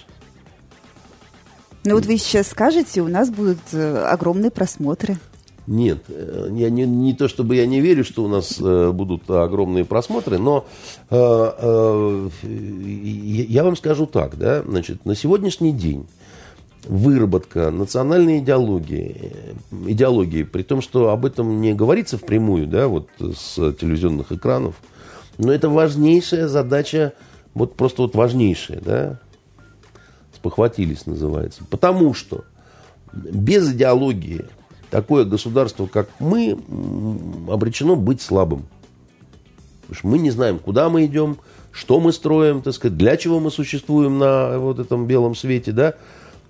Ну 1.85 1.95
вот 1.95 2.07
вы 2.07 2.17
сейчас 2.17 2.49
скажете, 2.49 3.03
у 3.03 3.09
нас 3.09 3.31
будут 3.31 3.59
э, 3.73 4.07
огромные 4.07 4.51
просмотры. 4.51 5.19
Нет, 5.67 6.05
э, 6.09 6.49
я 6.53 6.69
не, 6.69 6.85
не 6.85 7.15
то 7.15 7.27
чтобы 7.27 7.57
я 7.57 7.67
не 7.67 7.81
верю, 7.81 8.05
что 8.05 8.23
у 8.23 8.29
нас 8.29 8.59
э, 8.61 8.91
будут 8.93 9.31
огромные 9.31 9.87
просмотры, 9.87 10.39
но 10.39 10.67
э, 11.09 11.17
э, 11.17 12.29
я 12.43 13.65
вам 13.65 13.75
скажу 13.77 14.05
так, 14.05 14.37
да, 14.37 14.63
значит, 14.63 15.07
на 15.07 15.15
сегодняшний 15.15 15.73
день 15.73 16.07
выработка 16.87 17.71
национальной 17.71 18.41
идеологии, 18.41 19.33
идеологии, 19.87 20.43
при 20.43 20.63
том, 20.63 20.83
что 20.83 21.09
об 21.09 21.25
этом 21.25 21.63
не 21.63 21.73
говорится 21.73 22.19
впрямую, 22.19 22.67
да, 22.67 22.89
вот 22.89 23.09
с 23.19 23.55
телевизионных 23.55 24.33
экранов, 24.33 24.75
но 25.39 25.51
это 25.51 25.71
важнейшая 25.71 26.47
задача, 26.47 27.15
вот 27.55 27.75
просто 27.75 28.03
вот 28.03 28.15
важнейшая, 28.15 28.81
да, 28.83 29.21
спохватились 30.35 31.07
называется, 31.07 31.63
потому 31.71 32.13
что 32.13 32.45
без 33.15 33.73
идеологии 33.73 34.45
такое 34.91 35.25
государство, 35.25 35.87
как 35.87 36.09
мы, 36.19 36.59
обречено 37.49 37.97
быть 37.97 38.21
слабым. 38.23 38.67
Потому 39.83 39.99
что 39.99 40.07
мы 40.09 40.19
не 40.19 40.31
знаем, 40.31 40.59
куда 40.59 40.89
мы 40.89 41.05
идем, 41.05 41.39
что 41.73 42.01
мы 42.01 42.13
строим, 42.13 42.63
так 42.63 42.73
сказать, 42.75 42.97
для 42.97 43.17
чего 43.17 43.41
мы 43.41 43.51
существуем 43.51 44.19
на 44.19 44.59
вот 44.59 44.79
этом 44.79 45.07
белом 45.07 45.35
свете, 45.35 45.73
да. 45.73 45.95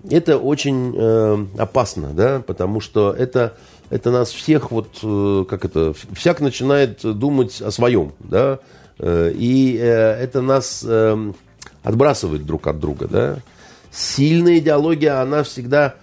Это 0.09 0.37
очень 0.37 0.93
э, 0.95 1.45
опасно, 1.57 2.09
да, 2.13 2.43
потому 2.45 2.79
что 2.79 3.11
это, 3.11 3.57
это 3.89 4.11
нас 4.11 4.29
всех 4.29 4.69
вот, 4.69 4.99
э, 5.01 5.45
как 5.49 5.65
это, 5.65 5.93
всяк 6.13 6.41
начинает 6.41 7.01
думать 7.01 7.59
о 7.59 7.71
своем, 7.71 8.13
да, 8.19 8.59
э, 8.99 9.33
и 9.35 9.77
э, 9.77 9.83
это 9.83 10.41
нас 10.41 10.85
э, 10.87 11.33
отбрасывает 11.81 12.45
друг 12.45 12.67
от 12.67 12.79
друга, 12.79 13.07
да. 13.07 13.39
Сильная 13.91 14.59
идеология, 14.59 15.21
она 15.21 15.41
всегда 15.41 15.95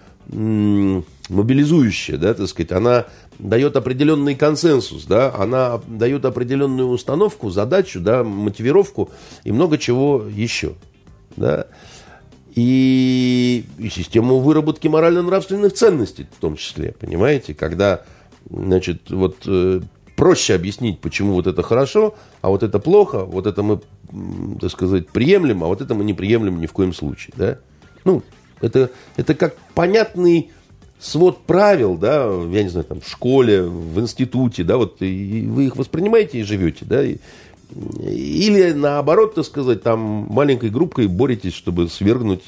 мобилизующая, 1.29 2.17
да, 2.17 2.33
так 2.33 2.47
сказать, 2.47 2.71
она 2.71 3.05
дает 3.39 3.75
определенный 3.75 4.35
консенсус, 4.35 5.05
да, 5.05 5.33
она 5.33 5.81
дает 5.87 6.25
определенную 6.25 6.89
установку, 6.89 7.49
задачу, 7.49 7.99
да, 7.99 8.23
мотивировку 8.23 9.09
и 9.43 9.51
много 9.51 9.77
чего 9.77 10.25
еще, 10.29 10.73
да, 11.37 11.67
и, 12.55 13.65
и 13.79 13.89
систему 13.89 14.39
выработки 14.39 14.87
морально-нравственных 14.87 15.73
ценностей 15.73 16.27
в 16.37 16.41
том 16.41 16.55
числе, 16.55 16.93
понимаете, 16.99 17.53
когда, 17.53 18.01
значит, 18.49 19.09
вот 19.09 19.37
э, 19.47 19.81
проще 20.15 20.53
объяснить, 20.53 20.99
почему 20.99 21.33
вот 21.33 21.47
это 21.47 21.63
хорошо, 21.63 22.15
а 22.41 22.49
вот 22.49 22.63
это 22.63 22.79
плохо, 22.79 23.23
вот 23.23 23.47
это 23.47 23.63
мы, 23.63 23.79
так 24.59 24.71
сказать, 24.71 25.07
приемлем, 25.07 25.63
а 25.63 25.67
вот 25.67 25.81
это 25.81 25.95
мы 25.95 26.03
не 26.03 26.13
приемлем 26.13 26.59
ни 26.59 26.67
в 26.67 26.73
коем 26.73 26.93
случае, 26.93 27.33
да, 27.37 27.59
ну, 28.03 28.21
это, 28.61 28.91
это 29.17 29.35
как 29.35 29.57
понятный 29.73 30.51
свод 31.03 31.45
правил, 31.45 31.97
да, 31.97 32.25
я 32.25 32.63
не 32.63 32.69
знаю, 32.69 32.85
там, 32.85 33.01
в 33.01 33.09
школе, 33.09 33.63
в 33.63 33.99
институте, 33.99 34.63
да, 34.63 34.77
вот, 34.77 35.01
и 35.01 35.45
вы 35.47 35.65
их 35.65 35.75
воспринимаете 35.75 36.39
и 36.39 36.43
живете, 36.43 36.85
да, 36.85 37.03
и, 37.03 37.17
или 38.05 38.71
наоборот, 38.71 39.35
так 39.35 39.45
сказать, 39.45 39.83
там 39.83 39.99
маленькой 40.29 40.69
группкой 40.69 41.07
боретесь, 41.07 41.53
чтобы 41.53 41.89
свергнуть 41.89 42.43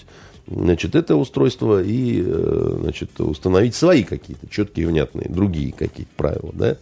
значит, 0.47 0.95
это 0.95 1.16
устройство 1.16 1.84
и 1.84 2.24
э, 2.26 2.78
значит, 2.82 3.20
установить 3.20 3.76
свои 3.76 4.03
какие-то 4.03 4.47
четкие, 4.47 4.88
внятные, 4.88 5.28
другие 5.28 5.74
какие-то 5.74 6.12
правила. 6.16 6.51
Да? 6.53 6.78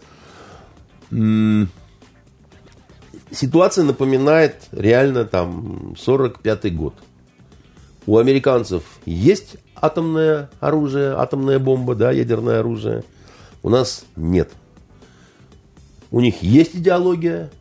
Ситуация 3.32 3.84
напоминает 3.84 4.55
реально 4.71 5.26
там 5.26 5.95
45-й 5.95 6.69
год. 6.71 6.93
У 8.05 8.17
американцев 8.17 8.84
есть 9.05 9.55
атомное 9.84 10.49
оружие, 10.61 11.13
атомная 11.13 11.59
бомба, 11.59 11.93
да, 11.93 12.11
ядерное 12.11 12.61
оружие. 12.61 13.03
У 13.63 13.69
нас 13.69 14.05
нет. 14.15 14.49
У 16.09 16.21
них 16.21 16.41
есть 16.41 16.75
идеология, 16.75 17.51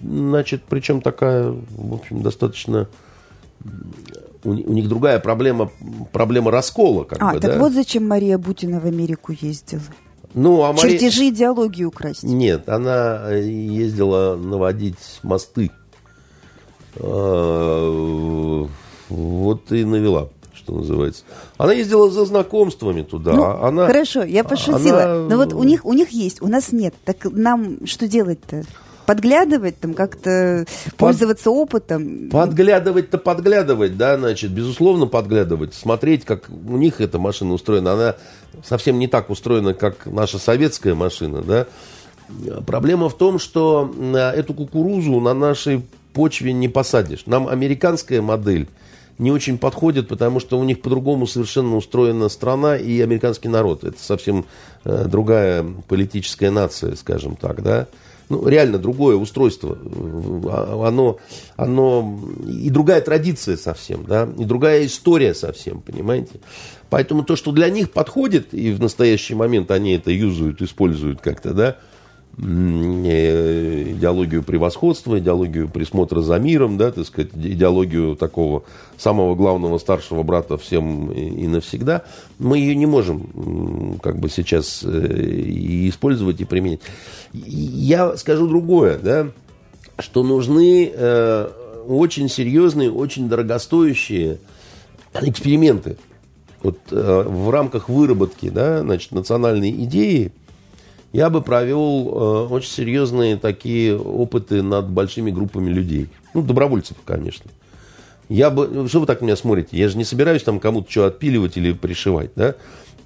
значит, 0.00 0.62
причем 0.68 1.00
такая, 1.00 1.50
в 1.50 1.94
общем, 1.94 2.22
достаточно... 2.22 2.88
У, 4.44 4.50
у 4.50 4.72
них 4.72 4.88
другая 4.88 5.18
проблема, 5.18 5.70
проблема 6.12 6.52
раскола. 6.52 7.04
Как 7.04 7.20
а, 7.20 7.32
бы, 7.32 7.40
так 7.40 7.52
да? 7.52 7.58
вот 7.58 7.72
зачем 7.72 8.06
Мария 8.06 8.38
Бутина 8.38 8.78
в 8.78 8.84
Америку 8.84 9.32
ездила. 9.32 9.82
Ну, 10.34 10.62
а 10.62 10.72
Мария... 10.72 10.98
Чертежи 10.98 11.30
идеологии 11.30 11.84
украсть. 11.84 12.22
Нет, 12.22 12.68
она 12.68 13.30
ездила 13.32 14.36
наводить 14.36 15.18
мосты. 15.22 15.72
А, 16.96 18.68
вот 19.08 19.72
и 19.72 19.84
навела 19.84 20.28
что 20.64 20.74
называется. 20.74 21.24
Она 21.58 21.72
ездила 21.74 22.10
за 22.10 22.24
знакомствами 22.24 23.02
туда. 23.02 23.32
Ну, 23.32 23.44
она, 23.44 23.86
хорошо, 23.86 24.22
я 24.22 24.44
пошутила. 24.44 25.04
она... 25.04 25.28
Но 25.28 25.36
вот 25.36 25.52
у 25.52 25.62
них, 25.62 25.84
у 25.84 25.92
них 25.92 26.10
есть, 26.10 26.42
у 26.42 26.48
нас 26.48 26.72
нет. 26.72 26.94
Так 27.04 27.24
нам 27.24 27.86
что 27.86 28.08
делать-то? 28.08 28.64
подглядывать, 29.06 29.78
там 29.78 29.92
как-то 29.92 30.64
Под... 30.84 30.96
пользоваться 30.96 31.50
опытом. 31.50 32.30
Подглядывать-то 32.30 33.18
подглядывать, 33.18 33.98
да, 33.98 34.16
значит, 34.16 34.50
безусловно 34.50 35.06
подглядывать, 35.06 35.74
смотреть, 35.74 36.24
как 36.24 36.48
у 36.48 36.78
них 36.78 37.02
эта 37.02 37.18
машина 37.18 37.52
устроена. 37.52 37.92
Она 37.92 38.16
совсем 38.64 38.98
не 38.98 39.06
так 39.06 39.28
устроена, 39.28 39.74
как 39.74 40.06
наша 40.06 40.38
советская 40.38 40.94
машина, 40.94 41.42
да. 41.42 41.66
Проблема 42.66 43.10
в 43.10 43.18
том, 43.18 43.38
что 43.38 43.94
эту 44.34 44.54
кукурузу 44.54 45.20
на 45.20 45.34
нашей 45.34 45.84
почве 46.14 46.54
не 46.54 46.68
посадишь. 46.68 47.26
Нам 47.26 47.46
американская 47.46 48.22
модель 48.22 48.70
не 49.18 49.30
очень 49.30 49.58
подходит, 49.58 50.08
потому 50.08 50.40
что 50.40 50.58
у 50.58 50.64
них 50.64 50.80
по-другому 50.80 51.26
совершенно 51.26 51.76
устроена 51.76 52.28
страна 52.28 52.76
и 52.76 53.00
американский 53.00 53.48
народ. 53.48 53.84
Это 53.84 54.02
совсем 54.02 54.44
э, 54.84 55.06
другая 55.06 55.64
политическая 55.88 56.50
нация, 56.50 56.96
скажем 56.96 57.36
так, 57.36 57.62
да. 57.62 57.86
Ну, 58.30 58.48
реально 58.48 58.78
другое 58.78 59.16
устройство. 59.16 59.76
Оно, 60.86 61.18
оно 61.56 62.20
и 62.48 62.70
другая 62.70 63.02
традиция 63.02 63.58
совсем, 63.58 64.04
да, 64.04 64.26
и 64.38 64.44
другая 64.44 64.86
история 64.86 65.34
совсем, 65.34 65.82
понимаете. 65.82 66.40
Поэтому 66.88 67.22
то, 67.22 67.36
что 67.36 67.52
для 67.52 67.68
них 67.68 67.90
подходит, 67.90 68.54
и 68.54 68.72
в 68.72 68.80
настоящий 68.80 69.34
момент 69.34 69.70
они 69.70 69.92
это 69.92 70.10
юзают, 70.10 70.62
используют 70.62 71.20
как-то, 71.20 71.52
да, 71.52 71.76
Э, 71.76 71.93
идеологию 72.36 74.42
превосходства, 74.42 75.18
идеологию 75.18 75.68
присмотра 75.68 76.20
за 76.20 76.38
миром, 76.38 76.76
да, 76.76 76.90
так 76.90 77.06
сказать, 77.06 77.30
идеологию 77.34 78.16
такого 78.16 78.64
самого 78.96 79.34
главного 79.34 79.78
старшего 79.78 80.22
брата 80.22 80.58
всем 80.58 81.12
и 81.12 81.46
навсегда, 81.46 82.02
мы 82.38 82.58
ее 82.58 82.74
не 82.74 82.86
можем 82.86 83.98
как 84.02 84.18
бы 84.18 84.28
сейчас 84.28 84.82
э, 84.84 85.16
и 85.16 85.88
использовать 85.88 86.40
и 86.40 86.44
применить. 86.44 86.80
Я 87.32 88.16
скажу 88.16 88.48
другое, 88.48 88.98
да, 88.98 89.28
что 89.98 90.24
нужны 90.24 90.90
э, 90.92 91.48
очень 91.86 92.28
серьезные, 92.28 92.90
очень 92.90 93.28
дорогостоящие 93.28 94.38
эксперименты 95.14 95.96
вот, 96.62 96.78
в 96.90 97.50
рамках 97.50 97.88
выработки 97.88 98.48
да, 98.48 98.80
значит, 98.80 99.12
национальной 99.12 99.70
идеи, 99.70 100.32
я 101.14 101.30
бы 101.30 101.40
провел 101.42 101.78
э, 101.78 102.52
очень 102.52 102.70
серьезные 102.70 103.36
такие 103.36 103.96
опыты 103.96 104.62
над 104.62 104.90
большими 104.90 105.30
группами 105.30 105.70
людей. 105.70 106.08
Ну, 106.34 106.42
добровольцев, 106.42 106.96
конечно. 107.04 107.52
Я 108.28 108.50
бы... 108.50 108.88
Что 108.88 108.98
вы 108.98 109.06
так 109.06 109.20
меня 109.20 109.36
смотрите? 109.36 109.78
Я 109.78 109.88
же 109.88 109.96
не 109.96 110.02
собираюсь 110.02 110.42
там 110.42 110.58
кому-то 110.58 110.90
что 110.90 111.06
отпиливать 111.06 111.56
или 111.56 111.70
пришивать, 111.70 112.32
да? 112.34 112.56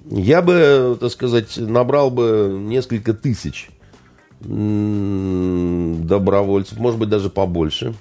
Я 0.09 0.41
бы, 0.41 0.97
так 0.99 1.11
сказать, 1.11 1.55
набрал 1.57 2.09
бы 2.09 2.57
несколько 2.59 3.13
тысяч 3.13 3.69
добровольцев, 4.41 6.79
может 6.79 6.99
быть, 6.99 7.09
даже 7.09 7.29
побольше. 7.29 7.93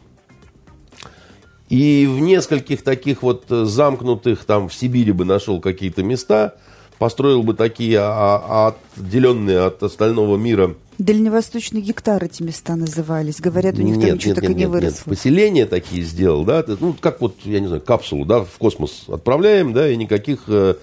И 1.69 2.09
в 2.11 2.21
нескольких 2.21 2.83
таких 2.83 3.23
вот 3.23 3.45
замкнутых, 3.51 4.47
там, 4.47 4.71
в 4.71 4.75
Сибири 4.75 5.13
бы 5.13 5.27
нашел 5.27 5.61
какие-то 5.61 6.03
места– 6.03 6.55
построил 6.99 7.43
бы 7.43 7.55
такие 7.55 7.99
а, 7.99 8.43
а, 8.69 8.75
отделенные 8.97 9.61
от 9.61 9.83
остального 9.83 10.37
мира 10.37 10.75
Дальневосточный 10.99 11.81
гектар 11.81 12.25
эти 12.25 12.43
места 12.43 12.75
назывались. 12.75 13.41
Говорят, 13.41 13.79
у 13.79 13.83
них 13.83 13.97
нет, 13.97 14.09
там 14.09 14.15
ничего 14.17 14.35
так 14.35 14.45
и 14.45 14.49
не 14.49 14.55
нет, 14.55 14.69
выросло. 14.69 15.11
Нет. 15.11 15.19
Поселения 15.19 15.67
такие 15.67 16.03
сделал, 16.03 16.45
да, 16.45 16.65
ну, 16.81 16.93
как 17.01 17.21
вот, 17.21 17.37
я 17.45 17.61
не 17.61 17.69
знаю, 17.69 17.83
капсулу, 17.83 18.25
да, 18.25 18.41
в 18.41 18.59
космос 18.59 19.05
отправляем, 19.07 19.73
да, 19.73 19.89
и 19.89 19.95
никаких 19.95 20.41
э, 20.49 20.75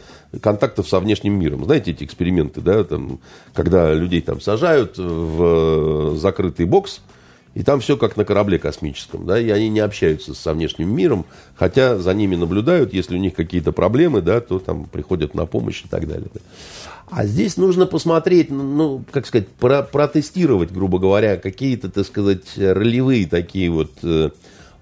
контактов 0.42 0.88
со 0.88 1.02
внешним 1.02 1.38
миром. 1.38 1.66
Знаете 1.66 1.92
эти 1.92 2.06
эксперименты, 2.06 2.62
да, 2.62 2.86
там, 2.86 3.20
когда 3.54 3.94
людей 3.94 4.22
там 4.22 4.40
сажают 4.40 4.98
в 4.98 6.14
э, 6.14 6.16
закрытый 6.16 6.66
бокс, 6.66 7.02
и 7.56 7.64
там 7.64 7.80
все 7.80 7.98
как 7.98 8.18
на 8.18 8.26
корабле 8.26 8.60
космическом, 8.60 9.26
да, 9.26 9.40
и 9.40 9.50
они 9.50 9.70
не 9.70 9.80
общаются 9.80 10.36
со 10.36 10.54
внешним 10.54 10.94
миром, 10.94 11.26
хотя 11.56 11.98
за 11.98 12.14
ними 12.14 12.36
наблюдают, 12.36 12.94
если 12.94 13.16
у 13.16 13.20
них 13.20 13.34
какие-то 13.34 13.72
проблемы, 13.72 14.22
да, 14.22 14.42
то 14.42 14.60
там 14.60 14.86
приходят 14.86 15.34
на 15.34 15.46
помощь 15.46 15.84
и 15.84 15.88
так 15.88 16.08
далее. 16.08 16.28
Да. 16.34 16.42
А 17.10 17.26
здесь 17.26 17.56
нужно 17.56 17.86
посмотреть, 17.86 18.50
ну, 18.50 18.64
ну, 18.64 19.04
как 19.10 19.26
сказать, 19.26 19.48
про 19.48 19.84
протестировать, 19.84 20.72
грубо 20.72 21.00
говоря, 21.00 21.38
какие-то, 21.38 21.90
так 21.90 22.06
сказать, 22.06 22.58
ролевые 22.58 23.26
такие 23.26 23.70
вот 23.70 23.92
э, 24.04 24.32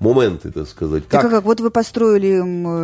моменты, 0.04 0.52
так 0.52 0.68
сказать. 0.68 1.04
Как... 1.08 1.22
Так 1.24 1.32
как 1.32 1.44
вот 1.46 1.60
вы 1.62 1.72
построили, 1.72 2.42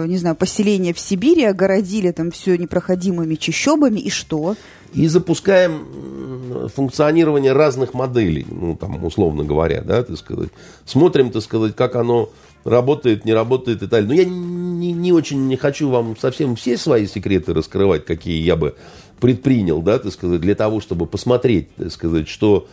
не 0.07 0.17
знаю, 0.17 0.36
поселение 0.36 0.93
в 0.93 0.99
Сибири, 0.99 1.43
огородили 1.43 2.11
там 2.11 2.32
все 2.32 2.57
непроходимыми 2.57 3.36
чащобами, 3.36 3.99
и 3.99 4.09
что? 4.09 4.55
И 4.93 5.05
запускаем 5.07 6.70
функционирование 6.74 7.53
разных 7.53 7.93
моделей, 7.93 8.47
ну, 8.49 8.76
там, 8.76 9.03
условно 9.03 9.43
говоря, 9.43 9.82
да, 9.82 10.01
так 10.01 10.17
сказать. 10.17 10.49
Смотрим, 10.86 11.30
так 11.30 11.43
сказать, 11.43 11.76
как 11.76 11.95
оно 11.95 12.30
работает, 12.63 13.24
не 13.24 13.34
работает 13.34 13.78
и 13.78 13.82
так 13.82 13.89
далее. 13.89 14.07
Но 14.07 14.13
я 14.15 14.26
не, 14.26 14.93
не 14.93 15.11
очень 15.13 15.47
не 15.47 15.57
хочу 15.57 15.89
вам 15.89 16.17
совсем 16.17 16.55
все 16.55 16.76
свои 16.78 17.05
секреты 17.05 17.53
раскрывать, 17.53 18.05
какие 18.05 18.41
я 18.41 18.55
бы 18.55 18.76
предпринял, 19.20 19.82
да, 19.82 19.99
так 19.99 20.11
сказать, 20.11 20.41
для 20.41 20.55
того, 20.55 20.82
чтобы 20.82 21.05
посмотреть, 21.05 21.76
так 21.76 21.91
сказать, 21.91 22.28
что, 22.28 22.67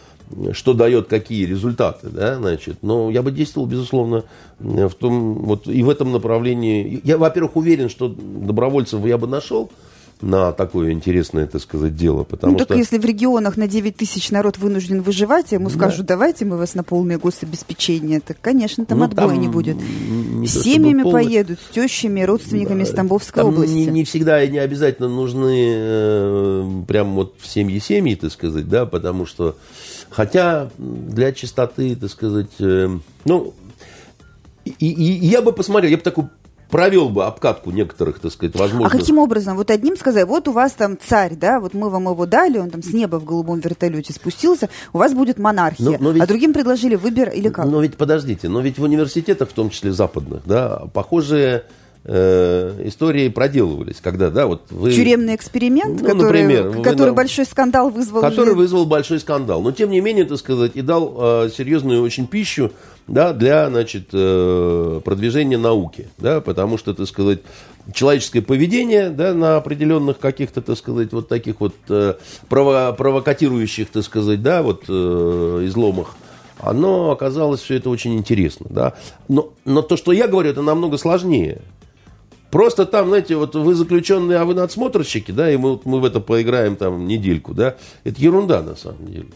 что 0.53 0.75
дает 0.75 1.09
какие 1.09 1.47
результаты, 1.47 2.09
да, 2.09 2.37
значит. 2.37 2.79
Но 2.83 3.11
я 3.11 3.23
бы 3.23 3.31
действовал, 3.31 3.67
безусловно, 3.67 4.25
в 4.59 4.91
том, 4.91 5.35
вот 5.45 5.67
и 5.67 5.83
в 5.83 5.91
этом 5.91 6.13
направлении. 6.13 7.01
Я, 7.05 7.19
во-первых, 7.19 7.57
уверен, 7.57 7.89
что 7.89 8.09
добровольцев 8.09 9.05
я 9.05 9.19
бы 9.19 9.27
нашел, 9.27 9.71
на 10.23 10.53
такое 10.53 10.93
интересное, 10.93 11.47
так 11.47 11.61
сказать, 11.61 11.95
дело. 11.95 12.25
Потому 12.25 12.55
ну, 12.55 12.59
что... 12.59 12.69
только 12.69 12.79
если 12.79 12.99
в 12.99 13.05
регионах 13.05 13.57
на 13.57 13.69
9 13.69 13.97
тысяч 13.97 14.31
народ 14.31 14.57
вынужден 14.59 15.03
выживать, 15.03 15.53
ему 15.53 15.69
да. 15.69 15.75
скажут, 15.75 16.07
давайте 16.07 16.45
мы 16.45 16.57
вас 16.57 16.75
на 16.75 16.83
полное 16.83 17.19
гособеспечение, 17.19 18.21
так, 18.21 18.39
конечно, 18.41 18.87
там 18.87 18.99
ну, 18.99 19.05
отбоя 19.05 19.29
там 19.29 19.41
не 19.41 19.49
будет. 19.49 19.77
Не 19.77 20.47
с 20.47 20.63
семьями 20.63 21.03
полный... 21.03 21.25
поедут, 21.25 21.59
с 21.61 21.75
тещами, 21.75 22.23
родственниками 22.23 22.83
да. 22.83 22.89
из 22.89 22.95
Тамбовской 22.95 23.43
там 23.43 23.53
области. 23.53 23.75
Не, 23.75 23.87
не 23.87 24.05
всегда 24.05 24.43
и 24.43 24.51
не 24.51 24.59
обязательно 24.59 25.09
нужны 25.09 25.75
э, 25.77 26.83
прям 26.89 27.15
вот 27.15 27.35
семьи-семьи, 27.45 28.15
так 28.15 28.33
сказать, 28.33 28.69
да, 28.69 28.87
потому 28.87 29.27
что, 29.27 29.57
хотя 30.17 30.71
для 30.79 31.33
чистоты, 31.33 31.95
так 31.95 32.11
сказать, 32.11 32.51
э, 32.59 32.89
ну, 33.27 33.55
и, 34.65 34.73
и, 34.73 35.27
я 35.27 35.43
бы 35.43 35.53
посмотрел, 35.53 35.91
я 35.91 35.99
бы 35.99 36.03
такой 36.03 36.25
провел 36.71 37.11
бы 37.11 37.27
обкатку 37.27 37.71
некоторых, 37.71 38.19
так 38.19 38.33
сказать, 38.33 38.57
возможностей. 38.57 38.97
А 38.97 39.01
каким 39.01 39.19
образом? 39.19 39.57
Вот 39.57 39.71
одним 39.71 39.95
сказали, 39.97 40.25
вот 40.25 40.49
у 40.49 40.53
вас 40.53 40.73
там 40.73 40.97
царь, 40.99 41.37
да, 41.37 41.61
вот 41.61 41.75
мы 41.75 41.91
вам 41.91 42.09
его 42.09 42.25
дали, 42.25 42.57
он 42.57 42.71
там 42.71 42.83
с 42.83 42.95
неба 42.95 43.17
в 43.17 43.27
голубом 43.27 43.61
вертолете 43.61 44.15
спустился, 44.15 44.71
у 44.95 44.99
вас 44.99 45.13
будет 45.13 45.39
монархия. 45.39 45.85
Но, 45.85 45.97
но 46.01 46.11
ведь, 46.13 46.23
а 46.23 46.27
другим 46.27 46.55
предложили 46.55 46.95
выбор 46.95 47.29
или 47.29 47.51
как? 47.51 47.67
Но 47.67 47.83
ведь 47.83 47.99
подождите, 47.99 48.49
но 48.49 48.63
ведь 48.63 48.79
в 48.79 48.83
университетах, 48.83 49.51
в 49.51 49.53
том 49.53 49.69
числе 49.69 49.93
западных, 49.93 50.43
да, 50.47 50.87
похожие 50.95 51.65
э, 52.07 52.83
истории 52.87 53.29
проделывались, 53.29 53.97
когда, 54.01 54.31
да, 54.31 54.47
вот 54.47 54.71
вы... 54.71 54.93
Тюремный 54.93 55.35
эксперимент, 55.35 56.01
ну, 56.01 56.09
который, 56.09 56.43
например, 56.43 56.83
который 56.83 57.11
вы, 57.11 57.17
большой 57.17 57.45
скандал 57.45 57.91
вызвал. 57.91 58.21
Который 58.21 58.51
или... 58.51 58.57
вызвал 58.57 58.87
большой 58.87 59.21
скандал. 59.21 59.61
Но, 59.61 59.73
тем 59.73 59.91
не 59.91 60.01
менее, 60.01 60.25
так 60.25 60.39
сказать, 60.39 60.73
и 60.75 60.83
дал 60.83 61.17
э, 61.19 61.51
серьезную 61.55 62.03
очень 62.03 62.27
пищу 62.27 62.73
да, 63.09 63.33
для 63.33 63.69
значит, 63.69 64.09
э, 64.13 65.01
продвижения 65.05 65.59
науки, 65.59 66.09
да, 66.19 66.41
потому 66.41 66.79
что, 66.79 66.95
так 66.95 67.07
сказать, 67.07 67.41
человеческое 67.93 68.43
поведение 68.43 69.11
да, 69.11 69.35
на 69.35 69.57
определенных 69.57 70.19
каких-то, 70.19 70.61
так 70.61 70.77
сказать, 70.79 71.13
вот 71.13 71.29
таких 71.29 71.61
вот 71.61 71.75
э, 71.89 72.15
прово 72.49 72.95
провокатирующих, 72.97 73.91
так 73.91 74.05
сказать, 74.05 74.43
да, 74.43 74.63
вот 74.63 74.85
э, 74.89 75.63
изломах, 75.65 76.17
оно 76.59 77.11
оказалось 77.11 77.61
все 77.61 77.77
это 77.77 77.91
очень 77.91 78.17
интересно, 78.17 78.67
да. 78.71 78.95
Но, 79.29 79.53
но 79.65 79.83
то, 79.83 79.97
что 79.97 80.13
я 80.13 80.27
говорю, 80.27 80.51
это 80.51 80.63
намного 80.63 80.99
сложнее. 80.99 81.61
Просто 82.51 82.87
там, 82.87 83.09
знаете, 83.09 83.37
вот 83.37 83.55
вы 83.55 83.75
заключенные, 83.75 84.39
а 84.39 84.45
вы 84.45 84.55
надсмотрщики, 84.55 85.33
да, 85.33 85.51
и 85.51 85.57
мы, 85.57 85.81
мы 85.85 86.01
в 86.01 86.05
это 86.05 86.21
поиграем 86.21 86.77
там 86.77 87.07
недельку, 87.07 87.55
да, 87.55 87.77
это 88.05 88.21
ерунда 88.21 88.63
на 88.63 88.77
самом 88.77 89.07
деле. 89.07 89.29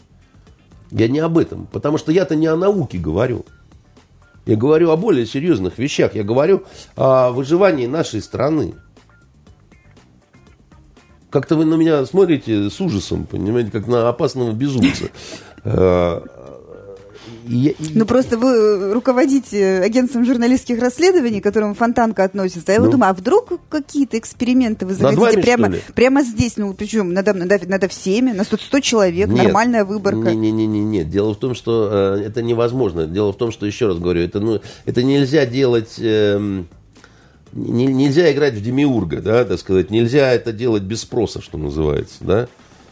Я 0.91 1.07
не 1.07 1.19
об 1.19 1.37
этом, 1.37 1.67
потому 1.71 1.97
что 1.97 2.11
я-то 2.11 2.35
не 2.35 2.47
о 2.47 2.55
науке 2.55 2.97
говорю. 2.97 3.45
Я 4.45 4.55
говорю 4.55 4.89
о 4.89 4.97
более 4.97 5.25
серьезных 5.25 5.77
вещах. 5.77 6.15
Я 6.15 6.23
говорю 6.23 6.63
о 6.95 7.31
выживании 7.31 7.85
нашей 7.85 8.21
страны. 8.21 8.73
Как-то 11.29 11.55
вы 11.55 11.63
на 11.63 11.75
меня 11.75 12.05
смотрите 12.05 12.69
с 12.69 12.81
ужасом, 12.81 13.25
понимаете, 13.25 13.71
как 13.71 13.87
на 13.87 14.09
опасного 14.09 14.51
безумца. 14.51 15.09
Э, 17.51 17.55
я, 17.55 17.73
ну, 17.93 18.05
просто 18.05 18.37
вы 18.37 18.93
руководите 18.93 19.79
агентством 19.79 20.25
журналистских 20.25 20.79
расследований, 20.79 21.41
к 21.41 21.43
которому 21.43 21.73
Фонтанка 21.73 22.23
относится. 22.23 22.71
Я 22.71 22.79
ну, 22.79 22.85
вот 22.85 22.91
думаю, 22.91 23.11
а 23.11 23.13
вдруг 23.13 23.59
какие-то 23.69 24.17
эксперименты 24.17 24.85
вы 24.85 24.93
захотите 24.93 25.21
вами, 25.21 25.41
прямо, 25.41 25.73
прямо 25.95 26.23
здесь, 26.23 26.57
ну, 26.57 26.73
причем 26.73 27.13
надо, 27.13 27.33
надо, 27.33 27.59
надо 27.67 27.87
всеми, 27.87 28.31
нас 28.31 28.47
тут 28.47 28.61
100 28.61 28.79
человек, 28.79 29.27
нет, 29.27 29.43
нормальная 29.43 29.85
выборка. 29.85 30.33
Не-не-не, 30.33 30.79
нет. 30.79 31.09
Дело 31.09 31.33
в 31.33 31.37
том, 31.37 31.55
что 31.55 31.89
э, 31.91 32.23
это 32.25 32.41
невозможно. 32.41 33.05
Дело 33.05 33.33
в 33.33 33.37
том, 33.37 33.51
что, 33.51 33.65
еще 33.65 33.87
раз 33.87 33.97
говорю, 33.97 34.21
это, 34.21 34.39
ну, 34.39 34.61
это 34.85 35.03
нельзя 35.03 35.45
делать... 35.45 35.95
Э, 35.99 36.63
нельзя 37.53 38.31
играть 38.31 38.53
в 38.53 38.63
демиурга, 38.63 39.21
да, 39.21 39.43
так 39.43 39.59
сказать, 39.59 39.91
нельзя 39.91 40.31
это 40.31 40.53
делать 40.53 40.83
без 40.83 41.01
спроса, 41.01 41.41
что 41.41 41.57
называется, 41.57 42.15
да. 42.21 42.47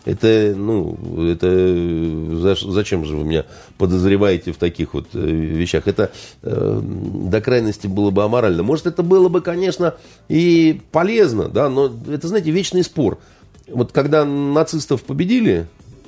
Это, 0.10 0.56
ну, 0.58 0.98
это 1.30 2.66
зачем 2.72 3.06
же 3.06 3.16
вы 3.16 3.24
меня 3.24 3.46
подозреваете 3.78 4.52
в 4.52 4.58
таких 4.58 4.96
вот 4.96 5.08
э, 5.14 5.20
вещах? 5.20 5.88
Это 5.88 6.12
э, 6.42 6.82
до 6.84 7.42
крайности 7.42 7.86
было 7.86 8.10
бы 8.10 8.24
аморально. 8.24 8.64
Может, 8.64 8.88
это 8.88 9.04
было 9.04 9.30
бы, 9.30 9.42
конечно, 9.42 9.94
и 10.28 10.82
полезно, 10.92 11.48
да, 11.48 11.70
но 11.70 11.92
это, 12.10 12.28
знаете, 12.28 12.50
вечный 12.50 12.84
спор. 12.84 13.20
Вот 13.68 13.92
когда 13.92 14.26
нацистов 14.26 15.04
победили, 15.04 15.68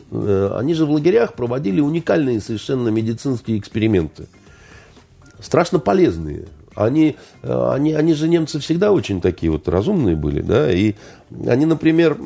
э, 0.10 0.56
они 0.58 0.74
же 0.74 0.88
в 0.88 0.91
лагерях 0.91 1.34
проводили 1.34 1.80
уникальные 1.80 2.41
совершенно 2.41 2.89
медицинские 2.89 3.60
эксперименты. 3.60 4.26
Страшно 5.39 5.78
полезные. 5.78 6.45
Они, 6.74 7.18
э, 7.43 7.70
они, 7.72 7.93
они 7.93 8.16
же 8.16 8.28
немцы 8.28 8.58
всегда 8.58 8.93
очень 8.93 9.22
такие 9.22 9.52
вот 9.52 9.68
разумные 9.68 10.16
были, 10.16 10.41
да, 10.41 10.72
и 10.72 10.95
они, 11.45 11.68
например, 11.68 12.18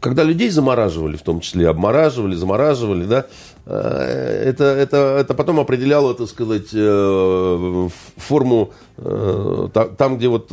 когда 0.00 0.22
людей 0.22 0.50
замораживали, 0.50 1.16
в 1.16 1.22
том 1.22 1.40
числе 1.40 1.68
обмораживали, 1.68 2.34
замораживали, 2.34 3.06
да, 3.06 3.26
э, 3.66 4.42
это, 4.46 4.64
это, 4.64 5.18
это 5.20 5.34
потом 5.34 5.58
определяло, 5.58 6.14
так 6.14 6.28
сказать, 6.28 6.68
э, 6.72 7.88
форму 8.16 8.72
э, 8.98 9.68
там, 9.98 10.16
где 10.18 10.28
вот 10.28 10.48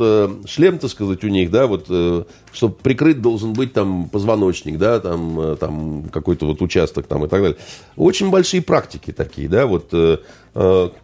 шлем, 0.46 0.78
так 0.78 0.90
сказать, 0.90 1.22
у 1.24 1.28
них, 1.28 1.50
да, 1.50 1.66
вот, 1.66 1.86
чтобы 2.52 2.74
прикрыт 2.82 3.20
должен 3.20 3.52
быть 3.52 3.72
там 3.72 4.08
позвоночник, 4.08 4.78
да, 4.78 4.98
там, 5.00 5.56
там 5.58 6.04
какой-то 6.12 6.46
вот 6.46 6.62
участок 6.62 7.06
там 7.06 7.24
и 7.24 7.28
так 7.28 7.40
далее. 7.40 7.58
Очень 7.96 8.30
большие 8.30 8.62
практики 8.62 9.12
такие, 9.12 9.48
да, 9.48 9.66
вот 9.66 9.92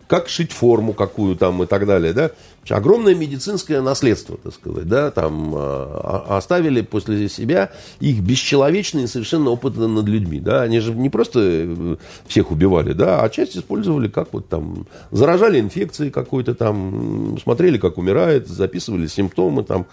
как 0.07 0.29
шить 0.29 0.53
форму 0.53 0.93
какую 0.93 1.37
там 1.37 1.63
и 1.63 1.67
так 1.67 1.87
далее, 1.87 2.13
да. 2.13 2.31
Огромное 2.69 3.15
медицинское 3.15 3.81
наследство, 3.81 4.37
так 4.37 4.55
сказать, 4.55 4.87
да, 4.87 5.11
там 5.11 5.55
э, 5.57 6.01
оставили 6.29 6.83
после 6.83 7.29
себя 7.29 7.73
их 8.01 8.21
бесчеловечные 8.21 9.09
совершенно 9.09 9.51
опыты 9.51 9.81
над 9.81 10.07
людьми, 10.07 10.41
да, 10.41 10.63
они 10.63 10.79
же 10.79 10.93
не 10.93 11.09
просто 11.09 11.41
э, 11.43 11.97
всех 12.27 12.51
убивали, 12.53 12.93
да, 12.93 13.23
а 13.23 13.31
часть 13.31 13.57
использовали 13.57 14.09
как 14.09 14.33
вот 14.33 14.49
там, 14.49 14.87
заражали 15.11 15.59
инфекцией 15.59 16.13
какой-то 16.13 16.55
там, 16.55 17.39
смотрели, 17.43 17.79
как 17.79 17.99
умирает, 17.99 18.47
записывали 18.47 19.07
симптомы 19.07 19.65
там. 19.65 19.87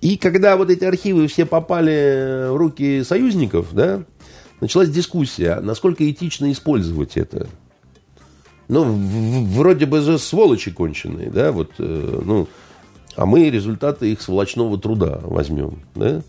И 0.00 0.16
когда 0.16 0.56
вот 0.56 0.70
эти 0.70 0.84
архивы 0.84 1.26
все 1.26 1.44
попали 1.44 2.50
в 2.50 2.56
руки 2.56 3.02
союзников, 3.02 3.68
да, 3.72 4.04
началась 4.60 4.90
дискуссия, 4.90 5.58
насколько 5.60 6.08
этично 6.08 6.52
использовать 6.52 7.16
это 7.16 7.48
ну, 8.70 8.84
вроде 9.46 9.84
бы 9.84 10.00
же 10.00 10.18
сволочи 10.18 10.70
конченые, 10.70 11.28
да, 11.28 11.50
вот, 11.50 11.72
э, 11.78 12.20
ну, 12.24 12.46
а 13.16 13.26
мы 13.26 13.50
результаты 13.50 14.12
их 14.12 14.22
сволочного 14.22 14.78
труда 14.78 15.20
возьмем, 15.24 15.80
да? 15.96 16.22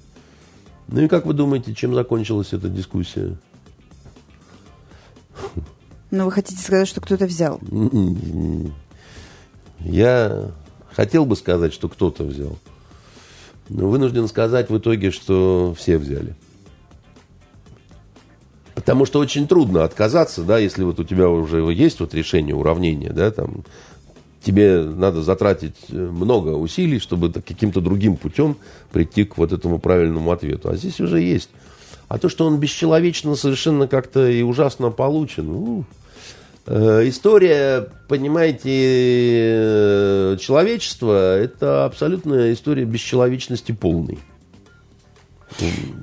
Ну 0.88 1.02
и 1.02 1.08
как 1.08 1.28
вы 1.28 1.34
думаете, 1.34 1.76
чем 1.76 1.94
закончилась 1.94 2.52
эта 2.52 2.68
дискуссия? 2.68 3.38
Ну, 6.10 6.26
вы 6.26 6.32
хотите 6.32 6.62
сказать, 6.62 6.88
что 6.88 7.00
кто-то 7.00 7.26
взял? 7.28 7.62
Я 9.80 10.52
хотел 10.94 11.26
бы 11.26 11.36
сказать, 11.36 11.74
что 11.74 11.90
кто-то 11.90 12.24
взял. 12.24 12.58
Но 13.70 13.88
вынужден 13.88 14.28
сказать 14.28 14.70
в 14.70 14.78
итоге, 14.78 15.12
что 15.12 15.76
все 15.78 15.98
взяли. 15.98 16.36
Потому 18.82 19.06
что 19.06 19.20
очень 19.20 19.48
трудно 19.48 19.84
отказаться, 19.84 20.42
да, 20.42 20.58
если 20.58 20.84
вот 20.84 21.00
у 21.00 21.04
тебя 21.04 21.30
уже 21.30 21.60
есть 21.72 22.00
вот 22.00 22.16
решение 22.16 22.56
уравнения, 22.56 23.12
да, 23.12 23.30
там, 23.30 23.64
тебе 24.44 24.82
надо 24.82 25.22
затратить 25.22 25.76
э, 25.90 25.96
много 25.96 26.50
усилий, 26.50 26.98
чтобы 26.98 27.32
каким-то 27.32 27.80
другим 27.80 28.16
путем 28.16 28.58
прийти 28.92 29.24
к 29.24 29.38
вот 29.38 29.52
этому 29.54 29.78
правильному 29.78 30.32
ответу. 30.32 30.70
А 30.70 30.76
здесь 30.76 31.00
уже 31.00 31.22
есть. 31.22 31.52
А 32.08 32.18
то, 32.18 32.28
что 32.28 32.48
он 32.48 32.58
бесчеловечно 32.58 33.36
совершенно 33.36 33.88
как-то 33.88 34.28
и 34.28 34.42
ужасно 34.42 34.90
получен, 34.90 35.46
ну, 35.46 35.86
история, 36.68 37.88
понимаете, 38.08 38.70
э, 38.74 40.38
человечества, 40.40 41.38
это 41.38 41.86
абсолютная 41.86 42.54
история 42.54 42.86
бесчеловечности 42.86 43.74
полной. 43.74 44.18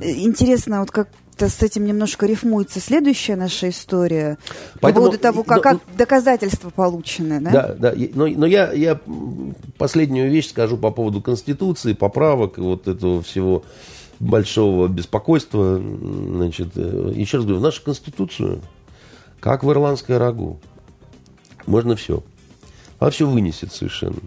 Интересно, 0.01 0.81
вот 0.81 0.93
как 0.93 1.09
с 1.47 1.63
этим 1.63 1.87
немножко 1.87 2.27
рифмуется 2.27 2.81
следующая 2.81 3.37
наша 3.37 3.69
история 3.69 4.39
Поэтому, 4.81 5.07
по 5.07 5.11
поводу 5.11 5.19
того, 5.19 5.45
как, 5.45 5.57
но, 5.57 5.63
как 5.63 5.97
доказательства 5.97 6.71
получены. 6.71 7.41
Да, 7.41 7.51
да, 7.51 7.75
да 7.75 7.95
но, 8.15 8.27
но 8.27 8.47
я, 8.47 8.73
я 8.73 8.99
последнюю 9.77 10.31
вещь 10.31 10.49
скажу 10.49 10.77
по 10.77 10.91
поводу 10.91 11.21
Конституции, 11.23 11.93
поправок 11.93 12.59
и 12.59 12.61
вот 12.61 12.89
этого 12.89 13.23
всего 13.23 13.65
большого 14.21 14.89
беспокойства. 14.89 15.81
Значит, 15.81 16.71
э, 16.77 17.13
еще 17.15 17.37
раз 17.37 17.47
говорю, 17.47 17.61
в 17.61 17.63
нашу 17.63 17.83
Конституцию, 17.83 18.61
как 19.41 19.63
в 19.63 19.71
ирландское 19.71 20.19
рагу, 20.19 20.59
можно 21.67 21.97
все. 21.97 22.23
Она 22.99 23.11
все 23.11 23.27
вынесет 23.29 23.73
совершенно. 23.73 24.21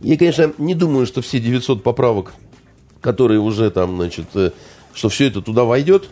Я, 0.00 0.16
конечно, 0.16 0.52
не 0.58 0.74
думаю, 0.74 1.06
что 1.06 1.22
все 1.22 1.40
900 1.40 1.82
поправок, 1.82 2.34
которые 3.00 3.40
уже 3.40 3.70
там, 3.70 3.96
значит, 3.96 4.26
э, 4.34 4.52
что 4.94 5.08
все 5.08 5.28
это 5.28 5.42
туда 5.42 5.64
войдет. 5.64 6.08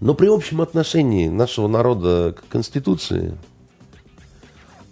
Но 0.00 0.14
при 0.14 0.28
общем 0.28 0.60
отношении 0.60 1.28
нашего 1.28 1.66
народа 1.66 2.34
к 2.36 2.52
Конституции, 2.52 3.36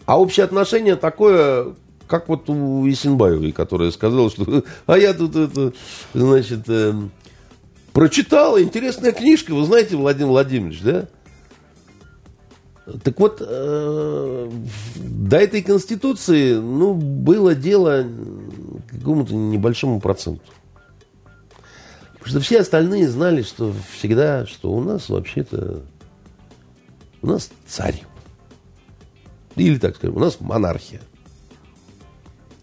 а 0.05 0.20
общее 0.20 0.45
отношение 0.45 0.97
такое, 0.97 1.74
как 2.07 2.28
вот 2.28 2.49
у 2.51 2.89
Исенбаевой, 2.89 3.53
которая 3.53 3.91
сказала, 3.91 4.30
что 4.30 4.64
а 4.87 4.99
я 4.99 5.14
тут 5.14 5.37
это, 5.37 5.72
значит, 6.12 6.68
э, 6.68 6.93
прочитала, 7.93 8.62
интересная 8.62 9.12
книжка, 9.12 9.55
вы 9.55 9.64
знаете, 9.64 9.97
Владимир 9.97 10.28
Владимирович, 10.28 10.80
да? 10.82 11.09
Так 13.03 13.18
вот, 13.18 13.43
э, 13.45 14.51
до 14.97 15.37
этой 15.37 15.62
Конституции, 15.62 16.55
ну, 16.55 16.95
было 16.95 17.55
дело 17.55 18.07
какому-то 18.91 19.34
небольшому 19.34 20.01
проценту. 20.01 20.53
Потому 22.27 22.41
что 22.43 22.47
все 22.49 22.61
остальные 22.62 23.09
знали, 23.09 23.43
что 23.43 23.72
всегда, 23.97 24.47
что 24.47 24.72
у 24.72 24.81
нас 24.81 25.09
вообще-то, 25.11 25.83
у 27.22 27.27
нас 27.29 27.51
царь. 27.68 28.03
Или 29.55 29.79
так 29.79 29.95
скажем, 29.95 30.16
у 30.16 30.18
нас 30.18 30.41
монархия. 30.41 31.01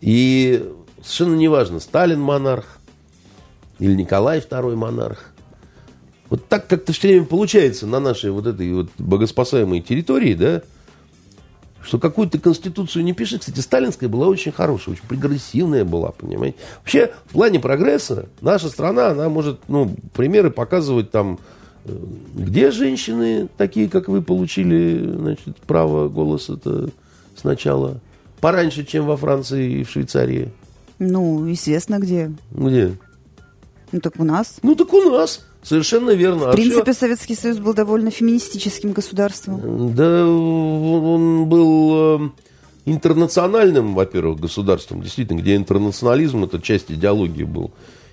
И 0.01 0.69
совершенно 1.01 1.35
неважно, 1.35 1.79
Сталин 1.79 2.19
монарх 2.19 2.77
или 3.79 3.93
Николай 3.93 4.39
II 4.39 4.75
монарх. 4.75 5.31
Вот 6.29 6.45
так 6.49 6.67
как-то 6.67 6.91
все 6.91 7.07
время 7.07 7.25
получается 7.25 7.87
на 7.87 8.01
нашей 8.01 8.31
вот 8.31 8.45
этой 8.47 8.69
вот 8.73 8.89
богоспасаемой 8.97 9.79
территории, 9.79 10.33
да, 10.33 10.61
что 11.83 11.99
какую-то 11.99 12.39
конституцию 12.39 13.03
не 13.03 13.13
пишет. 13.13 13.41
Кстати, 13.41 13.59
сталинская 13.59 14.09
была 14.09 14.27
очень 14.27 14.51
хорошая, 14.51 14.95
очень 14.95 15.07
прогрессивная 15.07 15.85
была, 15.85 16.11
понимаете. 16.11 16.57
Вообще, 16.79 17.13
в 17.25 17.33
плане 17.33 17.59
прогресса 17.59 18.27
наша 18.41 18.69
страна, 18.69 19.09
она 19.09 19.29
может, 19.29 19.59
ну, 19.67 19.95
примеры 20.13 20.49
показывать 20.49 21.11
там, 21.11 21.39
э, 21.85 21.95
где 22.33 22.71
женщины, 22.71 23.49
такие, 23.57 23.89
как 23.89 24.07
вы, 24.07 24.21
получили, 24.21 25.05
значит, 25.15 25.57
право 25.67 26.09
голоса-то 26.09 26.89
сначала. 27.35 27.99
Пораньше, 28.39 28.85
чем 28.85 29.05
во 29.05 29.17
Франции 29.17 29.79
и 29.79 29.83
в 29.83 29.89
Швейцарии. 29.89 30.51
Ну, 30.99 31.51
известно 31.51 31.99
где. 31.99 32.31
Где? 32.51 32.95
Ну, 33.91 33.99
так 33.99 34.13
у 34.17 34.23
нас. 34.23 34.57
Ну, 34.63 34.75
так 34.75 34.91
у 34.93 35.09
нас. 35.09 35.45
Совершенно 35.63 36.11
верно. 36.11 36.45
В 36.45 36.49
а 36.49 36.51
принципе, 36.53 36.91
все... 36.91 37.01
Советский 37.01 37.35
Союз 37.35 37.57
был 37.57 37.73
довольно 37.73 38.11
феминистическим 38.11 38.91
государством. 38.91 39.95
Да, 39.95 40.27
он 40.27 41.45
был 41.47 42.25
э, 42.25 42.29
интернациональным, 42.85 43.95
во-первых, 43.95 44.39
государством, 44.39 45.01
действительно, 45.01 45.39
где 45.39 45.55
интернационализм 45.55 46.43
это 46.43 46.61
часть 46.61 46.91
идеологии 46.91 47.43
был. 47.43 47.71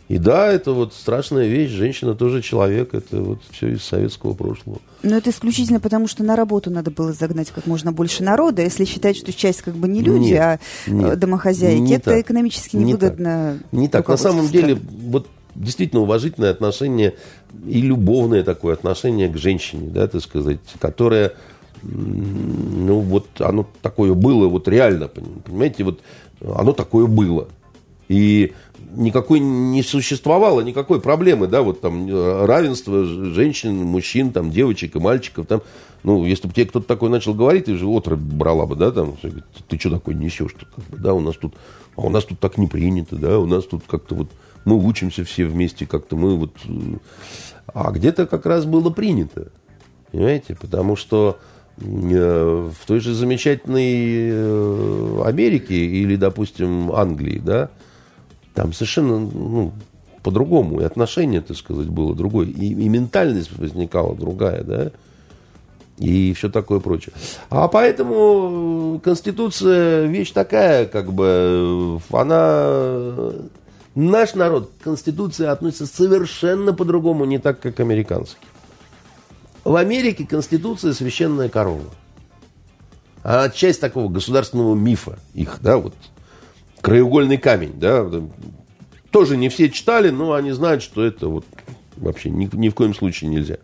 И 0.09 0.19
да, 0.19 0.51
это 0.51 0.73
вот 0.73 0.93
страшная 0.93 1.47
вещь, 1.47 1.71
женщина 1.71 2.17
тоже 2.17 2.43
человек, 2.43 2.95
это 2.95 3.23
вот 3.23 3.39
все 3.53 3.69
из 3.75 3.85
советского 3.85 4.35
прошлого. 4.35 4.81
Но 5.05 5.17
это 5.17 5.31
исключительно 5.31 5.79
потому, 5.79 6.09
что 6.09 6.25
на 6.25 6.35
работу 6.35 6.69
надо 6.69 6.91
было 6.91 7.13
загнать 7.13 7.53
как 7.53 7.67
можно 7.67 7.93
больше 7.93 8.25
народа. 8.25 8.63
Если 8.63 8.85
считать, 8.87 9.17
что 9.17 9.33
часть 9.33 9.63
как 9.63 9.75
бы 9.75 9.87
не 9.87 10.03
люди, 10.03 10.31
нет, 10.31 10.41
а 10.41 10.59
э, 10.87 10.91
нет, 10.91 11.19
домохозяйки, 11.21 11.79
не 11.79 11.95
это 11.95 12.11
так, 12.11 12.21
экономически 12.23 12.75
невыгодно. 12.75 13.53
Не 13.53 13.59
так. 13.59 13.73
Не 13.73 13.89
так. 13.89 14.09
На 14.09 14.17
самом 14.17 14.49
деле, 14.49 14.75
вот 14.75 15.29
действительно 15.55 16.03
уважительное 16.03 16.51
отношение 16.51 17.15
и 17.67 17.81
любовное 17.81 18.43
такое 18.43 18.75
отношение 18.75 19.29
к 19.29 19.37
женщине, 19.37 19.89
да, 19.91 20.07
так 20.07 20.23
сказать, 20.23 20.61
которое, 20.79 21.33
ну, 21.83 23.01
вот 23.01 23.27
оно 23.41 23.67
такое 23.83 24.15
было, 24.15 24.49
вот 24.49 24.69
реально, 24.69 25.09
понимаете, 25.09 25.85
вот 25.85 26.01
оно 26.41 26.73
такое 26.73 27.07
было. 27.07 27.49
И 28.09 28.53
никакой 28.97 29.39
не 29.39 29.85
существовало 29.85 30.63
никакой 30.63 31.01
проблемы, 31.01 31.47
да, 31.47 31.63
вот 31.63 31.81
там 31.81 32.09
равенство 32.45 33.05
женщин, 33.05 33.77
мужчин, 33.77 34.33
там, 34.33 34.51
девочек 34.51 34.97
и 34.97 34.99
мальчиков, 34.99 35.47
там, 35.47 35.63
ну, 36.03 36.25
если 36.25 36.49
бы 36.49 36.55
тебе 36.55 36.67
кто-то 36.67 36.87
такой 36.87 37.09
начал 37.09 37.35
говорить, 37.35 37.67
ты 37.67 37.77
же 37.77 37.87
отрыв 37.87 38.21
брала 38.21 38.67
бы, 38.67 38.75
да, 38.75 38.91
там, 38.91 39.17
ты 39.69 39.79
что 39.79 39.91
такое 39.91 40.15
несешь, 40.15 40.55
да, 40.89 41.15
у 41.15 41.21
нас 41.21 41.37
тут, 41.37 41.55
а 41.97 42.03
у 42.03 42.11
нас 42.11 42.25
тут 42.25 42.41
так 42.41 42.59
не 42.59 42.67
принято, 42.67 43.17
да, 43.17 43.39
у 43.39 43.47
нас 43.47 43.65
тут 43.65 43.85
как-то 43.87 44.15
вот 44.15 44.29
мы 44.65 44.77
учимся 44.77 45.25
все 45.25 45.45
вместе 45.45 45.87
как-то, 45.87 46.17
мы 46.17 46.37
вот... 46.37 46.53
А 47.73 47.91
где-то 47.93 48.27
как 48.27 48.47
раз 48.47 48.65
было 48.65 48.91
принято, 48.91 49.49
понимаете, 50.11 50.57
потому 50.57 50.97
что 50.97 51.39
э, 51.79 52.71
в 52.81 52.87
той 52.87 53.01
же 53.01 53.15
замечательной 53.15 54.31
э, 54.33 55.23
Америке 55.25 55.77
или, 55.77 56.17
допустим, 56.17 56.93
Англии, 56.93 57.39
да, 57.39 57.71
там 58.55 58.73
совершенно 58.73 59.19
ну, 59.19 59.73
по-другому, 60.23 60.81
и 60.81 60.85
отношение, 60.85 61.41
так 61.41 61.57
сказать, 61.57 61.89
было 61.89 62.15
другое, 62.15 62.47
и, 62.47 62.67
и 62.67 62.89
ментальность 62.89 63.57
возникала 63.57 64.17
другая, 64.17 64.65
да, 64.65 64.91
и 65.99 66.33
все 66.33 66.49
такое 66.49 66.81
прочее. 66.81 67.13
А 67.51 67.69
поэтому 67.69 69.01
Конституция 69.05 70.07
вещь 70.07 70.33
такая, 70.33 70.87
как 70.87 71.13
бы, 71.13 72.01
она 72.11 73.33
Наш 73.95 74.35
народ 74.35 74.71
к 74.79 74.85
Конституции 74.85 75.47
относится 75.47 75.87
совершенно 75.87 76.73
по-другому, 76.73 77.25
не 77.25 77.39
так, 77.39 77.61
как 77.61 77.81
американский. 77.81 78.47
В 79.65 79.75
Америке 79.75 80.27
Конституция 80.27 80.93
священная 80.93 81.49
корова. 81.49 81.91
Она 83.23 83.51
часть 83.51 83.81
такого 83.81 84.09
государственного 84.09 84.75
мифа 84.75 85.19
их, 85.35 85.59
да, 85.61 85.77
вот 85.77 85.95
краеугольный 86.81 87.37
камень, 87.37 87.79
да, 87.79 88.09
тоже 89.11 89.37
не 89.37 89.49
все 89.49 89.69
читали, 89.69 90.11
но 90.11 90.33
они 90.33 90.53
знают, 90.53 90.83
что 90.83 91.05
это 91.05 91.29
вот 91.29 91.45
вообще 91.97 92.31
ни, 92.31 92.49
ни 92.55 92.69
в 92.69 92.75
коем 92.75 92.95
случае 92.95 93.29
нельзя. 93.29 93.59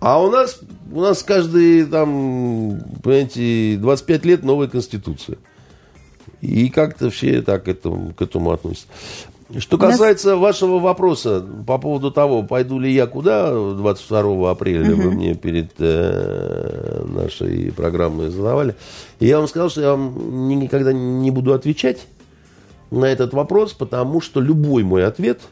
А 0.00 0.22
у 0.22 0.30
нас, 0.30 0.60
у 0.92 1.00
нас 1.00 1.22
каждые 1.24 1.84
там, 1.86 2.80
понимаете, 3.02 3.76
25 3.80 4.24
лет 4.26 4.44
новая 4.44 4.68
конституция. 4.68 5.38
И 6.40 6.68
как-то 6.68 7.10
все 7.10 7.42
так 7.42 7.64
к 7.64 7.68
этому, 7.68 8.12
к 8.14 8.22
этому 8.22 8.52
относятся. 8.52 8.86
Что 9.58 9.78
касается 9.78 10.32
нас... 10.32 10.38
вашего 10.38 10.78
вопроса 10.78 11.44
по 11.66 11.78
поводу 11.78 12.10
того, 12.10 12.42
пойду 12.42 12.78
ли 12.78 12.92
я 12.92 13.06
куда 13.06 13.50
22 13.50 14.50
апреля, 14.50 14.92
угу. 14.92 15.02
вы 15.02 15.10
мне 15.12 15.34
перед 15.34 15.72
э, 15.78 17.04
нашей 17.06 17.72
программой 17.72 18.28
задавали, 18.28 18.74
я 19.20 19.38
вам 19.38 19.48
сказал, 19.48 19.70
что 19.70 19.80
я 19.80 19.90
вам 19.92 20.48
никогда 20.48 20.92
не 20.92 21.30
буду 21.30 21.54
отвечать 21.54 22.06
на 22.90 23.06
этот 23.06 23.32
вопрос, 23.32 23.72
потому 23.72 24.20
что 24.20 24.40
любой 24.40 24.82
мой 24.82 25.06
ответ– 25.06 25.40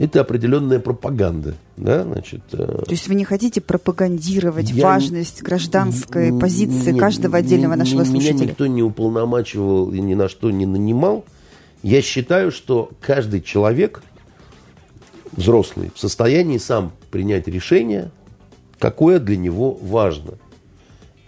это 0.00 0.22
определенная 0.22 0.80
пропаганда. 0.80 1.56
Да, 1.76 2.04
значит, 2.04 2.40
э, 2.52 2.56
То 2.56 2.90
есть 2.90 3.06
вы 3.06 3.14
не 3.14 3.24
хотите 3.24 3.60
пропагандировать 3.60 4.70
я 4.70 4.82
важность 4.82 5.42
гражданской 5.42 6.38
позиции 6.38 6.92
не, 6.92 6.98
каждого 6.98 7.36
отдельного 7.36 7.74
нашего 7.74 8.04
слушателя? 8.04 8.34
Меня 8.34 8.44
никто 8.46 8.66
не 8.66 8.82
уполномачивал 8.82 9.92
и 9.92 10.00
ни 10.00 10.14
на 10.14 10.30
что 10.30 10.50
не 10.50 10.64
нанимал. 10.64 11.26
Я 11.82 12.00
считаю, 12.00 12.50
что 12.50 12.90
каждый 13.02 13.42
человек, 13.42 14.02
взрослый, 15.32 15.90
в 15.94 16.00
состоянии 16.00 16.56
сам 16.56 16.92
принять 17.10 17.46
решение, 17.46 18.10
какое 18.78 19.20
для 19.20 19.36
него 19.36 19.74
важно. 19.82 20.38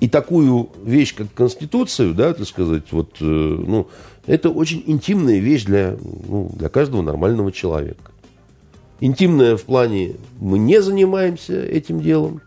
И 0.01 0.09
такую 0.09 0.71
вещь, 0.83 1.15
как 1.15 1.33
Конституцию, 1.35 2.15
да, 2.15 2.33
так 2.33 2.49
сказать, 2.49 2.91
вот, 2.91 3.17
э, 3.21 3.25
ну, 3.25 3.89
это 4.27 4.49
очень 4.49 4.83
интимная 4.87 5.41
вещь 5.41 5.65
для, 5.65 5.95
ну, 6.01 6.51
для 6.55 6.71
каждого 6.71 7.03
нормального 7.03 7.53
человека. 7.53 8.12
Интимное 9.03 9.57
в 9.57 9.65
плане 9.65 10.15
мы 10.39 10.61
не 10.61 10.81
занимаемся 10.81 11.61
этим 11.61 12.01
делом, 12.01 12.41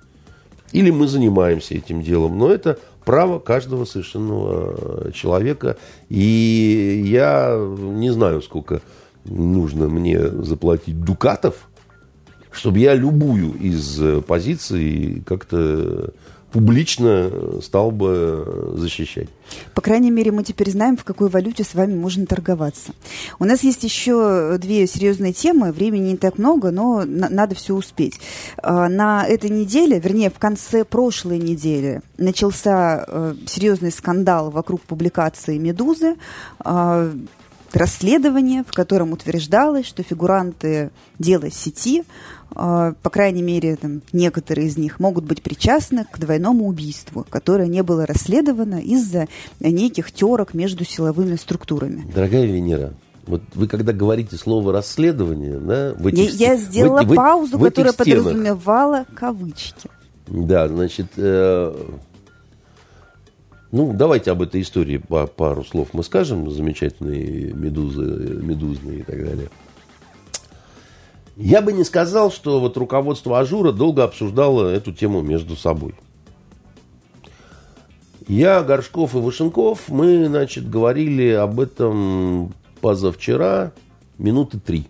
или 0.71 0.89
мы 0.89 1.05
занимаемся 1.05 1.75
этим 1.75 2.01
делом. 2.01 2.37
Но 2.37 2.49
это 2.49 2.79
право 3.03 3.39
каждого 3.39 3.83
совершенного 3.83 5.11
человека. 5.11 5.75
И 6.07 7.03
я 7.07 7.57
не 7.57 8.09
знаю, 8.09 8.41
сколько 8.41 8.81
нужно 9.25 9.89
мне 9.89 10.17
заплатить 10.29 11.01
дукатов, 11.01 11.67
чтобы 12.51 12.79
я 12.79 12.95
любую 12.95 13.55
из 13.55 13.99
позиций 14.23 15.23
как-то 15.25 16.13
публично 16.55 17.29
стал 17.61 17.91
бы 17.91 18.73
защищать. 18.77 19.27
По 19.73 19.81
крайней 19.81 20.09
мере, 20.09 20.31
мы 20.31 20.41
теперь 20.41 20.71
знаем, 20.71 20.95
в 20.95 21.03
какой 21.03 21.27
валюте 21.27 21.65
с 21.65 21.75
вами 21.75 21.93
можно 21.95 22.25
торговаться. 22.25 22.93
У 23.39 23.43
нас 23.43 23.61
есть 23.63 23.83
еще 23.83 24.57
две 24.57 24.87
серьезные 24.87 25.33
темы. 25.33 25.73
Времени 25.73 26.11
не 26.11 26.17
так 26.17 26.37
много, 26.37 26.71
но 26.71 27.03
на- 27.05 27.27
надо 27.27 27.55
все 27.55 27.75
успеть. 27.75 28.21
А, 28.63 28.87
На 28.87 29.27
этой 29.27 29.49
неделе, 29.49 29.99
вернее, 29.99 30.29
в 30.29 30.39
конце 30.39 30.85
прошлой 30.85 31.39
недели 31.39 32.01
начался 32.17 33.03
э, 33.05 33.35
серьезный 33.47 33.91
скандал 33.91 34.49
вокруг 34.49 34.79
публикации 34.81 35.57
«Медузы». 35.57 36.15
А, 36.59 37.11
расследование, 37.73 38.63
в 38.65 38.71
котором 38.73 39.11
утверждалось, 39.11 39.85
что 39.85 40.01
фигуранты 40.03 40.91
дела 41.19 41.51
сети, 41.51 42.03
э, 42.44 42.44
по 42.55 43.09
крайней 43.09 43.41
мере, 43.41 43.75
там, 43.75 44.01
некоторые 44.13 44.67
из 44.67 44.77
них 44.77 44.99
могут 44.99 45.25
быть 45.25 45.41
причастны 45.41 46.05
к 46.09 46.17
двойному 46.17 46.65
убийству, 46.67 47.25
которое 47.29 47.67
не 47.67 47.83
было 47.83 48.05
расследовано 48.05 48.79
из-за 48.79 49.27
неких 49.59 50.11
терок 50.11 50.53
между 50.53 50.85
силовыми 50.85 51.35
структурами. 51.35 52.09
Дорогая 52.13 52.45
Венера, 52.45 52.93
вот 53.27 53.41
вы 53.53 53.67
когда 53.67 53.91
говорите 53.91 54.37
слово 54.37 54.71
расследование, 54.71 55.59
да, 55.59 55.93
в 55.97 56.07
Я, 56.07 56.23
этих, 56.23 56.33
я 56.39 56.55
в 56.55 56.59
сделала 56.59 57.01
в 57.03 57.13
паузу, 57.13 57.57
в 57.57 57.63
этих 57.63 57.75
которая 57.75 57.93
стенах. 57.93 58.23
подразумевала 58.23 59.05
кавычки. 59.13 59.89
Да, 60.27 60.67
значит, 60.67 61.07
э, 61.17 61.75
ну, 63.71 63.93
давайте 63.93 64.31
об 64.31 64.41
этой 64.41 64.61
истории 64.61 64.97
по 64.97 65.27
пару 65.27 65.65
слов 65.65 65.89
мы 65.93 66.03
скажем, 66.03 66.49
замечательные 66.49 67.51
медузы, 67.53 68.01
медузные 68.01 68.99
и 68.99 69.03
так 69.03 69.23
далее. 69.23 69.49
Я 71.35 71.61
бы 71.61 71.73
не 71.73 71.83
сказал, 71.83 72.31
что 72.31 72.59
вот 72.59 72.77
руководство 72.77 73.39
Ажура 73.39 73.71
долго 73.71 74.03
обсуждало 74.03 74.69
эту 74.69 74.93
тему 74.93 75.21
между 75.21 75.55
собой. 75.55 75.95
Я, 78.27 78.63
Горшков 78.63 79.13
и 79.15 79.19
Вашенков, 79.19 79.89
мы, 79.89 80.25
значит, 80.27 80.69
говорили 80.69 81.29
об 81.31 81.59
этом 81.59 82.53
позавчера 82.81 83.73
минуты 84.17 84.59
три. 84.59 84.87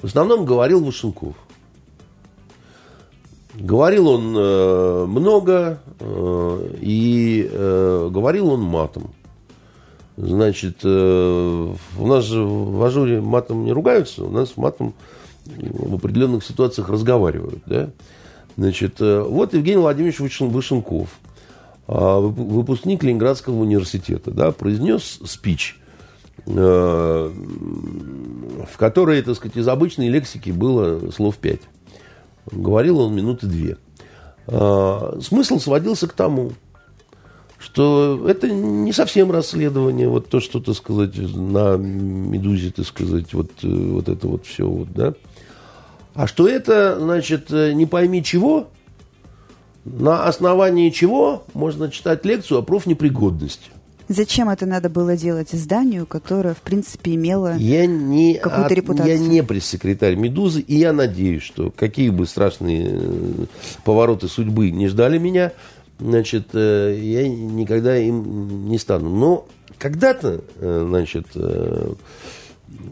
В 0.00 0.04
основном 0.04 0.44
говорил 0.44 0.84
Вашенков. 0.84 1.34
Говорил 3.54 4.08
он 4.08 4.36
э, 4.36 5.06
много 5.06 5.80
э, 5.98 6.70
и 6.80 7.48
э, 7.50 8.08
говорил 8.12 8.50
он 8.50 8.60
матом. 8.60 9.12
Значит, 10.20 10.78
э, 10.82 11.74
у 11.98 12.06
нас 12.06 12.24
же 12.24 12.42
в 12.42 12.82
ажуре 12.82 13.20
матом 13.20 13.64
не 13.64 13.70
ругаются, 13.72 14.24
у 14.24 14.30
нас 14.30 14.56
матом 14.56 14.92
в 15.46 15.94
определенных 15.94 16.44
ситуациях 16.44 16.88
разговаривают. 16.88 17.60
Да? 17.66 17.90
Значит, 18.56 18.96
э, 18.98 19.22
вот 19.22 19.54
Евгений 19.54 19.78
Владимирович 19.78 20.18
Вышен- 20.18 20.48
Вышенков, 20.48 21.08
а, 21.86 22.20
вып- 22.20 22.32
выпускник 22.50 23.04
Ленинградского 23.04 23.54
университета, 23.60 24.32
да, 24.32 24.50
произнес 24.50 25.20
спич, 25.24 25.78
э, 26.46 27.30
в 28.68 28.76
которой, 28.76 29.22
так 29.22 29.36
сказать, 29.36 29.56
из 29.56 29.68
обычной 29.68 30.08
лексики 30.08 30.50
было 30.50 31.12
слов 31.12 31.36
пять. 31.36 31.62
Говорил 32.50 32.98
он 32.98 33.14
минуты 33.14 33.46
две. 33.46 33.76
А, 34.48 35.16
Смысл 35.22 35.60
сводился 35.60 36.08
к 36.08 36.12
тому, 36.12 36.50
что 37.58 38.24
это 38.28 38.50
не 38.50 38.92
совсем 38.92 39.30
расследование, 39.32 40.08
вот 40.08 40.28
то, 40.28 40.40
что, 40.40 40.60
так 40.60 40.76
сказать, 40.76 41.16
на 41.16 41.76
«Медузе», 41.76 42.70
так 42.70 42.86
сказать, 42.86 43.34
вот, 43.34 43.50
э, 43.62 43.68
вот 43.68 44.08
это 44.08 44.28
вот 44.28 44.46
все, 44.46 44.66
вот, 44.66 44.92
да. 44.92 45.14
А 46.14 46.26
что 46.26 46.48
это, 46.48 46.98
значит, 46.98 47.52
э, 47.52 47.72
не 47.72 47.86
пойми 47.86 48.22
чего, 48.22 48.68
на 49.84 50.24
основании 50.24 50.90
чего 50.90 51.44
можно 51.54 51.90
читать 51.90 52.24
лекцию 52.24 52.60
о 52.60 52.62
профнепригодности. 52.62 53.70
Зачем 54.08 54.48
это 54.48 54.64
надо 54.64 54.88
было 54.88 55.16
делать 55.16 55.54
изданию, 55.54 56.06
которое, 56.06 56.54
в 56.54 56.62
принципе, 56.62 57.14
имело... 57.14 57.56
Я 57.56 57.84
не, 57.84 58.34
Какую-то 58.34 58.72
репутацию. 58.72 59.14
я 59.14 59.18
не 59.18 59.42
пресс-секретарь 59.42 60.14
«Медузы», 60.14 60.60
и 60.60 60.76
я 60.76 60.94
надеюсь, 60.94 61.42
что 61.42 61.70
какие 61.70 62.08
бы 62.08 62.26
страшные 62.26 62.88
э, 62.90 63.44
повороты 63.84 64.28
судьбы 64.28 64.70
не 64.70 64.88
ждали 64.88 65.18
меня, 65.18 65.52
значит, 65.98 66.48
э, 66.52 66.98
я 67.00 67.28
никогда 67.28 67.96
им 67.96 68.68
не 68.68 68.78
стану. 68.78 69.10
Но 69.10 69.46
когда-то, 69.78 70.42
э, 70.56 70.86
значит, 70.88 71.26
э, 71.34 71.92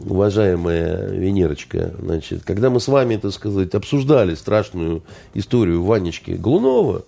уважаемая 0.05 1.09
Венерочка, 1.09 1.93
значит, 1.99 2.43
когда 2.43 2.69
мы 2.69 2.79
с 2.79 2.87
вами, 2.87 3.17
так 3.17 3.31
сказать, 3.31 3.75
обсуждали 3.75 4.35
страшную 4.35 5.03
историю 5.33 5.83
Ванечки 5.83 6.31
Глунова, 6.31 7.03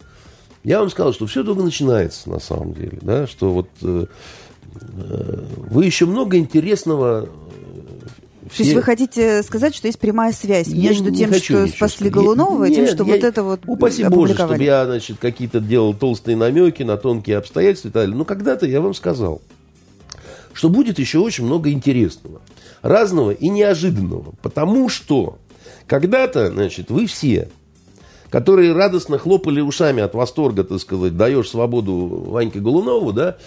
я 0.63 0.79
вам 0.79 0.89
сказал, 0.89 1.13
что 1.13 1.25
все 1.25 1.43
только 1.43 1.63
начинается 1.63 2.29
на 2.29 2.39
самом 2.39 2.73
деле, 2.73 2.99
да, 3.01 3.27
что 3.27 3.51
вот 3.51 3.69
вы 3.81 5.85
еще 5.85 6.05
много 6.05 6.37
интересного. 6.37 7.29
Э, 8.53 8.57
То 8.57 8.63
есть 8.63 8.75
вы 8.75 8.81
хотите 8.81 9.43
сказать, 9.43 9.75
что 9.75 9.87
есть 9.87 9.99
прямая 9.99 10.33
связь 10.33 10.67
Я 10.67 10.89
между 10.89 11.11
тем, 11.13 11.33
что 11.33 11.67
спасли. 11.67 12.09
Голунова, 12.09 12.65
и 12.67 12.73
тем, 12.73 12.87
что 12.87 13.03
я- 13.03 13.13
вот 13.15 13.23
это 13.23 13.43
вот 13.43 13.61
Упаси 13.67 14.03
Боже, 14.05 14.33
чтобы 14.33 14.61
я, 14.63 14.85
значит, 14.85 15.17
какие-то 15.19 15.59
делал 15.59 15.93
толстые 15.93 16.35
намеки 16.37 16.83
на 16.83 16.97
тонкие 16.97 17.37
обстоятельства 17.37 17.89
и 17.89 17.91
так 17.91 18.01
далее. 18.03 18.15
Но 18.17 18.25
когда-то 18.25 18.65
я 18.65 18.81
вам 18.81 18.93
сказал, 18.93 19.41
что 20.53 20.69
будет 20.69 20.99
еще 20.99 21.19
очень 21.19 21.45
много 21.45 21.71
интересного, 21.71 22.41
разного 22.81 23.31
и 23.31 23.49
неожиданного. 23.49 24.33
Потому 24.41 24.89
что 24.89 25.37
когда-то, 25.87 26.51
значит, 26.51 26.91
вы 26.91 27.05
все, 27.07 27.49
которые 28.29 28.73
радостно 28.73 29.17
хлопали 29.17 29.61
ушами 29.61 30.03
от 30.03 30.13
восторга, 30.13 30.63
так 30.63 30.79
сказать, 30.79 31.17
даешь 31.17 31.49
свободу 31.49 31.93
Ваньке 32.27 32.59
Голунову, 32.59 33.11
да, 33.13 33.37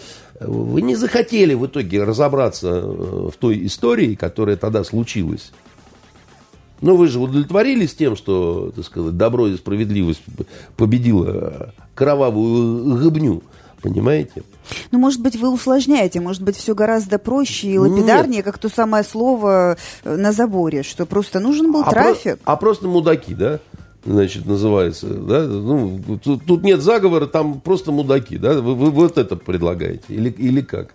вы 0.46 0.82
не 0.82 0.94
захотели 0.94 1.54
в 1.54 1.66
итоге 1.66 2.02
разобраться 2.04 2.68
э, 2.68 3.28
в 3.32 3.36
той 3.38 3.66
истории, 3.66 4.14
которая 4.14 4.56
тогда 4.56 4.84
случилась. 4.84 5.52
Но 6.80 6.96
вы 6.96 7.06
же 7.08 7.20
удовлетворились 7.20 7.94
тем, 7.94 8.16
что, 8.16 8.72
так 8.74 8.84
сказать, 8.84 9.16
добро 9.16 9.46
и 9.46 9.56
справедливость 9.56 10.22
победила 10.76 11.72
кровавую 11.94 12.96
гыбню. 12.98 13.42
Понимаете? 13.80 14.44
Ну, 14.92 14.98
может 15.00 15.20
быть, 15.20 15.34
вы 15.34 15.50
усложняете, 15.50 16.20
может 16.20 16.40
быть, 16.42 16.56
все 16.56 16.72
гораздо 16.72 17.18
проще 17.18 17.66
и 17.68 17.78
лапидарнее, 17.78 18.44
как 18.44 18.58
то 18.58 18.68
самое 18.68 19.02
слово 19.02 19.76
э, 20.04 20.16
на 20.16 20.30
заборе, 20.30 20.84
что 20.84 21.04
просто 21.04 21.40
нужен 21.40 21.72
был 21.72 21.80
А, 21.80 21.90
про- 21.90 21.92
трафик. 22.04 22.38
а 22.44 22.54
просто 22.56 22.86
мудаки, 22.86 23.34
да? 23.34 23.58
Значит, 24.04 24.46
называется. 24.46 25.06
Да? 25.06 25.42
Ну, 25.46 26.00
тут, 26.22 26.44
тут 26.44 26.62
нет 26.64 26.80
заговора, 26.80 27.26
там 27.26 27.60
просто 27.60 27.92
мудаки. 27.92 28.36
Да? 28.36 28.54
Вы, 28.54 28.74
вы 28.74 28.90
вот 28.90 29.18
это 29.18 29.36
предлагаете. 29.36 30.04
Или, 30.08 30.30
или 30.30 30.60
как? 30.60 30.94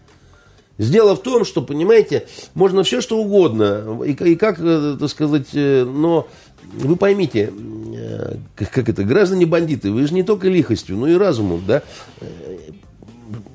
Дело 0.77 1.15
в 1.15 1.23
том, 1.23 1.43
что, 1.43 1.61
понимаете, 1.61 2.27
можно 2.53 2.83
все 2.83 3.01
что 3.01 3.17
угодно. 3.17 3.99
И, 4.05 4.11
и 4.11 4.35
как, 4.35 4.59
э, 4.59 4.97
так 4.99 5.09
сказать, 5.09 5.47
э, 5.53 5.83
но 5.83 6.27
вы 6.73 6.95
поймите, 6.97 7.51
э, 7.95 8.35
как, 8.55 8.89
это, 8.89 9.03
граждане-бандиты, 9.03 9.91
вы 9.91 10.05
же 10.05 10.13
не 10.13 10.23
только 10.23 10.49
лихостью, 10.49 10.97
но 10.97 11.07
и 11.07 11.15
разумом, 11.15 11.63
да? 11.65 11.81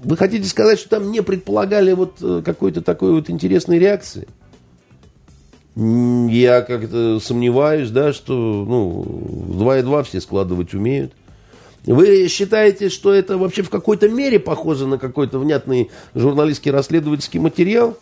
Вы 0.02 0.16
хотите 0.16 0.48
сказать, 0.48 0.80
что 0.80 0.88
там 0.88 1.12
не 1.12 1.22
предполагали 1.22 1.92
вот 1.92 2.16
какой-то 2.44 2.82
такой 2.82 3.12
вот 3.12 3.30
интересной 3.30 3.78
реакции? 3.78 4.26
Я 5.74 6.60
как-то 6.62 7.18
сомневаюсь, 7.20 7.90
да, 7.90 8.12
что 8.12 8.34
ну, 8.34 9.04
2 9.56 9.78
и 9.78 9.82
2 9.82 10.02
все 10.02 10.20
складывать 10.20 10.74
умеют. 10.74 11.12
Вы 11.86 12.28
считаете, 12.28 12.90
что 12.90 13.12
это 13.12 13.38
вообще 13.38 13.62
в 13.62 13.70
какой-то 13.70 14.08
мере 14.08 14.38
похоже 14.38 14.86
на 14.86 14.98
какой-то 14.98 15.38
внятный 15.38 15.90
журналистский 16.14 16.70
расследовательский 16.70 17.40
материал? 17.40 17.96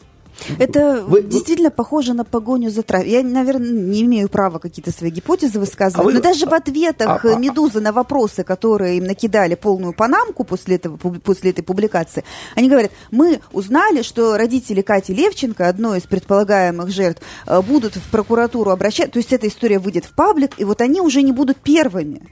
Это 0.58 1.04
Вы- 1.06 1.20
вы- 1.20 1.22
действительно 1.22 1.70
похоже 1.70 2.14
на 2.14 2.24
погоню 2.24 2.70
за 2.70 2.82
трафик. 2.82 3.08
Я, 3.08 3.22
наверное, 3.22 3.70
не 3.70 4.02
имею 4.02 4.28
права 4.28 4.58
какие-то 4.58 4.90
свои 4.90 5.10
гипотезы 5.10 5.58
высказывать, 5.60 6.00
А 6.00 6.02
вы- 6.02 6.12
но 6.14 6.20
даже 6.20 6.46
в 6.46 6.52
ответах 6.54 7.24
а- 7.24 7.28
а- 7.34 7.38
«Медузы» 7.38 7.80
на 7.80 7.92
вопросы, 7.92 8.42
которые 8.42 8.96
им 8.98 9.04
накидали 9.04 9.54
полную 9.54 9.92
панамку 9.92 10.44
после, 10.44 10.76
этого, 10.76 10.96
после 10.96 11.50
этой 11.50 11.62
публикации, 11.62 12.24
они 12.56 12.68
говорят, 12.68 12.90
мы 13.10 13.40
узнали, 13.52 14.02
что 14.02 14.36
родители 14.36 14.80
Кати 14.82 15.12
Левченко, 15.14 15.68
одной 15.68 15.98
из 15.98 16.04
предполагаемых 16.04 16.90
жертв, 16.90 17.22
э, 17.46 17.60
будут 17.60 17.96
в 17.96 18.10
прокуратуру 18.10 18.70
обращаться, 18.70 19.12
то 19.12 19.18
есть 19.18 19.32
эта 19.32 19.46
история 19.48 19.78
выйдет 19.78 20.04
в 20.04 20.14
паблик, 20.14 20.52
и 20.58 20.64
вот 20.64 20.80
они 20.80 21.00
уже 21.00 21.22
не 21.22 21.32
будут 21.32 21.58
первыми. 21.58 22.22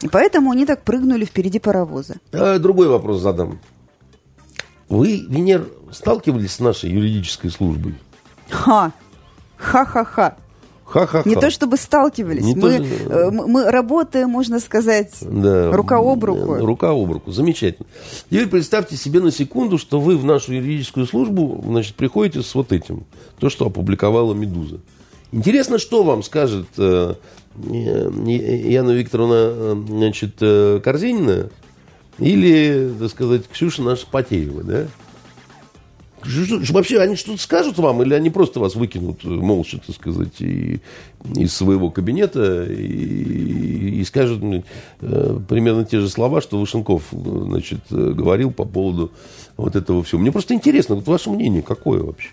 И 0.00 0.08
поэтому 0.08 0.50
они 0.50 0.66
так 0.66 0.82
прыгнули 0.82 1.24
впереди 1.24 1.58
паровоза. 1.60 2.16
А, 2.32 2.58
Другой 2.58 2.88
вопрос 2.88 3.20
задам. 3.20 3.60
Вы, 4.88 5.24
Венер, 5.28 5.68
сталкивались 5.92 6.52
с 6.54 6.60
нашей 6.60 6.90
юридической 6.90 7.50
службой? 7.50 7.94
Ха! 8.50 8.92
Ха-ха-ха! 9.56 10.36
Ха-ха-ха. 10.84 11.26
Не 11.26 11.36
то 11.36 11.50
чтобы 11.50 11.78
сталкивались, 11.78 12.44
Не 12.44 12.54
мы, 12.54 12.76
то, 12.78 12.84
э, 12.84 13.30
мы 13.30 13.46
мы 13.46 13.70
работаем, 13.70 14.28
можно 14.28 14.60
сказать, 14.60 15.10
Да. 15.22 15.72
рука 15.72 15.96
об 15.96 16.22
руку. 16.22 16.54
Э, 16.56 16.58
Рука 16.60 16.90
об 16.90 17.10
руку. 17.10 17.30
Замечательно. 17.32 17.86
Теперь 18.28 18.46
представьте 18.46 18.96
себе 18.96 19.20
на 19.20 19.30
секунду, 19.30 19.78
что 19.78 20.00
вы 20.00 20.18
в 20.18 20.24
нашу 20.26 20.52
юридическую 20.52 21.06
службу 21.06 21.62
значит, 21.66 21.94
приходите 21.94 22.42
с 22.42 22.54
вот 22.54 22.72
этим. 22.72 23.04
То, 23.38 23.48
что 23.48 23.66
опубликовала 23.66 24.34
«Медуза». 24.34 24.80
Интересно, 25.30 25.78
что 25.78 26.02
вам 26.02 26.22
скажет 26.22 26.66
э, 26.76 27.14
Яна 27.56 28.90
Викторовна 28.90 29.74
значит, 29.86 30.34
Корзинина 30.82 31.48
или, 32.18 32.92
так 32.98 33.08
сказать, 33.10 33.48
Ксюша 33.50 33.80
наша 33.82 34.06
Потеева, 34.06 34.62
да? 34.62 34.86
Вообще, 36.24 37.00
они 37.00 37.16
что-то 37.16 37.40
скажут 37.40 37.78
вам, 37.78 38.02
или 38.02 38.14
они 38.14 38.30
просто 38.30 38.60
вас 38.60 38.74
выкинут 38.74 39.24
молча, 39.24 39.80
так 39.84 39.94
сказать, 39.94 40.40
и, 40.40 40.80
из 41.34 41.54
своего 41.54 41.90
кабинета 41.90 42.64
и, 42.64 44.00
и 44.00 44.04
скажут 44.04 44.42
э, 45.00 45.40
примерно 45.48 45.84
те 45.84 46.00
же 46.00 46.08
слова, 46.08 46.40
что 46.40 46.58
Вышенков 46.58 47.04
значит, 47.10 47.80
говорил 47.90 48.50
по 48.50 48.64
поводу 48.64 49.12
вот 49.56 49.76
этого 49.76 50.02
всего. 50.02 50.20
Мне 50.20 50.32
просто 50.32 50.54
интересно, 50.54 50.94
вот 50.94 51.06
ваше 51.06 51.30
мнение 51.30 51.62
какое 51.62 52.02
вообще? 52.02 52.30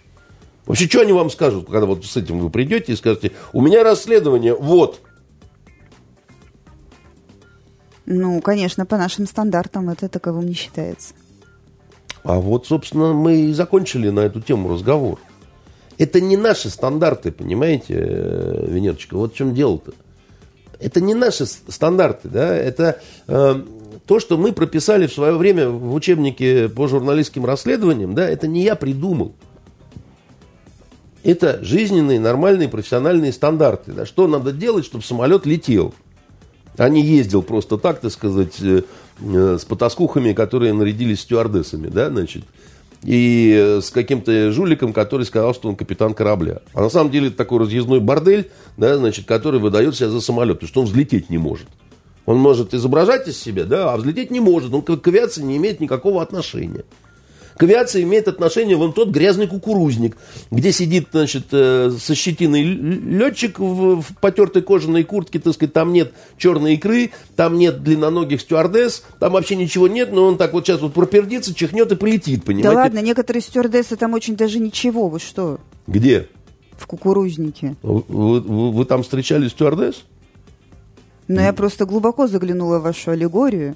Вообще, 0.66 0.88
что 0.88 1.02
они 1.02 1.14
вам 1.14 1.32
скажут, 1.32 1.68
когда 1.68 1.88
вот 1.88 2.06
с 2.06 2.16
этим 2.16 2.40
вы 2.40 2.50
придете 2.50 2.94
и 2.94 2.96
скажете, 2.96 3.32
у 3.54 3.62
меня 3.62 3.84
расследование, 3.84 4.54
вот. 4.54 5.02
Ну, 8.06 8.40
конечно, 8.42 8.86
по 8.86 8.98
нашим 8.98 9.26
стандартам 9.26 9.90
это 9.90 10.10
таковым 10.10 10.46
не 10.46 10.54
считается. 10.54 11.14
А 12.30 12.40
вот, 12.40 12.68
собственно, 12.68 13.12
мы 13.12 13.42
и 13.42 13.54
закончили 13.54 14.10
на 14.10 14.20
эту 14.20 14.40
тему 14.40 14.72
разговор. 14.72 15.20
Это 15.98 16.22
не 16.22 16.38
наши 16.38 16.70
стандарты, 16.70 17.32
понимаете, 17.32 17.96
э, 17.98 18.68
Венерочка? 18.70 19.18
Вот 19.18 19.34
в 19.34 19.36
чем 19.36 19.56
дело-то. 19.56 19.94
Это 20.80 21.02
не 21.02 21.16
наши 21.16 21.48
стандарты, 21.48 22.30
да, 22.30 22.56
это 22.56 23.02
э, 23.28 23.64
то, 24.06 24.20
что 24.20 24.38
мы 24.38 24.52
прописали 24.52 25.08
в 25.08 25.14
свое 25.14 25.36
время 25.38 25.70
в 25.70 25.92
учебнике 25.92 26.70
по 26.70 26.88
журналистским 26.88 27.46
расследованиям, 27.46 28.14
да, 28.14 28.30
это 28.30 28.46
не 28.46 28.62
я 28.62 28.76
придумал. 28.76 29.34
Это 31.24 31.58
жизненные, 31.64 32.20
нормальные, 32.20 32.70
профессиональные 32.70 33.34
стандарты. 33.34 33.92
Да, 33.92 34.06
что 34.06 34.28
надо 34.28 34.52
делать, 34.52 34.86
чтобы 34.86 35.04
самолет 35.04 35.48
летел, 35.48 35.96
а 36.80 36.90
не 36.90 37.02
ездил 37.04 37.44
просто 37.44 37.78
так, 37.78 38.00
так 38.02 38.12
сказать, 38.12 38.60
э, 38.62 38.84
Э, 39.22 39.58
с 39.60 39.66
потаскухами, 39.66 40.32
которые 40.32 40.72
нарядились 40.72 41.22
стюардессами, 41.22 41.88
да, 41.88 42.10
значит, 42.10 42.44
и 43.04 43.80
с 43.82 43.90
каким-то 43.90 44.52
жуликом, 44.52 44.94
который 44.94 45.26
сказал, 45.26 45.54
что 45.54 45.68
он 45.68 45.76
капитан 45.76 46.14
корабля. 46.14 46.60
А 46.74 46.82
на 46.82 46.90
самом 46.90 47.12
деле 47.12 47.28
это 47.28 47.36
такой 47.36 47.60
разъездной 47.60 48.00
бордель, 48.00 48.50
да, 48.78 48.98
значит, 48.98 49.26
который 49.26 49.60
выдает 49.60 49.96
себя 49.96 50.10
за 50.10 50.22
самолет, 50.22 50.58
потому 50.58 50.70
что 50.70 50.82
он 50.82 50.88
взлететь 50.88 51.30
не 51.30 51.38
может. 51.38 51.68
Он 52.26 52.38
может 52.38 52.74
изображать 52.74 53.28
из 53.28 53.38
себя, 53.38 53.66
да, 53.66 53.94
а 53.94 53.98
взлететь 53.98 54.32
не 54.32 54.40
может. 54.40 54.74
Он 54.74 54.84
к 54.84 55.08
авиации 55.08 55.42
не 55.42 55.58
имеет 55.58 55.82
никакого 55.82 56.22
отношения. 56.22 56.86
К 57.60 57.64
авиации 57.64 58.04
имеет 58.04 58.30
отношение 58.30 58.78
вон 58.78 58.94
тот 58.94 59.10
грязный 59.10 59.46
кукурузник, 59.46 60.16
где 60.50 60.72
сидит, 60.72 61.10
значит, 61.12 61.48
э, 61.52 61.92
со 62.00 62.16
щетиной 62.16 62.64
летчик 62.64 63.60
в, 63.60 64.02
в 64.02 64.16
потертой 64.22 64.62
кожаной 64.62 65.04
куртке, 65.04 65.40
так 65.40 65.56
сказать, 65.56 65.74
там 65.74 65.92
нет 65.92 66.14
черной 66.38 66.76
икры, 66.76 67.12
там 67.36 67.58
нет 67.58 67.84
длинноногих 67.84 68.40
стюардесс, 68.40 69.04
там 69.20 69.34
вообще 69.34 69.58
ничего 69.58 69.90
нет, 69.90 70.14
но 70.14 70.24
он 70.24 70.38
так 70.38 70.54
вот 70.54 70.66
сейчас 70.66 70.80
вот 70.80 70.94
пропердится, 70.94 71.54
чихнет 71.54 71.92
и 71.92 71.98
полетит, 71.98 72.46
понимаете? 72.46 72.70
Да 72.70 72.76
ладно, 72.76 73.00
некоторые 73.00 73.44
стюардессы 73.44 73.98
там 73.98 74.14
очень 74.14 74.38
даже 74.38 74.58
ничего, 74.60 75.10
вы 75.10 75.20
что? 75.20 75.60
Где? 75.86 76.30
В 76.78 76.88
кукурузнике. 76.88 77.76
Вы, 77.82 78.04
вы, 78.08 78.72
вы 78.72 78.86
там 78.86 79.04
встречали 79.04 79.50
стюардесс? 79.50 80.06
Ну, 81.28 81.42
я 81.42 81.52
просто 81.52 81.84
глубоко 81.86 82.28
заглянула 82.28 82.80
в 82.80 82.84
вашу 82.84 83.12
аллегорию. 83.12 83.76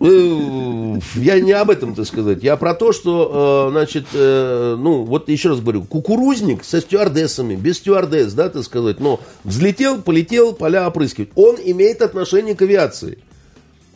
Э, 0.00 0.98
я 1.16 1.40
не 1.40 1.52
об 1.52 1.70
этом, 1.70 1.94
так 1.94 2.06
сказать. 2.06 2.42
Я 2.42 2.56
про 2.56 2.74
то, 2.74 2.92
что, 2.92 3.68
э, 3.68 3.70
значит, 3.72 4.06
э, 4.12 4.76
ну, 4.78 5.02
вот 5.02 5.28
еще 5.28 5.50
раз 5.50 5.60
говорю, 5.60 5.84
кукурузник 5.84 6.64
со 6.64 6.80
стюардессами, 6.80 7.56
без 7.56 7.78
стюардесс, 7.78 8.32
да, 8.32 8.48
так 8.48 8.62
сказать, 8.62 9.00
но 9.00 9.20
взлетел, 9.44 10.00
полетел, 10.00 10.52
поля 10.52 10.86
опрыскивать. 10.86 11.30
Он 11.34 11.56
имеет 11.62 12.02
отношение 12.02 12.54
к 12.54 12.62
авиации. 12.62 13.18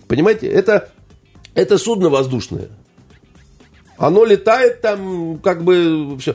Понимаете, 0.08 0.48
это, 0.48 0.90
это 1.54 1.78
судно 1.78 2.08
воздушное. 2.08 2.68
Оно 3.96 4.24
летает 4.24 4.80
там, 4.80 5.38
как 5.38 5.62
бы, 5.62 6.18
все. 6.18 6.34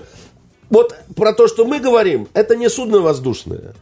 Вот 0.70 0.96
про 1.16 1.34
то, 1.34 1.48
что 1.48 1.66
мы 1.66 1.80
говорим, 1.80 2.30
это 2.34 2.56
не 2.56 2.70
судно 2.70 3.00
воздушное. 3.00 3.74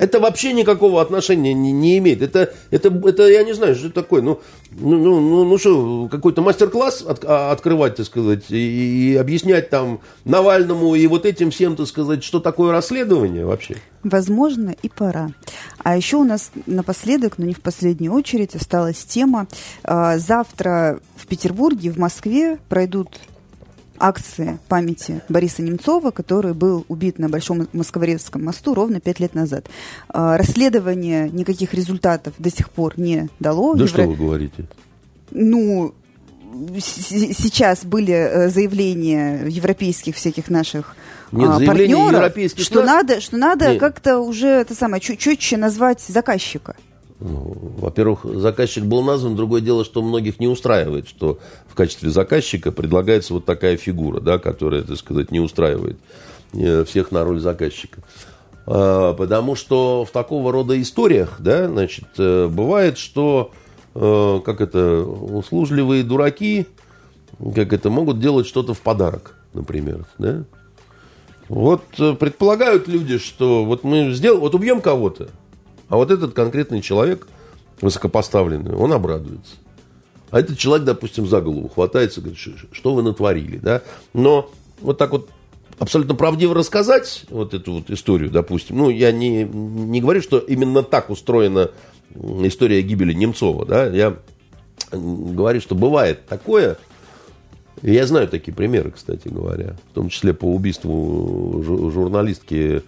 Это 0.00 0.18
вообще 0.18 0.54
никакого 0.54 1.02
отношения 1.02 1.52
не, 1.52 1.72
не 1.72 1.98
имеет. 1.98 2.22
Это, 2.22 2.54
это, 2.70 2.88
это, 2.88 3.28
я 3.28 3.44
не 3.44 3.52
знаю, 3.52 3.74
что 3.74 3.88
это 3.88 4.00
такое. 4.00 4.22
Ну, 4.22 4.40
ну, 4.70 4.96
ну, 4.96 5.20
ну, 5.20 5.44
ну 5.44 5.58
что, 5.58 6.08
какой-то 6.10 6.40
мастер-класс 6.40 7.02
от, 7.02 7.22
а, 7.26 7.52
открывать, 7.52 7.96
так 7.96 8.06
сказать, 8.06 8.44
и, 8.48 9.12
и 9.12 9.16
объяснять 9.16 9.68
там 9.68 10.00
Навальному 10.24 10.94
и 10.94 11.06
вот 11.06 11.26
этим 11.26 11.50
всем, 11.50 11.76
так 11.76 11.86
сказать, 11.86 12.24
что 12.24 12.40
такое 12.40 12.72
расследование 12.72 13.44
вообще? 13.44 13.76
Возможно, 14.02 14.74
и 14.82 14.88
пора. 14.88 15.32
А 15.84 15.98
еще 15.98 16.16
у 16.16 16.24
нас 16.24 16.50
напоследок, 16.64 17.34
но 17.36 17.44
не 17.44 17.52
в 17.52 17.60
последнюю 17.60 18.14
очередь, 18.14 18.54
осталась 18.54 19.04
тема. 19.04 19.48
А, 19.84 20.16
завтра 20.16 21.00
в 21.14 21.26
Петербурге, 21.26 21.90
в 21.90 21.98
Москве 21.98 22.58
пройдут 22.70 23.20
акции 24.00 24.58
памяти 24.68 25.20
Бориса 25.28 25.62
Немцова, 25.62 26.10
который 26.10 26.54
был 26.54 26.84
убит 26.88 27.18
на 27.18 27.28
Большом 27.28 27.68
Москворецком 27.72 28.44
мосту 28.44 28.74
ровно 28.74 29.00
пять 29.00 29.20
лет 29.20 29.34
назад. 29.34 29.68
А, 30.08 30.36
расследование 30.36 31.28
никаких 31.30 31.74
результатов 31.74 32.34
до 32.38 32.50
сих 32.50 32.70
пор 32.70 32.94
не 32.98 33.28
дало. 33.38 33.74
Да 33.74 33.84
Евро... 33.84 33.88
что 33.88 34.08
вы 34.08 34.16
говорите? 34.16 34.64
Ну, 35.30 35.94
сейчас 36.68 37.84
были 37.84 38.12
э, 38.12 38.48
заявления 38.48 39.44
европейских 39.46 40.16
всяких 40.16 40.50
наших 40.50 40.96
Нет, 41.30 41.48
а, 41.48 41.64
партнеров, 41.64 42.34
что 42.58 42.82
надо, 42.82 43.20
что 43.20 43.36
надо 43.36 43.78
как-то 43.78 44.18
уже 44.18 44.48
это 44.48 44.74
самое 44.74 45.00
четче 45.00 45.56
назвать 45.56 46.00
заказчика. 46.00 46.74
Ну, 47.20 47.54
во-первых, 47.78 48.24
заказчик 48.24 48.84
был 48.84 49.02
назван. 49.02 49.36
Другое 49.36 49.60
дело, 49.60 49.84
что 49.84 50.02
многих 50.02 50.40
не 50.40 50.48
устраивает, 50.48 51.06
что 51.06 51.38
в 51.68 51.74
качестве 51.74 52.08
заказчика 52.08 52.72
предлагается 52.72 53.34
вот 53.34 53.44
такая 53.44 53.76
фигура, 53.76 54.20
да, 54.20 54.38
которая, 54.38 54.82
так 54.82 54.96
сказать, 54.96 55.30
не 55.30 55.38
устраивает 55.38 55.98
э, 56.54 56.84
всех 56.84 57.12
на 57.12 57.22
роль 57.22 57.38
заказчика. 57.38 58.02
А, 58.66 59.12
потому 59.12 59.54
что 59.54 60.06
в 60.06 60.10
такого 60.12 60.50
рода 60.50 60.80
историях, 60.80 61.36
да, 61.40 61.68
значит, 61.68 62.06
э, 62.16 62.46
бывает, 62.46 62.96
что, 62.96 63.50
э, 63.94 64.40
как 64.42 64.62
это, 64.62 65.02
услужливые 65.02 66.04
дураки, 66.04 66.66
как 67.54 67.74
это, 67.74 67.90
могут 67.90 68.18
делать 68.18 68.46
что-то 68.46 68.72
в 68.72 68.80
подарок, 68.80 69.34
например, 69.52 70.06
да. 70.18 70.44
Вот 71.50 71.82
предполагают 71.96 72.86
люди, 72.86 73.18
что 73.18 73.64
вот 73.64 73.82
мы 73.82 74.12
сделаем, 74.12 74.40
вот 74.40 74.54
убьем 74.54 74.80
кого-то, 74.80 75.30
а 75.90 75.96
вот 75.96 76.10
этот 76.10 76.32
конкретный 76.32 76.80
человек, 76.80 77.26
высокопоставленный, 77.82 78.74
он 78.74 78.92
обрадуется. 78.92 79.56
А 80.30 80.38
этот 80.38 80.56
человек, 80.56 80.86
допустим, 80.86 81.26
за 81.26 81.40
голову 81.40 81.68
хватается, 81.68 82.20
говорит, 82.20 82.38
что 82.38 82.94
вы 82.94 83.02
натворили, 83.02 83.58
да? 83.58 83.82
Но 84.14 84.50
вот 84.80 84.96
так 84.96 85.10
вот 85.10 85.28
абсолютно 85.80 86.14
правдиво 86.14 86.54
рассказать 86.54 87.24
вот 87.28 87.54
эту 87.54 87.74
вот 87.74 87.90
историю, 87.90 88.30
допустим, 88.30 88.78
ну, 88.78 88.88
я 88.88 89.10
не, 89.10 89.42
не 89.42 90.00
говорю, 90.00 90.22
что 90.22 90.38
именно 90.38 90.84
так 90.84 91.10
устроена 91.10 91.70
история 92.44 92.82
гибели 92.82 93.12
Немцова, 93.12 93.66
да, 93.66 93.86
я 93.86 94.16
говорю, 94.92 95.60
что 95.60 95.74
бывает 95.74 96.26
такое, 96.26 96.76
я 97.82 98.06
знаю 98.06 98.28
такие 98.28 98.52
примеры, 98.52 98.92
кстати 98.92 99.26
говоря, 99.26 99.74
в 99.90 99.94
том 99.94 100.08
числе 100.08 100.34
по 100.34 100.44
убийству 100.44 101.62
журналистки 101.64 102.82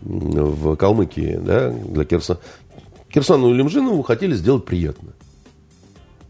в 0.00 0.76
Калмыкии, 0.76 1.38
да, 1.42 1.70
для 1.70 2.04
Кирса... 2.04 2.38
Кирсану 3.10 3.52
Илимжинову 3.52 4.02
хотели 4.02 4.34
сделать 4.34 4.64
приятно. 4.64 5.10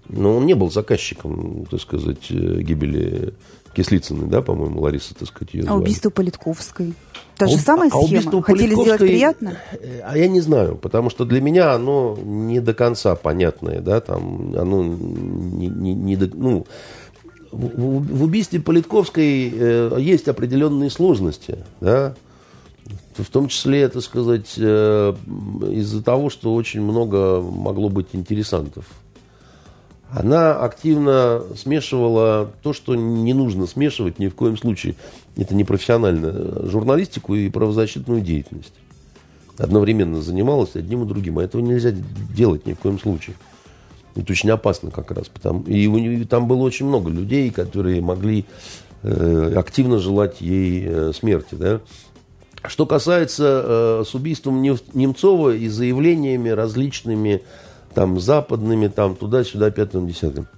Но 0.08 0.36
он 0.36 0.46
не 0.46 0.54
был 0.54 0.70
заказчиком, 0.70 1.66
так 1.70 1.80
сказать, 1.80 2.30
гибели 2.30 3.34
Кислицыной, 3.74 4.26
да, 4.26 4.42
по-моему, 4.42 4.80
Лариса, 4.80 5.14
так 5.14 5.28
сказать, 5.28 5.54
ее 5.54 5.62
звали. 5.62 5.76
А 5.76 5.80
убийство 5.80 6.10
Политковской? 6.10 6.94
Та 7.36 7.46
же 7.46 7.56
а, 7.56 7.58
самая 7.58 7.90
а 7.92 8.02
схема? 8.02 8.42
Хотели 8.42 8.74
сделать 8.74 9.00
приятно? 9.00 9.58
А 10.02 10.16
я 10.16 10.28
не 10.28 10.40
знаю, 10.40 10.76
потому 10.76 11.10
что 11.10 11.24
для 11.24 11.40
меня 11.40 11.72
оно 11.72 12.18
не 12.20 12.60
до 12.60 12.74
конца 12.74 13.14
понятное, 13.14 13.80
да, 13.80 14.00
там, 14.00 14.54
оно 14.56 14.82
не, 14.82 15.68
не, 15.68 15.94
не 15.94 16.16
до, 16.16 16.34
ну, 16.36 16.66
в, 17.52 18.16
в 18.16 18.22
убийстве 18.22 18.60
Политковской 18.60 19.52
э, 19.54 19.96
есть 19.98 20.28
определенные 20.28 20.90
сложности, 20.90 21.58
да, 21.80 22.14
в 23.22 23.30
том 23.30 23.48
числе, 23.48 23.88
так 23.88 24.02
сказать, 24.02 24.54
э, 24.56 25.14
из-за 25.70 26.02
того, 26.02 26.30
что 26.30 26.54
очень 26.54 26.80
много 26.80 27.40
могло 27.40 27.88
быть 27.88 28.08
интересантов. 28.12 28.86
Она 30.10 30.58
активно 30.58 31.42
смешивала 31.56 32.50
то, 32.62 32.72
что 32.72 32.94
не 32.94 33.34
нужно 33.34 33.66
смешивать 33.66 34.18
ни 34.18 34.28
в 34.28 34.34
коем 34.34 34.56
случае. 34.56 34.94
Это 35.36 35.54
не 35.54 35.64
профессионально. 35.64 36.66
Журналистику 36.66 37.34
и 37.34 37.50
правозащитную 37.50 38.22
деятельность. 38.22 38.72
Одновременно 39.58 40.22
занималась 40.22 40.76
одним 40.76 41.02
и 41.02 41.06
другим. 41.06 41.38
А 41.38 41.44
этого 41.44 41.60
нельзя 41.60 41.92
делать 42.34 42.66
ни 42.66 42.72
в 42.72 42.78
коем 42.78 42.98
случае. 42.98 43.36
Это 44.14 44.32
очень 44.32 44.50
опасно 44.50 44.90
как 44.90 45.10
раз. 45.10 45.28
Потому, 45.28 45.62
и 45.64 45.86
у, 45.86 46.24
там 46.24 46.48
было 46.48 46.62
очень 46.62 46.86
много 46.86 47.10
людей, 47.10 47.50
которые 47.50 48.00
могли 48.00 48.46
э, 49.02 49.52
активно 49.56 49.98
желать 49.98 50.40
ей 50.40 50.84
э, 50.86 51.12
смерти. 51.14 51.54
Да? 51.54 51.80
Что 52.64 52.86
касается 52.86 53.62
э, 53.64 54.04
с 54.06 54.14
убийством 54.14 54.62
Немцова 54.62 55.54
и 55.54 55.68
заявлениями 55.68 56.48
различными, 56.48 57.42
там, 57.94 58.18
западными, 58.18 58.88
там, 58.88 59.14
туда-сюда, 59.16 59.70
пятым, 59.70 60.06
десятым. 60.06 60.48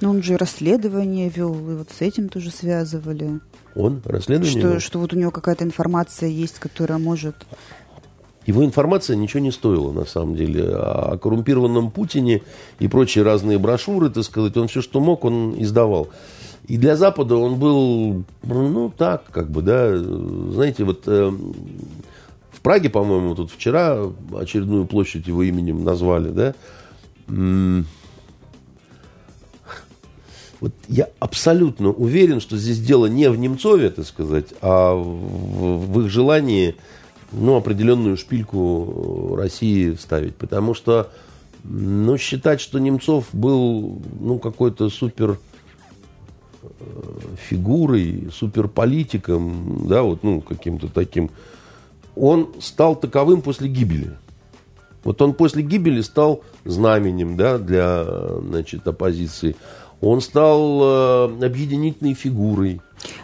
Но 0.00 0.10
он 0.10 0.22
же 0.22 0.36
расследование 0.36 1.28
вел, 1.28 1.54
и 1.54 1.74
вот 1.74 1.88
с 1.90 2.00
этим 2.02 2.28
тоже 2.28 2.50
связывали. 2.50 3.40
Он 3.74 4.02
расследование 4.04 4.60
что, 4.60 4.68
вел? 4.72 4.80
Что 4.80 4.98
вот 4.98 5.12
у 5.12 5.16
него 5.16 5.30
какая-то 5.30 5.64
информация 5.64 6.28
есть, 6.28 6.58
которая 6.58 6.98
может... 6.98 7.34
Его 8.46 8.64
информация 8.64 9.16
ничего 9.16 9.40
не 9.40 9.50
стоила, 9.50 9.92
на 9.92 10.04
самом 10.04 10.36
деле. 10.36 10.64
О 10.66 11.18
коррумпированном 11.18 11.90
Путине 11.90 12.42
и 12.78 12.86
прочие 12.86 13.24
разные 13.24 13.58
брошюры, 13.58 14.08
так 14.08 14.22
сказать, 14.22 14.56
он 14.56 14.68
все, 14.68 14.82
что 14.82 15.00
мог, 15.00 15.24
он 15.24 15.60
издавал. 15.60 16.08
И 16.68 16.78
для 16.78 16.96
Запада 16.96 17.36
он 17.36 17.58
был, 17.58 18.24
ну, 18.42 18.92
так, 18.96 19.24
как 19.30 19.50
бы, 19.50 19.62
да, 19.62 19.96
знаете, 19.96 20.84
вот 20.84 21.02
э, 21.06 21.32
в 22.50 22.60
Праге, 22.60 22.90
по-моему, 22.90 23.36
тут 23.36 23.52
вчера 23.52 24.00
очередную 24.36 24.86
площадь 24.86 25.28
его 25.28 25.44
именем 25.44 25.84
назвали, 25.84 26.30
да, 26.30 26.54
вот 30.60 30.72
я 30.88 31.08
абсолютно 31.18 31.90
уверен, 31.90 32.40
что 32.40 32.56
здесь 32.56 32.80
дело 32.80 33.06
не 33.06 33.30
в 33.30 33.38
Немцове, 33.38 33.90
так 33.90 34.06
сказать, 34.06 34.46
а 34.62 34.94
в, 34.94 35.92
в 35.92 36.00
их 36.00 36.10
желании 36.10 36.76
ну, 37.32 37.56
определенную 37.56 38.16
шпильку 38.16 39.36
России 39.36 39.92
вставить. 39.92 40.36
Потому 40.36 40.74
что 40.74 41.10
ну, 41.64 42.16
считать, 42.16 42.60
что 42.60 42.78
Немцов 42.78 43.26
был 43.32 44.00
ну, 44.18 44.38
какой-то 44.38 44.88
супер 44.88 45.38
фигурой, 47.48 48.28
суперполитиком, 48.32 49.86
да, 49.88 50.02
вот, 50.02 50.22
ну, 50.22 50.40
каким-то 50.40 50.88
таким, 50.88 51.30
он 52.14 52.54
стал 52.60 52.96
таковым 52.96 53.42
после 53.42 53.68
гибели. 53.68 54.10
Вот 55.04 55.22
он 55.22 55.34
после 55.34 55.62
гибели 55.62 56.00
стал 56.00 56.42
знаменем, 56.64 57.36
да, 57.36 57.58
для, 57.58 58.04
значит, 58.40 58.88
оппозиции. 58.88 59.54
Он 60.00 60.20
стал 60.20 60.80
э, 60.82 61.46
объединительной 61.46 62.14
фигурой. 62.14 62.80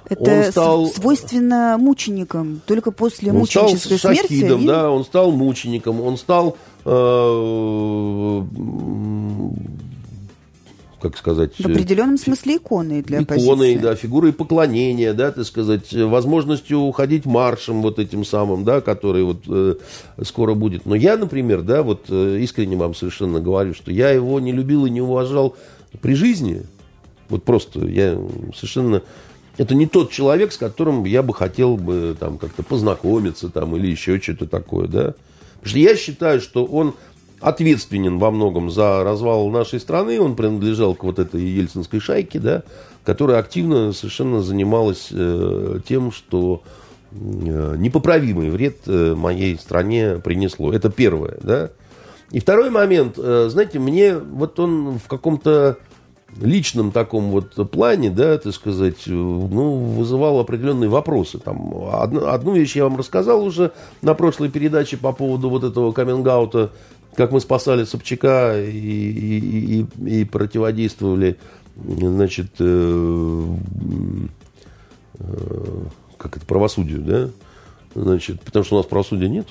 Это 0.09 0.31
он 0.31 0.45
стал, 0.45 0.87
свойственно 0.87 1.77
мученикам. 1.79 2.61
Только 2.67 2.93
после 2.93 3.33
он 3.33 3.39
мученической 3.39 3.99
стал 3.99 4.13
смерти. 4.15 4.41
Шахидом, 4.41 4.63
и... 4.63 4.67
да, 4.67 4.91
он 4.91 5.05
стал 5.05 5.33
мучеником, 5.33 6.01
он 6.01 6.17
стал, 6.17 6.57
э, 6.85 8.43
как 11.03 11.19
сказать... 11.19 11.55
В 11.59 11.67
определенном 11.67 12.17
смысле 12.17 12.57
иконой 12.57 13.03
для 13.03 13.21
оппозиции. 13.21 13.47
Иконой, 13.47 13.77
да, 13.77 13.97
фигурой 13.97 14.33
поклонения, 14.33 15.13
да, 15.13 15.33
так 15.33 15.45
сказать, 15.45 15.93
возможностью 15.93 16.79
уходить 16.79 17.27
маршем 17.27 17.83
вот 17.83 17.99
этим 17.99 18.25
самым, 18.25 18.65
да, 18.65 18.81
который 18.81 19.25
вот 19.25 19.43
э, 19.49 19.75
скоро 20.23 20.55
будет. 20.55 20.87
Но 20.87 20.95
я, 20.95 21.17
например, 21.17 21.63
да, 21.63 21.83
вот 21.83 22.07
э, 22.09 22.39
искренне 22.41 22.77
вам 22.77 22.95
совершенно 22.95 23.41
говорю, 23.41 23.75
что 23.75 23.91
я 23.91 24.11
его 24.11 24.39
не 24.39 24.53
любил 24.53 24.87
и 24.87 24.91
не 24.91 25.01
уважал 25.01 25.57
при 26.01 26.15
жизни, 26.15 26.63
вот 27.29 27.43
просто 27.43 27.85
я 27.87 28.17
совершенно... 28.55 29.03
Это 29.59 29.75
не 29.75 29.87
тот 29.87 30.13
человек, 30.13 30.53
с 30.53 30.57
которым 30.57 31.05
я 31.05 31.23
бы 31.23 31.35
хотел 31.35 31.77
бы 31.77 32.17
там 32.19 32.39
как-то 32.39 32.63
познакомиться 32.63 33.51
там 33.51 33.77
или 33.77 33.89
еще 33.89 34.21
что-то 34.21 34.47
такое, 34.47 34.87
да. 34.87 35.15
Потому 35.55 35.71
что 35.71 35.79
я 35.79 35.97
считаю, 35.97 36.41
что 36.41 36.65
он 36.65 36.95
ответственен 37.43 38.19
во 38.19 38.31
многом 38.31 38.71
за 38.71 39.05
развал 39.05 39.51
нашей 39.51 39.81
страны. 39.81 40.21
Он 40.21 40.37
принадлежал 40.37 40.95
к 40.95 41.05
вот 41.05 41.19
этой 41.19 41.43
ельцинской 41.43 42.01
шайке, 42.01 42.39
да, 42.39 42.63
которая 43.05 43.39
активно 43.39 43.93
совершенно 43.93 44.41
занималась 44.43 45.09
э, 45.11 45.81
тем, 45.87 46.13
что 46.13 46.63
э, 47.11 47.75
непоправимый 47.79 48.49
вред 48.49 48.79
э, 48.87 49.15
моей 49.15 49.59
стране 49.59 50.21
принесло. 50.23 50.73
Это 50.73 50.89
первое, 50.89 51.39
да. 51.43 51.71
И 52.31 52.41
второй 52.41 52.71
момент, 52.71 53.19
э, 53.19 53.49
знаете, 53.51 53.79
мне 53.79 54.17
вот 54.17 54.59
он 54.59 54.99
в 54.99 55.09
каком-то 55.09 55.79
личном 56.41 56.93
таком 56.93 57.31
вот 57.31 57.71
плане, 57.71 58.09
да, 58.09 58.39
так 58.39 58.55
сказать, 58.55 59.03
ну, 59.07 59.75
вызывал 59.75 60.39
определенные 60.41 60.89
вопросы. 60.89 61.39
Там, 61.39 61.75
одну, 61.93 62.27
одну 62.27 62.55
вещь 62.55 62.77
я 62.77 62.85
вам 62.85 62.97
рассказал 62.97 63.45
уже 63.45 63.73
на 64.01 64.15
прошлой 64.15 64.49
передаче 64.49 64.97
по 64.97 65.13
поводу 65.13 65.51
вот 65.51 65.65
этого 65.65 65.93
каминг 65.93 66.25
как 67.17 67.33
мы 67.33 67.41
спасали 67.41 67.85
Собчака 67.85 68.61
и, 68.61 68.71
и, 68.71 69.81
и, 69.81 70.21
и 70.21 70.25
противодействовали, 70.25 71.39
значит, 71.77 72.53
э, 72.59 73.55
э, 75.19 75.85
как 76.19 76.37
это, 76.37 76.47
правосудию, 76.47 77.01
да, 77.03 77.31
значит, 77.95 78.41
потому 78.41 78.65
что 78.65 78.77
у 78.77 78.79
нас 78.79 78.87
правосудия 78.87 79.29
нет. 79.29 79.49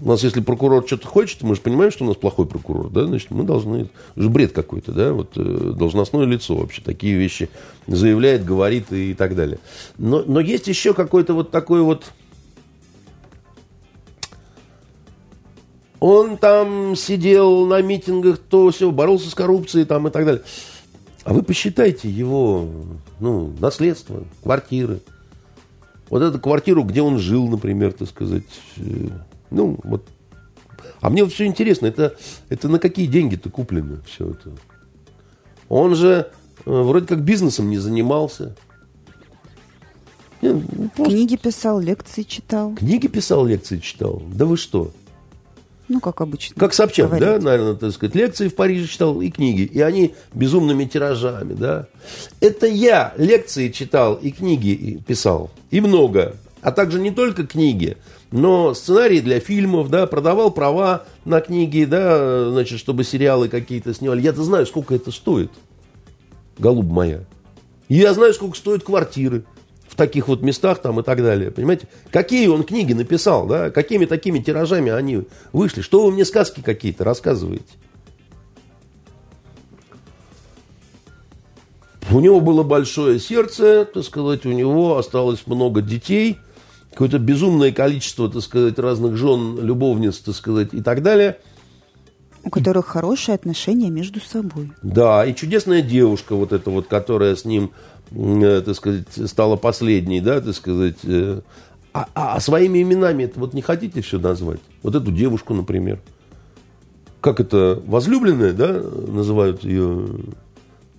У 0.00 0.08
нас, 0.08 0.22
если 0.22 0.40
прокурор 0.40 0.86
что-то 0.86 1.08
хочет, 1.08 1.42
мы 1.42 1.56
же 1.56 1.60
понимаем, 1.60 1.90
что 1.90 2.04
у 2.04 2.06
нас 2.06 2.16
плохой 2.16 2.46
прокурор, 2.46 2.88
да, 2.88 3.06
значит, 3.06 3.32
мы 3.32 3.42
должны... 3.42 3.88
Это 4.14 4.22
же 4.22 4.28
бред 4.28 4.52
какой-то, 4.52 4.92
да, 4.92 5.12
вот 5.12 5.32
э, 5.36 5.72
должностное 5.76 6.24
лицо 6.24 6.54
вообще 6.54 6.82
такие 6.82 7.16
вещи 7.16 7.48
заявляет, 7.88 8.44
говорит 8.44 8.92
и, 8.92 9.14
так 9.14 9.34
далее. 9.34 9.58
Но, 9.96 10.22
но 10.24 10.38
есть 10.38 10.68
еще 10.68 10.94
какой-то 10.94 11.34
вот 11.34 11.50
такой 11.50 11.82
вот... 11.82 12.04
Он 16.00 16.36
там 16.36 16.94
сидел 16.94 17.66
на 17.66 17.82
митингах, 17.82 18.38
то 18.38 18.70
все, 18.70 18.90
боролся 18.90 19.30
с 19.30 19.34
коррупцией 19.34 19.84
там 19.84 20.06
и 20.06 20.10
так 20.10 20.24
далее. 20.24 20.42
А 21.24 21.32
вы 21.32 21.42
посчитайте 21.42 22.08
его, 22.08 22.68
ну, 23.20 23.52
наследство, 23.60 24.24
квартиры. 24.42 25.00
Вот 26.08 26.22
эту 26.22 26.38
квартиру, 26.38 26.84
где 26.84 27.02
он 27.02 27.18
жил, 27.18 27.48
например, 27.48 27.92
так 27.92 28.08
сказать, 28.08 28.44
э, 28.76 29.08
ну, 29.50 29.78
вот. 29.82 30.06
А 31.00 31.10
мне 31.10 31.22
вот 31.22 31.32
все 31.32 31.44
интересно, 31.44 31.86
это, 31.86 32.16
это 32.48 32.68
на 32.68 32.78
какие 32.78 33.06
деньги-то 33.06 33.50
куплено 33.50 34.00
все 34.06 34.30
это? 34.30 34.52
Он 35.68 35.94
же 35.94 36.30
э, 36.64 36.70
вроде 36.70 37.06
как 37.06 37.22
бизнесом 37.22 37.68
не 37.68 37.78
занимался. 37.78 38.56
Нет, 40.40 40.56
ну, 40.72 40.88
просто... 40.88 41.12
Книги 41.12 41.36
писал, 41.36 41.80
лекции 41.80 42.22
читал. 42.22 42.74
Книги 42.74 43.08
писал, 43.08 43.44
лекции 43.44 43.78
читал? 43.78 44.22
Да 44.32 44.46
вы 44.46 44.56
что? 44.56 44.92
Ну, 45.88 46.00
как 46.00 46.20
обычно. 46.20 46.54
Как 46.58 46.74
Собчак, 46.74 47.06
говорить. 47.06 47.26
да, 47.26 47.38
наверное, 47.38 47.74
так 47.74 47.92
сказать, 47.92 48.14
лекции 48.14 48.48
в 48.48 48.54
Париже 48.54 48.86
читал 48.86 49.20
и 49.22 49.30
книги. 49.30 49.62
И 49.62 49.80
они 49.80 50.14
безумными 50.34 50.84
тиражами, 50.84 51.54
да. 51.54 51.86
Это 52.40 52.66
я 52.66 53.14
лекции 53.16 53.70
читал 53.70 54.14
и 54.14 54.30
книги 54.30 55.02
писал. 55.06 55.50
И 55.70 55.80
много. 55.80 56.36
А 56.60 56.72
также 56.72 57.00
не 57.00 57.10
только 57.10 57.46
книги, 57.46 57.96
но 58.30 58.74
сценарии 58.74 59.20
для 59.20 59.40
фильмов, 59.40 59.88
да, 59.88 60.06
продавал 60.06 60.50
права 60.50 61.04
на 61.24 61.40
книги, 61.40 61.84
да, 61.84 62.50
значит, 62.50 62.78
чтобы 62.78 63.04
сериалы 63.04 63.48
какие-то 63.48 63.94
снимали. 63.94 64.20
Я-то 64.20 64.42
знаю, 64.42 64.66
сколько 64.66 64.94
это 64.94 65.10
стоит, 65.10 65.50
голуб 66.58 66.86
моя. 66.86 67.20
И 67.88 67.96
я 67.96 68.12
знаю, 68.12 68.34
сколько 68.34 68.56
стоят 68.56 68.82
квартиры 68.82 69.44
таких 69.98 70.28
вот 70.28 70.40
местах 70.40 70.80
там 70.80 70.98
и 71.00 71.02
так 71.02 71.18
далее, 71.18 71.50
понимаете? 71.50 71.88
Какие 72.10 72.46
он 72.46 72.64
книги 72.64 72.94
написал, 72.94 73.46
да, 73.46 73.70
какими 73.70 74.06
такими 74.06 74.38
тиражами 74.38 74.90
они 74.90 75.24
вышли. 75.52 75.82
Что 75.82 76.06
вы 76.06 76.12
мне 76.12 76.24
сказки 76.24 76.62
какие-то 76.62 77.04
рассказываете? 77.04 77.64
У 82.10 82.20
него 82.20 82.40
было 82.40 82.62
большое 82.62 83.20
сердце, 83.20 83.84
так 83.84 84.02
сказать, 84.02 84.46
у 84.46 84.52
него 84.52 84.96
осталось 84.96 85.46
много 85.46 85.82
детей– 85.82 86.38
какое-то 86.98 87.20
безумное 87.20 87.70
количество, 87.70 88.28
так 88.28 88.42
сказать, 88.42 88.76
разных 88.76 89.16
жен, 89.16 89.56
любовниц, 89.60 90.18
так 90.18 90.34
сказать, 90.34 90.74
и 90.74 90.80
так 90.80 91.04
далее. 91.04 91.38
У 92.42 92.50
которых 92.50 92.86
хорошие 92.86 93.36
отношения 93.36 93.88
между 93.88 94.20
собой. 94.20 94.72
Да, 94.82 95.24
и 95.24 95.32
чудесная 95.32 95.80
девушка 95.80 96.34
вот 96.34 96.52
эта 96.52 96.70
вот, 96.70 96.88
которая 96.88 97.36
с 97.36 97.44
ним, 97.44 97.70
так 98.10 98.74
сказать, 98.74 99.06
стала 99.26 99.56
последней, 99.56 100.20
да, 100.20 100.40
так 100.40 100.54
сказать. 100.54 100.98
Э, 101.04 101.40
а, 101.92 102.08
а, 102.14 102.36
а 102.36 102.40
своими 102.40 102.82
именами 102.82 103.24
это 103.24 103.40
вот 103.40 103.54
не 103.54 103.62
хотите 103.62 104.00
все 104.00 104.18
назвать? 104.18 104.60
Вот 104.82 104.94
эту 104.94 105.10
девушку, 105.10 105.54
например. 105.54 106.00
Как 107.20 107.40
это, 107.40 107.82
возлюбленная, 107.86 108.52
да, 108.52 108.72
называют 108.72 109.64
ее? 109.64 110.06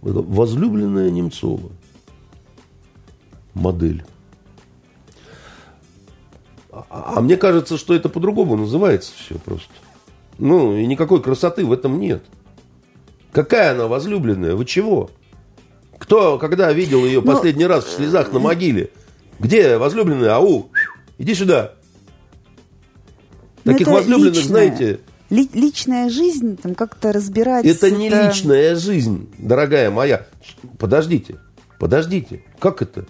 Возлюбленная 0.02 1.10
Немцова. 1.10 1.72
Модель. 3.54 4.04
А, 6.72 7.14
а 7.16 7.22
мне 7.22 7.38
кажется, 7.38 7.78
что 7.78 7.94
это 7.94 8.10
по-другому 8.10 8.56
называется 8.56 9.12
все 9.18 9.36
просто. 9.36 9.72
Ну, 10.38 10.76
и 10.76 10.86
никакой 10.86 11.22
красоты 11.22 11.66
в 11.66 11.74
этом 11.74 12.00
нет. 12.00 12.24
Какая 13.32 13.72
она 13.72 13.88
возлюбленная? 13.88 14.56
Вы 14.56 14.66
чего? 14.66 15.10
Кто, 16.00 16.40
когда 16.40 16.72
видел 16.72 17.06
ее 17.06 17.22
Но... 17.22 17.34
последний 17.34 17.66
раз 17.66 17.86
в 17.86 17.92
слезах 17.92 18.32
на 18.32 18.40
могиле? 18.40 18.90
Где 19.40 19.78
возлюбленная? 19.78 20.36
Ау, 20.36 20.72
иди 21.18 21.36
сюда. 21.36 21.74
Таких 23.64 23.88
возлюбленных, 23.88 24.36
личное. 24.36 24.48
знаете... 24.48 25.00
Ли, 25.30 25.48
личная 25.54 26.10
жизнь 26.10 26.58
там 26.58 26.74
как-то 26.74 27.12
разбирается. 27.12 27.70
Это 27.70 27.92
не 27.92 28.08
это... 28.08 28.28
личная 28.28 28.76
жизнь, 28.76 29.30
дорогая 29.38 29.92
моя. 29.92 30.26
Подождите, 30.80 31.36
подождите. 31.78 32.44
Как 32.58 32.82
это? 32.82 33.06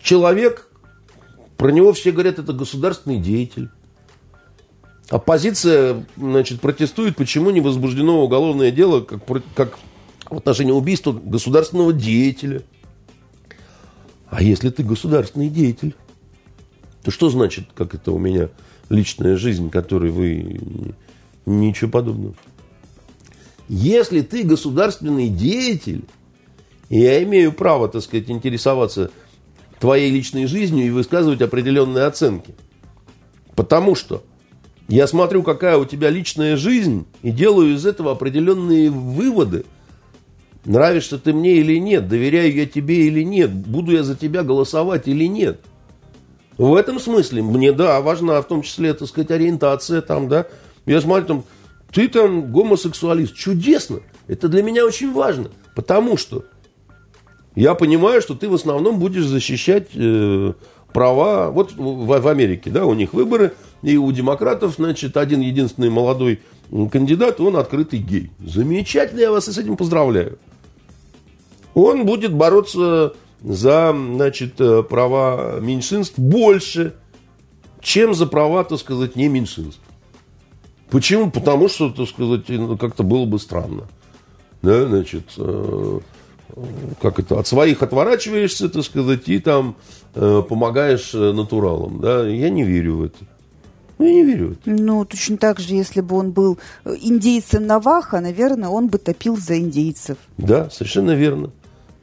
Человек 0.00 0.70
Про 1.58 1.72
него 1.72 1.92
все 1.92 2.10
говорят, 2.10 2.38
это 2.38 2.54
государственный 2.54 3.18
деятель. 3.18 3.68
Оппозиция, 5.10 6.06
значит, 6.16 6.62
протестует, 6.62 7.16
почему 7.16 7.50
не 7.50 7.60
возбуждено 7.60 8.24
уголовное 8.24 8.70
дело 8.70 9.02
как, 9.02 9.20
как 9.54 9.78
в 10.30 10.36
отношении 10.36 10.72
убийства 10.72 11.12
государственного 11.12 11.92
деятеля. 11.92 12.62
А 14.28 14.42
если 14.42 14.70
ты 14.70 14.82
государственный 14.82 15.48
деятель, 15.48 15.94
то 17.02 17.10
что 17.10 17.30
значит, 17.30 17.68
как 17.74 17.94
это 17.94 18.12
у 18.12 18.18
меня 18.18 18.48
личная 18.88 19.36
жизнь, 19.36 19.70
которой 19.70 20.10
вы 20.10 20.60
ничего 21.46 21.90
подобного? 21.90 22.34
Если 23.68 24.20
ты 24.22 24.42
государственный 24.42 25.28
деятель, 25.28 26.04
я 26.88 27.22
имею 27.22 27.52
право, 27.52 27.88
так 27.88 28.02
сказать, 28.02 28.30
интересоваться 28.30 29.10
твоей 29.78 30.10
личной 30.10 30.46
жизнью 30.46 30.86
и 30.86 30.90
высказывать 30.90 31.40
определенные 31.40 32.04
оценки. 32.04 32.54
Потому 33.54 33.94
что 33.94 34.24
я 34.88 35.06
смотрю, 35.06 35.44
какая 35.44 35.78
у 35.78 35.84
тебя 35.84 36.10
личная 36.10 36.56
жизнь, 36.56 37.06
и 37.22 37.30
делаю 37.30 37.74
из 37.74 37.86
этого 37.86 38.10
определенные 38.10 38.90
выводы. 38.90 39.64
Нравишься 40.64 41.18
ты 41.18 41.32
мне 41.32 41.54
или 41.54 41.78
нет, 41.78 42.08
доверяю 42.08 42.54
я 42.54 42.66
тебе 42.66 43.06
или 43.06 43.22
нет, 43.22 43.50
буду 43.50 43.92
я 43.92 44.02
за 44.02 44.14
тебя 44.14 44.42
голосовать 44.42 45.08
или 45.08 45.24
нет. 45.24 45.60
В 46.58 46.74
этом 46.74 47.00
смысле 47.00 47.42
мне, 47.42 47.72
да, 47.72 48.00
важна 48.02 48.40
в 48.42 48.46
том 48.46 48.60
числе, 48.60 48.92
так 48.92 49.08
сказать, 49.08 49.30
ориентация 49.30 50.02
там, 50.02 50.28
да. 50.28 50.46
Я 50.84 51.00
смотрю, 51.00 51.26
там, 51.26 51.44
ты 51.90 52.06
там 52.08 52.52
гомосексуалист. 52.52 53.34
Чудесно. 53.34 54.00
Это 54.28 54.48
для 54.48 54.62
меня 54.62 54.84
очень 54.84 55.12
важно. 55.12 55.50
Потому 55.74 56.18
что 56.18 56.44
я 57.54 57.74
понимаю, 57.74 58.20
что 58.20 58.34
ты 58.34 58.48
в 58.48 58.54
основном 58.54 58.98
будешь 58.98 59.24
защищать 59.24 59.88
э, 59.94 60.52
права. 60.92 61.50
Вот 61.50 61.72
в, 61.72 62.20
в 62.20 62.28
Америке, 62.28 62.70
да, 62.70 62.84
у 62.84 62.92
них 62.92 63.14
выборы, 63.14 63.54
и 63.82 63.96
у 63.96 64.12
демократов, 64.12 64.74
значит, 64.76 65.16
один 65.16 65.40
единственный 65.40 65.90
молодой 65.90 66.40
кандидат, 66.92 67.40
он 67.40 67.56
открытый 67.56 67.98
гей. 68.00 68.30
Замечательно, 68.38 69.20
я 69.20 69.30
вас 69.30 69.46
с 69.46 69.58
этим 69.58 69.76
поздравляю. 69.76 70.38
Он 71.74 72.04
будет 72.04 72.34
бороться 72.34 73.14
за, 73.42 73.92
значит, 73.92 74.60
э, 74.60 74.82
права 74.82 75.60
меньшинств 75.60 76.18
больше, 76.18 76.94
чем 77.80 78.14
за 78.14 78.26
права, 78.26 78.64
так 78.64 78.78
сказать, 78.78 79.16
не 79.16 79.28
меньшинств. 79.28 79.80
Почему? 80.90 81.30
Потому 81.30 81.68
что, 81.68 81.90
так 81.90 82.08
сказать, 82.08 82.48
ну, 82.48 82.76
как-то 82.76 83.02
было 83.02 83.24
бы 83.24 83.38
странно. 83.38 83.84
Да, 84.62 84.86
значит, 84.86 85.32
э, 85.38 86.00
как 87.00 87.18
это, 87.20 87.38
от 87.38 87.46
своих 87.46 87.82
отворачиваешься, 87.82 88.68
так 88.68 88.84
сказать, 88.84 89.28
и 89.28 89.38
там 89.38 89.76
э, 90.14 90.42
помогаешь 90.46 91.12
натуралам. 91.12 92.00
Да? 92.00 92.26
Я 92.26 92.50
не 92.50 92.64
верю 92.64 92.96
в 92.96 93.04
это. 93.04 93.18
Ну, 93.98 94.06
я 94.06 94.12
не 94.14 94.24
верю. 94.24 94.56
Ну, 94.64 95.04
точно 95.04 95.36
так 95.36 95.60
же, 95.60 95.74
если 95.74 96.00
бы 96.00 96.16
он 96.16 96.32
был 96.32 96.58
индейцем 96.84 97.66
Наваха, 97.66 98.20
наверное, 98.20 98.70
он 98.70 98.88
бы 98.88 98.98
топил 98.98 99.36
за 99.36 99.58
индейцев. 99.58 100.16
Да, 100.38 100.70
совершенно 100.70 101.12
верно. 101.12 101.50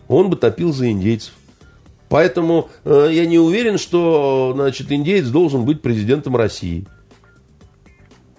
Он 0.08 0.30
бы 0.30 0.36
топил 0.36 0.74
за 0.74 0.92
индейцев. 0.92 1.34
Поэтому 2.10 2.70
э, 2.86 3.10
я 3.12 3.26
не 3.26 3.38
уверен, 3.38 3.78
что 3.78 4.54
значит, 4.56 4.92
индейец 4.92 5.28
должен 5.28 5.66
быть 5.66 5.82
президентом 5.82 6.38
России. 6.38 6.86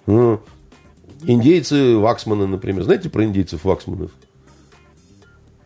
Ну, 0.06 0.40
индейцы 1.22 1.96
Ваксманы, 1.98 2.46
например. 2.46 2.84
Знаете 2.84 3.10
про 3.10 3.24
индейцев 3.24 3.64
Ваксманов? 3.64 4.10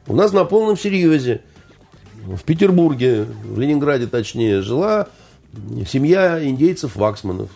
У 0.09 0.17
нас 0.17 0.33
на 0.33 0.45
полном 0.45 0.77
серьезе 0.77 1.43
в 2.25 2.43
Петербурге, 2.43 3.27
в 3.45 3.59
Ленинграде 3.59 4.09
точнее, 4.09 4.63
жила 4.63 5.09
семья 5.87 6.43
индейцев 6.45 6.97
Ваксманов. 6.97 7.51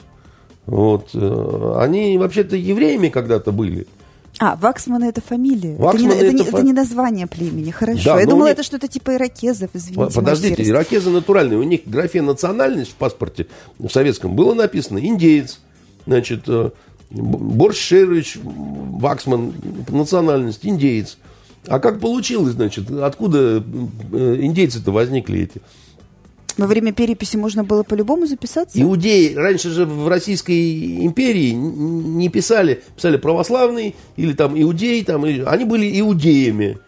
Вот. 0.67 1.11
Э, 1.15 1.75
они 1.79 2.19
вообще-то 2.19 2.55
евреями 2.57 3.09
когда-то 3.09 3.51
были. 3.51 3.89
А, 4.39 4.57
Ваксманы 4.57 5.05
это 5.07 5.21
фамилия. 5.21 5.77
Ваксманы 5.77 6.13
это, 6.13 6.23
не, 6.23 6.29
это, 6.29 6.43
это, 6.43 6.51
фа... 6.51 6.59
это 6.59 6.67
не 6.67 6.73
название 6.73 7.27
племени. 7.27 7.71
Хорошо. 7.71 8.03
Да, 8.05 8.21
Я 8.21 8.27
думала, 8.27 8.47
них... 8.47 8.55
это 8.55 8.63
что-то 8.63 8.89
типа 8.89 9.15
иракезов, 9.15 9.71
извините. 9.75 10.15
Подождите, 10.15 10.63
иракезы 10.63 11.11
натуральные. 11.11 11.59
У 11.59 11.63
них 11.63 11.83
в 11.85 11.91
графе 11.91 12.23
национальность 12.23 12.93
в 12.93 12.95
паспорте 12.97 13.47
в 13.79 13.89
советском 13.89 14.37
было 14.37 14.55
написано 14.55 14.99
индеец. 14.99 15.61
Значит, 16.07 16.45
э, 16.49 16.71
Борщ 17.11 17.79
Шерович 17.79 18.39
Ваксман, 18.43 19.55
национальность, 19.89 20.65
индеец. 20.65 21.19
А 21.67 21.81
как 21.81 22.01
получилось, 22.01 22.53
значит, 22.53 22.91
откуда 22.91 23.63
э, 24.13 24.37
индейцы-то 24.41 24.93
возникли 24.93 25.41
эти? 25.41 25.63
Во 26.57 26.67
время 26.67 26.93
переписи 26.93 27.37
можно 27.37 27.65
было 27.65 27.83
по-любому 27.83 28.27
записаться? 28.27 28.81
Иудеи, 28.81 29.35
раньше 29.35 29.71
же 29.71 29.85
в 29.85 30.09
Российской 30.09 31.05
империи 31.05 31.51
не 31.51 32.29
писали, 32.31 32.83
писали 32.97 33.19
православный 33.19 33.95
или 34.17 34.33
там 34.33 34.61
иудей, 34.61 35.05
там, 35.05 35.25
они 35.25 35.65
были 35.65 36.01
иудеями. 36.01 36.79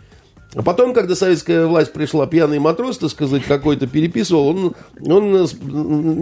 А 0.55 0.63
потом, 0.63 0.95
когда 0.95 1.15
советская 1.15 1.67
власть 1.67 1.93
пришла, 1.93 2.27
пьяный 2.27 2.59
матрос, 2.59 2.97
так 2.99 3.11
сказать, 3.11 3.45
какой-то 3.45 3.87
переписывал, 3.87 4.49
он, 4.49 4.75
он 5.07 5.45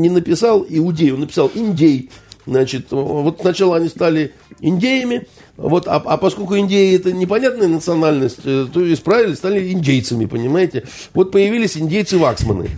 не 0.00 0.08
написал 0.08 0.66
иудей, 0.68 1.12
он 1.12 1.20
написал 1.20 1.50
индей. 1.54 2.10
Значит, 2.46 2.86
вот 2.90 3.38
сначала 3.40 3.76
они 3.76 3.88
стали 3.88 4.32
индеями, 4.60 5.26
вот, 5.56 5.88
а, 5.88 5.96
а 5.96 6.16
поскольку 6.16 6.54
Индия 6.54 6.94
это 6.94 7.12
непонятная 7.12 7.66
национальность, 7.66 8.38
э, 8.44 8.66
то 8.72 8.92
исправили, 8.92 9.34
стали 9.34 9.72
индейцами, 9.72 10.26
понимаете? 10.26 10.84
Вот 11.12 11.32
появились 11.32 11.76
индейцы-ваксманы. 11.76 12.68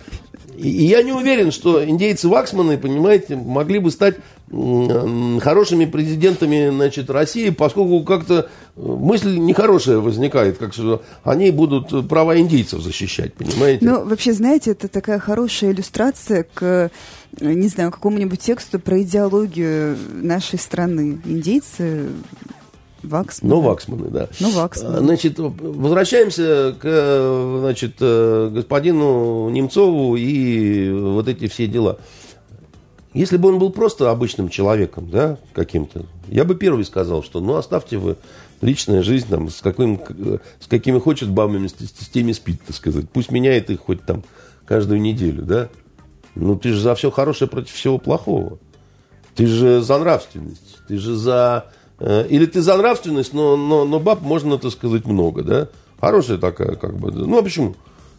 И, 0.59 0.86
я 0.86 1.02
не 1.02 1.12
уверен, 1.12 1.52
что 1.52 1.85
индейцы-ваксманы, 1.85 2.78
понимаете, 2.78 3.36
могли 3.36 3.78
бы 3.78 3.90
стать 3.90 4.16
хорошими 4.51 5.85
президентами 5.85 6.70
значит, 6.70 7.10
России, 7.10 7.51
поскольку 7.51 8.02
как-то 8.02 8.48
э, 8.76 8.80
мысль 8.80 9.36
нехорошая 9.36 9.98
возникает, 9.98 10.56
как 10.56 10.72
что 10.72 11.02
они 11.22 11.51
будут 11.51 12.09
права 12.09 12.39
индейцев 12.39 12.80
защищать, 12.80 13.35
понимаете? 13.35 13.85
Ну, 13.85 14.05
вообще, 14.06 14.32
знаете, 14.32 14.70
это 14.70 14.89
такая 14.89 15.18
хорошая 15.18 15.72
иллюстрация 15.72 16.47
к, 16.55 16.90
не 17.40 17.68
знаю, 17.68 17.90
какому-нибудь 17.90 18.40
тексту 18.40 18.78
про 18.78 19.02
идеологию 19.02 19.98
нашей 20.14 20.59
страны. 20.59 21.20
Индейцы 21.26 22.06
Ваксманы. 23.02 23.54
Ну, 23.54 23.60
Ваксманы, 23.60 24.08
да. 24.08 24.28
Ну, 24.40 24.50
Ваксманы. 24.50 24.98
Значит, 24.98 25.38
возвращаемся 25.38 26.74
к 26.80 27.58
значит, 27.60 27.96
э, 28.00 28.50
господину 28.52 29.48
Немцову 29.50 30.16
и 30.16 30.90
вот 30.90 31.28
эти 31.28 31.46
все 31.46 31.66
дела. 31.66 31.98
Если 33.14 33.36
бы 33.36 33.48
он 33.48 33.58
был 33.58 33.70
просто 33.70 34.10
обычным 34.10 34.48
человеком, 34.48 35.10
да, 35.10 35.38
каким-то, 35.52 36.04
я 36.28 36.44
бы 36.44 36.54
первый 36.54 36.84
сказал, 36.84 37.22
что 37.22 37.40
ну 37.40 37.56
оставьте 37.56 37.96
вы 37.96 38.16
личная 38.60 39.02
жизнь 39.02 39.28
там, 39.28 39.48
с, 39.48 39.60
каким, 39.60 40.00
с 40.60 40.66
какими 40.66 40.98
хочет 40.98 41.30
бабами, 41.30 41.68
с, 41.68 41.72
с 41.72 42.08
теми 42.08 42.32
спит, 42.32 42.60
так 42.66 42.76
сказать. 42.76 43.08
Пусть 43.10 43.30
меняет 43.30 43.70
их 43.70 43.80
хоть 43.80 44.04
там 44.04 44.24
каждую 44.66 45.00
неделю, 45.00 45.42
да. 45.42 45.68
Ну 46.34 46.56
ты 46.56 46.72
же 46.72 46.80
за 46.80 46.94
все 46.94 47.10
хорошее 47.10 47.48
против 47.48 47.72
всего 47.72 47.98
плохого. 47.98 48.58
Ты 49.34 49.46
же 49.46 49.80
за 49.80 49.98
нравственность, 49.98 50.78
ты 50.88 50.98
же 50.98 51.14
за 51.14 51.66
или 52.00 52.46
ты 52.46 52.60
за 52.60 52.76
нравственность, 52.76 53.32
но, 53.32 53.56
но, 53.56 53.84
но 53.84 53.98
баб 53.98 54.22
можно, 54.22 54.58
так 54.58 54.72
сказать, 54.72 55.04
много, 55.06 55.42
да? 55.42 55.68
Хорошая 56.00 56.38
такая, 56.38 56.76
как 56.76 56.96
бы. 56.96 57.10
Ну, 57.10 57.38
а 57.38 57.42
почему? 57.42 57.74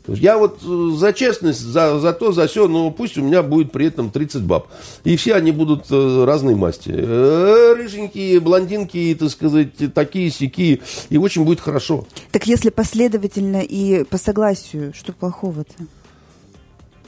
Я 0.08 0.38
вот 0.38 0.60
э, 0.64 0.92
за 0.98 1.14
честность, 1.14 1.60
за, 1.60 2.00
за 2.00 2.14
то, 2.14 2.32
за 2.32 2.48
все, 2.48 2.68
но 2.68 2.90
пусть 2.92 3.18
у 3.18 3.22
меня 3.22 3.44
будет 3.44 3.72
при 3.72 3.88
этом 3.88 4.10
30 4.10 4.44
баб. 4.44 4.68
И 5.04 5.16
все 5.16 5.36
они 5.36 5.52
будут 5.52 5.86
э, 5.92 6.24
разной 6.26 6.56
масти. 6.56 6.90
Рыженькие, 6.90 8.40
блондинки, 8.40 9.16
так 9.20 9.30
сказать, 9.30 9.94
такие, 9.94 10.32
сякие. 10.32 10.80
И 11.10 11.18
очень 11.18 11.44
будет 11.46 11.60
хорошо. 11.60 12.06
Так 12.32 12.48
если 12.48 12.70
последовательно 12.70 13.62
и 13.62 14.04
по 14.04 14.18
согласию, 14.18 14.94
что 14.96 15.14
плохого-то? 15.14 15.86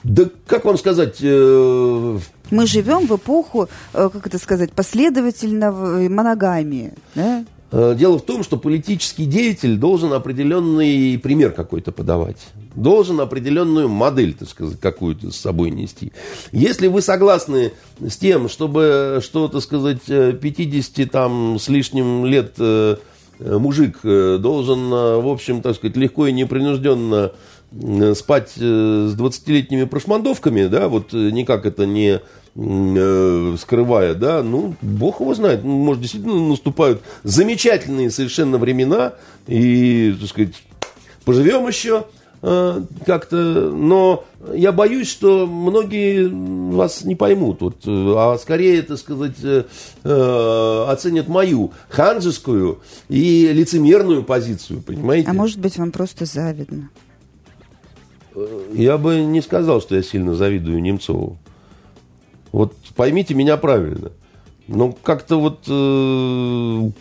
Да 0.03 0.30
как 0.48 0.65
вам 0.65 0.77
сказать, 0.77 1.18
э, 1.22 2.19
мы 2.52 2.68
живем 2.68 3.07
в 3.07 3.15
эпоху, 3.15 3.69
э, 3.94 4.10
как 4.11 4.28
это 4.28 4.38
сказать, 4.38 4.72
последовательного 4.73 6.07
моногамии. 6.10 6.94
Да? 7.15 7.45
Э, 7.72 7.95
дело 7.98 8.19
в 8.19 8.23
том, 8.23 8.44
что 8.44 8.57
политический 8.57 9.26
деятель 9.26 9.78
должен 9.78 10.14
определенный 10.14 11.18
пример 11.18 11.52
какой-то 11.52 11.91
подавать. 11.91 12.38
Должен 12.76 13.19
определенную 13.22 13.90
модель, 13.90 14.34
так 14.34 14.49
сказать, 14.49 14.80
какую-то 14.80 15.32
с 15.32 15.38
собой 15.38 15.72
нести. 15.72 16.11
Если 16.52 16.88
вы 16.88 17.02
согласны 17.02 17.72
с 17.99 18.18
тем, 18.18 18.49
чтобы, 18.49 19.22
что, 19.23 19.48
так 19.48 19.61
сказать, 19.61 20.03
50 20.06 21.10
там, 21.10 21.57
с 21.60 21.68
лишним 21.69 22.26
лет 22.26 22.56
мужик 23.40 23.99
должен, 24.03 24.90
в 24.90 25.28
общем, 25.28 25.61
так 25.61 25.76
сказать, 25.76 25.98
легко 25.98 26.28
и 26.28 26.32
непринужденно 26.32 27.32
спать 28.15 28.52
с 28.56 29.15
20-летними 29.15 29.85
прошмандовками, 29.85 30.65
да, 30.65 30.88
вот 30.88 31.14
никак 31.14 31.65
это 31.65 31.85
не 31.85 32.19
э, 32.56 33.56
скрывая, 33.60 34.14
да, 34.14 34.43
ну, 34.43 34.76
бог 34.81 35.22
его 35.22 35.34
знает, 35.34 35.64
ну, 35.64 35.77
может, 35.77 36.02
действительно 36.02 36.49
наступают 36.49 37.02
замечательные 37.23 38.11
совершенно 38.11 38.57
времена, 38.57 39.14
и, 39.48 40.15
так 40.19 40.30
сказать, 40.30 40.53
поживем 41.23 41.68
еще, 41.68 42.06
э, 42.41 42.81
как-то, 43.06 43.38
но 43.72 44.26
я 44.53 44.72
боюсь, 44.72 45.10
что 45.10 45.45
многие 45.48 46.27
вас 46.76 47.03
не 47.03 47.15
поймут, 47.15 47.61
вот, 47.61 47.77
э, 47.85 48.14
а 48.18 48.38
скорее, 48.38 48.81
так 48.81 48.98
сказать, 48.98 49.38
э, 49.43 49.64
э, 50.03 50.85
оценят 50.88 51.27
мою 51.27 51.72
ханжескую 51.89 52.80
и 53.07 53.49
лицемерную 53.53 54.23
позицию, 54.23 54.81
понимаете? 54.81 55.30
А 55.30 55.34
может 55.34 55.60
быть, 55.60 55.77
вам 55.77 55.91
просто 55.91 56.26
завидно? 56.26 56.89
Я 58.74 58.98
бы 58.98 59.22
не 59.22 59.41
сказал, 59.41 59.82
что 59.82 59.95
я 59.95 60.03
сильно 60.03 60.36
завидую 60.36 60.82
Немцову. 60.82 61.38
Вот 62.52 62.76
поймите 62.95 63.34
меня 63.34 63.58
правильно. 63.58 64.12
Ну, 64.68 64.98
как-то 65.03 65.40
вот... 65.40 65.66
Э, 65.68 66.91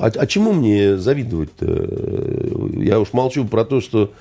а, 0.00 0.06
а 0.06 0.26
чему 0.26 0.52
мне 0.52 0.96
завидовать-то? 0.96 2.80
Я 2.80 3.00
уж 3.00 3.12
молчу 3.12 3.44
про 3.44 3.64
то, 3.64 3.80
что 3.80 4.12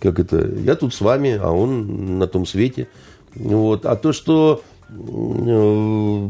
как 0.00 0.18
это, 0.20 0.46
я 0.64 0.74
тут 0.74 0.94
с 0.94 1.00
вами, 1.00 1.38
а 1.40 1.50
он 1.50 2.18
на 2.18 2.26
том 2.26 2.46
свете. 2.46 2.88
Вот. 3.34 3.86
А 3.86 3.96
то, 3.96 4.12
что... 4.12 4.62
Э, 4.90 6.28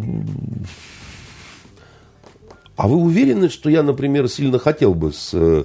а 2.76 2.89
вы 2.89 2.97
уверены, 2.97 3.48
что 3.48 3.68
я, 3.68 3.82
например, 3.82 4.28
сильно 4.28 4.59
хотел 4.59 4.94
бы 4.94 5.12
с 5.12 5.30
э, 5.34 5.64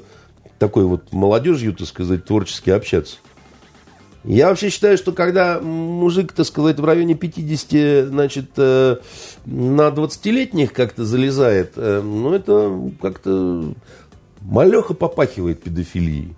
такой 0.59 0.85
вот 0.85 1.11
молодежью, 1.11 1.73
так 1.73 1.87
сказать, 1.87 2.25
творчески 2.25 2.69
общаться? 2.69 3.17
Я 4.23 4.49
вообще 4.49 4.69
считаю, 4.69 4.97
что 4.97 5.13
когда 5.13 5.61
мужик, 5.61 6.33
так 6.33 6.45
сказать, 6.45 6.79
в 6.79 6.85
районе 6.85 7.15
50, 7.15 8.09
значит, 8.09 8.49
э, 8.57 8.97
на 9.45 9.87
20-летних 9.87 10.73
как-то 10.73 11.05
залезает, 11.05 11.73
э, 11.77 12.01
ну, 12.01 12.33
это 12.33 12.91
как-то 13.01 13.73
малеха 14.41 14.93
попахивает 14.93 15.63
педофилией. 15.63 16.35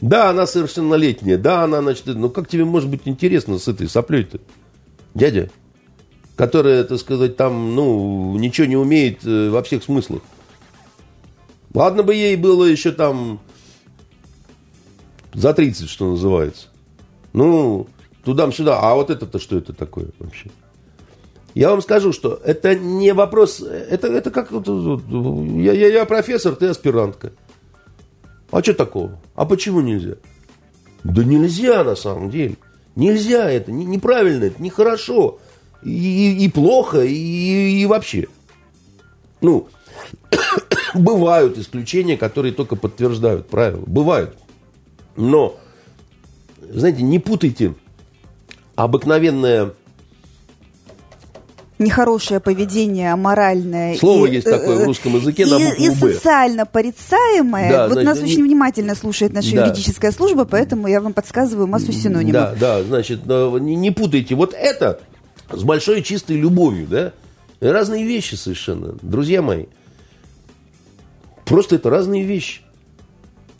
Да, 0.00 0.30
она 0.30 0.46
совершеннолетняя, 0.46 1.38
да, 1.38 1.62
она, 1.62 1.80
значит, 1.82 2.06
ну 2.06 2.28
как 2.28 2.48
тебе 2.48 2.64
может 2.64 2.90
быть 2.90 3.02
интересно 3.04 3.58
с 3.58 3.68
этой 3.68 3.88
соплей-то, 3.88 4.40
дядя, 5.14 5.50
которая, 6.36 6.84
так 6.84 6.98
сказать, 6.98 7.36
там, 7.36 7.76
ну, 7.76 8.36
ничего 8.36 8.66
не 8.66 8.76
умеет 8.76 9.24
э, 9.24 9.50
во 9.50 9.62
всех 9.62 9.84
смыслах. 9.84 10.22
Ладно 11.74 12.04
бы 12.04 12.14
ей 12.14 12.36
было 12.36 12.64
еще 12.64 12.92
там 12.92 13.40
за 15.34 15.52
30, 15.52 15.88
что 15.90 16.10
называется. 16.10 16.68
Ну, 17.32 17.88
туда-сюда. 18.24 18.78
А 18.80 18.94
вот 18.94 19.10
это-то 19.10 19.40
что 19.40 19.58
это 19.58 19.72
такое 19.72 20.06
вообще? 20.20 20.50
Я 21.54 21.70
вам 21.70 21.82
скажу, 21.82 22.12
что 22.12 22.40
это 22.44 22.74
не 22.74 23.12
вопрос, 23.12 23.60
это, 23.60 24.08
это 24.08 24.30
как, 24.30 24.50
я, 24.50 25.72
я, 25.72 25.88
я 25.88 26.04
профессор, 26.04 26.56
ты 26.56 26.66
аспирантка. 26.66 27.32
А 28.50 28.62
что 28.62 28.74
такого? 28.74 29.20
А 29.34 29.44
почему 29.44 29.80
нельзя? 29.80 30.14
Да 31.04 31.22
нельзя 31.22 31.84
на 31.84 31.96
самом 31.96 32.30
деле. 32.30 32.56
Нельзя 32.96 33.50
это, 33.50 33.72
не, 33.72 33.84
неправильно, 33.84 34.44
это 34.44 34.62
нехорошо. 34.62 35.38
И, 35.82 35.90
и, 35.90 36.44
и 36.44 36.48
плохо, 36.48 37.02
и, 37.02 37.82
и 37.82 37.86
вообще. 37.86 38.26
Ну, 39.40 39.68
бывают 40.94 41.58
исключения, 41.58 42.16
которые 42.16 42.52
только 42.52 42.76
подтверждают 42.76 43.48
правила. 43.48 43.82
Бывают. 43.86 44.36
Но 45.16 45.56
знаете, 46.70 47.02
не 47.02 47.18
путайте 47.18 47.74
обыкновенное 48.74 49.72
нехорошее 51.78 52.40
поведение, 52.40 53.12
аморальное. 53.12 53.96
Слово 53.96 54.26
и, 54.26 54.34
есть 54.34 54.48
такое 54.48 54.76
в 54.76 54.80
э, 54.80 54.84
русском 54.84 55.16
языке 55.16 55.44
букву 55.44 55.84
И 55.84 55.90
социально 55.90 56.66
порицаемое. 56.66 57.70
Да, 57.70 57.88
вот 57.88 57.94
значит, 57.94 58.08
нас 58.08 58.22
очень 58.22 58.44
внимательно 58.44 58.94
слушает 58.94 59.32
наша 59.32 59.54
да. 59.54 59.66
юридическая 59.66 60.12
служба, 60.12 60.44
поэтому 60.44 60.86
я 60.86 61.00
вам 61.00 61.12
подсказываю 61.12 61.66
массу 61.66 61.92
синонимов. 61.92 62.58
Да, 62.58 62.78
да, 62.78 62.82
значит, 62.84 63.26
не, 63.26 63.76
не 63.76 63.90
путайте. 63.90 64.34
Вот 64.34 64.54
это 64.54 65.00
с 65.50 65.62
большой 65.62 66.02
чистой 66.02 66.36
любовью, 66.36 66.86
да? 66.86 67.12
Разные 67.60 68.04
вещи 68.04 68.34
совершенно, 68.34 68.94
друзья 69.02 69.42
мои. 69.42 69.66
Просто 71.44 71.76
это 71.76 71.90
разные 71.90 72.24
вещи. 72.24 72.62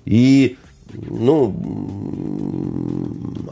И 0.04 0.56
ну, 0.92 1.54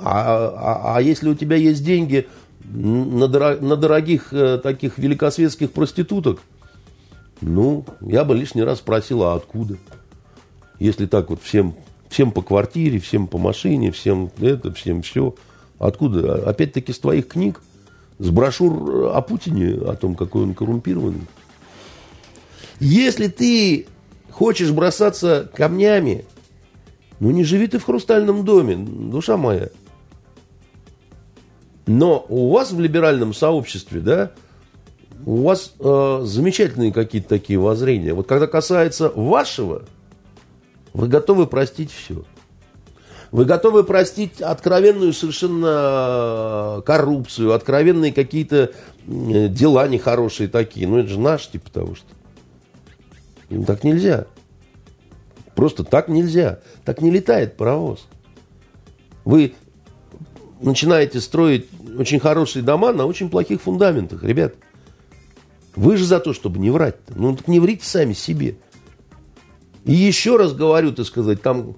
а, 0.03 0.55
а, 0.57 0.97
а 0.97 1.03
если 1.03 1.29
у 1.29 1.35
тебя 1.35 1.57
есть 1.57 1.85
деньги 1.85 2.29
на, 2.65 3.29
дорог, 3.29 3.61
на 3.61 3.77
дорогих 3.77 4.33
э, 4.33 4.59
таких 4.59 4.99
великосветских 4.99 5.73
проституток, 5.73 6.41
ну, 7.41 7.85
я 8.01 8.25
бы 8.25 8.35
лишний 8.35 8.63
раз 8.63 8.79
спросил, 8.79 9.23
а 9.25 9.35
откуда? 9.35 9.77
Если 10.79 11.07
так 11.07 11.31
вот 11.31 11.43
всем, 11.43 11.75
всем 12.09 12.31
по 12.31 12.43
квартире, 12.43 12.99
всем 12.99 13.27
по 13.27 13.39
машине, 13.39 13.91
всем 13.91 14.31
это, 14.41 14.73
всем 14.73 15.03
все. 15.03 15.35
Откуда? 15.79 16.49
Опять-таки 16.49 16.93
с 16.93 16.99
твоих 16.99 17.29
книг, 17.29 17.61
с 18.19 18.31
брошюр 18.31 19.11
о 19.15 19.21
Путине, 19.23 19.75
о 19.89 19.97
том, 19.97 20.15
какой 20.15 20.45
он 20.45 20.55
коррумпированный. 20.55 21.27
Если 22.79 23.29
ты 23.29 23.87
хочешь 24.33 24.71
бросаться 24.71 25.51
камнями 25.55 26.25
ну 27.23 27.31
не 27.31 27.45
живи 27.45 27.69
ты 27.69 27.79
в 27.79 27.85
хрустальном 27.85 28.45
доме, 28.45 28.75
душа 28.75 29.37
моя. 29.37 29.69
Но 31.87 32.27
у 32.29 32.51
вас 32.51 32.73
в 32.73 32.81
либеральном 32.81 33.33
сообществе, 33.33 34.01
да, 34.01 34.33
у 35.25 35.43
вас 35.43 35.73
э, 35.79 36.21
замечательные 36.25 36.93
какие-то 36.93 37.29
такие 37.29 37.61
воззрения. 37.61 38.13
Вот 38.13 38.27
когда 38.27 38.49
касается 38.49 39.09
вашего, 39.15 39.85
вы 40.95 41.07
готовы 41.07 41.47
простить 41.47 41.93
все. 41.93 42.25
Вы 43.31 43.45
готовы 43.45 43.85
простить 43.85 44.43
откровенную 44.43 45.13
совершенно 45.13 46.79
э, 46.79 46.83
коррупцию, 46.85 47.53
откровенные 47.53 48.13
какие-то 48.13 48.73
дела 49.07 49.87
нехорошие 49.87 50.49
такие. 50.49 50.89
Ну, 50.89 50.99
это 50.99 51.09
же 51.11 51.21
наш, 51.21 51.47
типа 51.47 51.71
того, 51.71 51.95
что. 51.95 52.09
Ну, 53.57 53.65
так 53.65 53.85
нельзя. 53.85 54.27
Просто 55.55 55.85
так 55.85 56.09
нельзя. 56.09 56.61
Так 56.85 57.01
не 57.01 57.11
летает 57.11 57.57
паровоз. 57.57 58.07
Вы 59.25 59.55
начинаете 60.61 61.21
строить 61.21 61.69
очень 61.99 62.21
хорошие 62.21 62.63
дома 62.63 62.93
на 62.93 63.07
очень 63.07 63.29
плохих 63.29 63.61
фундаментах, 63.61 64.23
ребят. 64.23 64.55
Вы 65.77 65.97
же 65.97 66.05
за 66.05 66.21
то, 66.21 66.33
чтобы 66.33 66.59
не 66.59 66.71
врать. 66.71 66.97
-то. 67.07 67.13
Ну, 67.17 67.37
так 67.37 67.49
не 67.49 67.61
врите 67.61 67.85
сами 67.85 68.13
себе. 68.13 68.57
И 69.85 69.93
еще 69.93 70.37
раз 70.37 70.55
говорю, 70.55 70.93
так 70.93 71.07
сказать, 71.07 71.43
там 71.43 71.77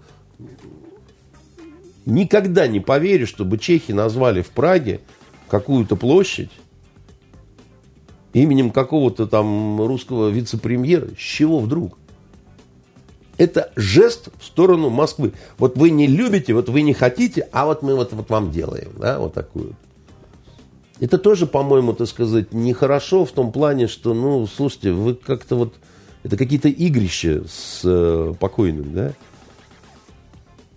никогда 2.05 2.67
не 2.67 2.81
поверю, 2.81 3.27
чтобы 3.27 3.59
чехи 3.59 3.93
назвали 3.93 4.43
в 4.43 4.51
Праге 4.51 5.01
какую-то 5.49 5.97
площадь 5.97 6.51
именем 8.35 8.70
какого-то 8.70 9.27
там 9.27 9.81
русского 9.81 10.28
вице-премьера. 10.28 11.09
С 11.16 11.20
чего 11.20 11.59
вдруг? 11.61 11.97
это 13.39 13.73
жест 13.77 14.28
в 14.39 14.44
сторону 14.44 14.90
Москвы. 14.90 15.32
Вот 15.59 15.77
вы 15.77 15.90
не 15.90 16.06
любите, 16.06 16.55
вот 16.55 16.69
вы 16.69 16.82
не 16.82 16.93
хотите, 16.93 17.48
а 17.52 17.66
вот 17.66 17.82
мы 17.82 17.94
вот, 17.94 18.12
вот 18.12 18.31
вам 18.31 18.51
делаем, 18.51 18.93
да, 18.98 19.19
вот 19.19 19.35
такую. 19.35 19.74
Это 21.01 21.19
тоже, 21.19 21.47
по-моему, 21.47 21.93
так 21.93 22.09
сказать, 22.09 22.52
нехорошо 22.52 23.24
в 23.24 23.32
том 23.32 23.51
плане, 23.51 23.89
что, 23.89 24.15
ну, 24.15 24.47
слушайте, 24.47 24.93
вы 24.93 25.15
как-то 25.15 25.56
вот, 25.56 25.74
это 26.23 26.36
какие-то 26.36 26.69
игрища 26.69 27.43
с 27.48 27.81
э, 27.85 28.35
покойным, 28.39 28.94
да. 28.94 29.12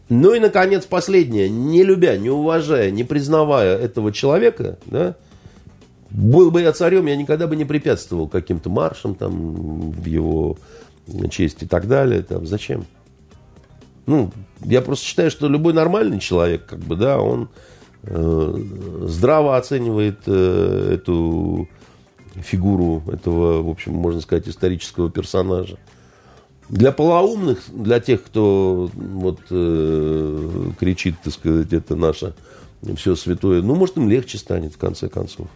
Ну 0.09 0.33
и, 0.33 0.39
наконец, 0.39 0.85
последнее. 0.85 1.49
Не 1.49 1.83
любя, 1.83 2.17
не 2.17 2.29
уважая, 2.29 2.91
не 2.91 3.03
признавая 3.03 3.77
этого 3.77 4.11
человека, 4.11 4.79
да, 4.85 5.15
был 6.09 6.51
бы 6.51 6.61
я 6.61 6.71
царем, 6.71 7.05
я 7.07 7.15
никогда 7.15 7.47
бы 7.47 7.55
не 7.55 7.65
препятствовал 7.65 8.27
каким-то 8.27 8.69
маршам 8.69 9.15
там 9.15 9.91
в 9.91 10.05
его 10.05 10.57
честь 11.29 11.63
и 11.63 11.65
так 11.65 11.87
далее. 11.87 12.21
Там, 12.21 12.45
зачем? 12.45 12.85
Ну, 14.05 14.31
я 14.63 14.81
просто 14.81 15.05
считаю, 15.05 15.29
что 15.31 15.49
любой 15.49 15.73
нормальный 15.73 16.19
человек, 16.19 16.65
как 16.65 16.79
бы, 16.79 16.95
да, 16.95 17.19
он 17.19 17.49
э, 18.03 18.53
здраво 19.03 19.57
оценивает 19.57 20.19
э, 20.25 20.93
эту 20.93 21.67
фигуру 22.35 23.03
этого, 23.11 23.61
в 23.61 23.69
общем, 23.69 23.93
можно 23.93 24.21
сказать, 24.21 24.47
исторического 24.47 25.11
персонажа. 25.11 25.77
Для 26.69 26.91
полоумных, 26.91 27.59
для 27.69 27.99
тех, 27.99 28.23
кто 28.23 28.89
вот 28.93 29.39
э, 29.49 30.71
кричит, 30.79 31.15
так 31.23 31.33
сказать, 31.33 31.73
это 31.73 31.95
наше 31.95 32.33
все 32.95 33.15
святое, 33.15 33.61
ну, 33.61 33.75
может, 33.75 33.97
им 33.97 34.09
легче 34.09 34.37
станет, 34.37 34.73
в 34.73 34.77
конце 34.77 35.09
концов. 35.09 35.47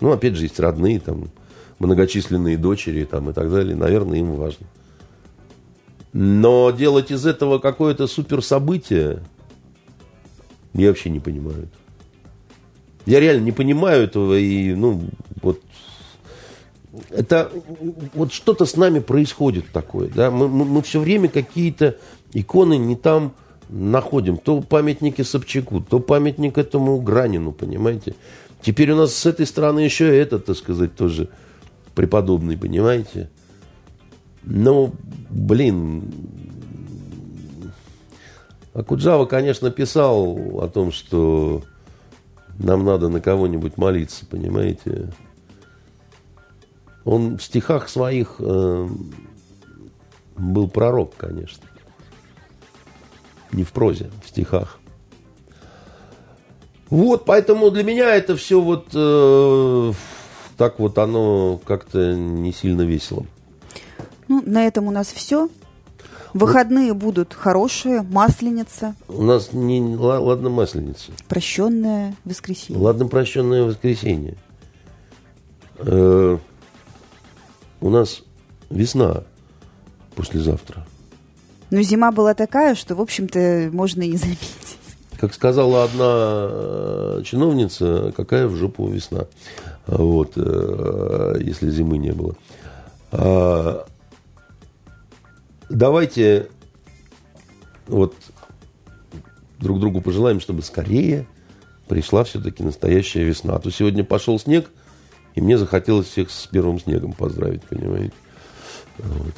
Ну, 0.00 0.12
опять 0.12 0.34
же, 0.34 0.44
есть 0.44 0.58
родные, 0.58 1.00
там, 1.00 1.30
многочисленные 1.78 2.56
дочери 2.56 3.04
там, 3.04 3.30
и 3.30 3.32
так 3.32 3.50
далее, 3.50 3.76
наверное, 3.76 4.18
им 4.18 4.34
важно. 4.34 4.66
Но 6.12 6.70
делать 6.70 7.10
из 7.10 7.26
этого 7.26 7.58
какое-то 7.58 8.06
суперсобытие, 8.06 9.22
я 10.74 10.88
вообще 10.88 11.10
не 11.10 11.20
понимаю. 11.20 11.68
Я 13.06 13.20
реально 13.20 13.44
не 13.44 13.52
понимаю 13.52 14.04
этого, 14.04 14.38
и, 14.38 14.74
ну, 14.74 15.08
вот, 15.42 15.60
это 17.10 17.50
вот 18.14 18.32
что-то 18.32 18.66
с 18.66 18.76
нами 18.76 18.98
происходит 18.98 19.70
такое, 19.72 20.08
да, 20.08 20.30
мы, 20.30 20.48
мы, 20.48 20.64
мы 20.64 20.82
все 20.82 21.00
время 21.00 21.28
какие-то 21.28 21.96
иконы 22.32 22.76
не 22.76 22.96
там 22.96 23.32
находим, 23.70 24.36
то 24.36 24.60
памятники 24.60 25.22
Собчаку, 25.22 25.80
то 25.80 26.00
памятник 26.00 26.58
этому 26.58 27.00
Гранину, 27.00 27.52
понимаете. 27.52 28.14
Теперь 28.62 28.90
у 28.92 28.96
нас 28.96 29.14
с 29.14 29.26
этой 29.26 29.46
стороны 29.46 29.80
еще 29.80 30.16
этот, 30.16 30.46
так 30.46 30.56
сказать, 30.56 30.94
тоже 30.94 31.28
преподобный, 31.94 32.58
понимаете. 32.58 33.30
Ну, 34.42 34.92
блин, 35.30 36.12
Акуджава, 38.74 39.26
конечно, 39.26 39.70
писал 39.70 40.60
о 40.62 40.68
том, 40.68 40.92
что 40.92 41.62
нам 42.58 42.84
надо 42.84 43.08
на 43.08 43.20
кого-нибудь 43.20 43.76
молиться, 43.76 44.26
понимаете. 44.26 45.12
Он 47.04 47.38
в 47.38 47.42
стихах 47.42 47.88
своих 47.88 48.36
э, 48.38 48.88
был 50.36 50.68
пророк, 50.68 51.16
конечно. 51.16 51.69
Не 53.52 53.64
в 53.64 53.72
прозе, 53.72 54.10
в 54.24 54.28
стихах. 54.28 54.78
Вот, 56.88 57.24
поэтому 57.24 57.70
для 57.70 57.84
меня 57.84 58.14
это 58.14 58.36
все 58.36 58.60
вот 58.60 58.88
э, 58.94 59.92
так 60.56 60.78
вот 60.78 60.98
оно 60.98 61.60
как-то 61.64 62.14
не 62.14 62.52
сильно 62.52 62.82
весело. 62.82 63.24
Ну, 64.28 64.42
на 64.44 64.66
этом 64.66 64.88
у 64.88 64.90
нас 64.90 65.08
все. 65.08 65.48
Выходные 66.34 66.94
будут 66.94 67.34
хорошие, 67.34 68.02
масленица. 68.02 68.94
У 69.08 69.22
нас 69.22 69.52
не 69.52 69.96
ладно 69.96 70.50
масленица. 70.50 71.12
Прощенное 71.28 72.14
воскресенье. 72.24 72.80
Ладно 72.80 73.06
прощенное 73.06 73.64
воскресенье. 73.64 74.36
Э, 75.78 76.38
у 77.80 77.90
нас 77.90 78.22
весна 78.68 79.24
послезавтра. 80.14 80.86
Но 81.70 81.82
зима 81.82 82.10
была 82.10 82.34
такая, 82.34 82.74
что, 82.74 82.94
в 82.94 83.00
общем-то, 83.00 83.70
можно 83.72 84.02
и 84.02 84.08
не 84.08 84.16
заметить. 84.16 84.78
Как 85.18 85.34
сказала 85.34 85.84
одна 85.84 86.48
э, 86.50 87.22
чиновница, 87.24 88.12
какая 88.16 88.46
в 88.46 88.56
жопу 88.56 88.88
весна. 88.88 89.26
Вот, 89.86 90.32
э, 90.36 91.36
если 91.40 91.70
зимы 91.70 91.98
не 91.98 92.12
было. 92.12 92.34
А, 93.12 93.86
давайте 95.68 96.48
вот 97.86 98.14
друг 99.58 99.78
другу 99.78 100.00
пожелаем, 100.00 100.40
чтобы 100.40 100.62
скорее 100.62 101.26
пришла 101.86 102.24
все-таки 102.24 102.62
настоящая 102.62 103.24
весна. 103.24 103.56
А 103.56 103.58
то 103.58 103.70
сегодня 103.70 104.04
пошел 104.04 104.38
снег, 104.38 104.70
и 105.34 105.40
мне 105.40 105.58
захотелось 105.58 106.06
всех 106.08 106.30
с 106.30 106.46
первым 106.46 106.80
снегом 106.80 107.12
поздравить, 107.12 107.62
понимаете. 107.64 108.12
Вот. 108.98 109.34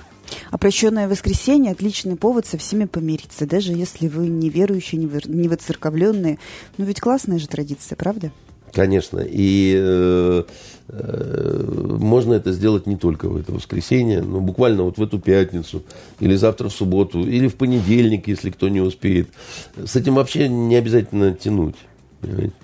А 0.51 0.59
прощенное 0.59 1.09
воскресенье– 1.09 1.73
отличный 1.73 2.17
повод 2.17 2.47
со 2.47 2.59
всеми 2.59 2.85
помириться, 2.85 3.47
даже 3.47 3.73
если 3.73 4.09
вы 4.09 4.29
не 4.29 4.49
верующие, 4.49 5.01
не 5.01 5.49
воцерковленные. 5.49 6.39
Ну 6.79 6.85
ведь 6.85 7.01
классная 7.01 7.39
же 7.39 7.49
традиция, 7.49 7.97
правда? 7.97 8.31
Конечно. 8.73 9.21
И 9.21 9.75
э, 9.77 10.45
э, 10.89 11.97
можно 11.99 12.35
это 12.35 12.53
сделать 12.53 12.87
не 12.87 12.97
только 12.97 13.29
в 13.29 13.37
это 13.37 13.53
воскресенье, 13.53 14.23
но 14.23 14.41
буквально 14.41 14.85
вот 14.85 14.97
в 14.97 15.03
эту 15.03 15.19
пятницу, 15.19 15.83
или 16.21 16.35
завтра 16.37 16.69
в 16.69 16.73
субботу, 16.73 17.21
или 17.21 17.49
в 17.49 17.57
понедельник, 17.57 18.29
если 18.29 18.51
кто 18.51 18.69
не 18.69 18.81
успеет. 18.81 19.29
С 19.77 19.95
этим 19.97 20.15
вообще 20.15 20.49
не 20.49 20.77
обязательно 20.77 21.35
тянуть. 21.35 21.77
Понимаете? 22.21 22.55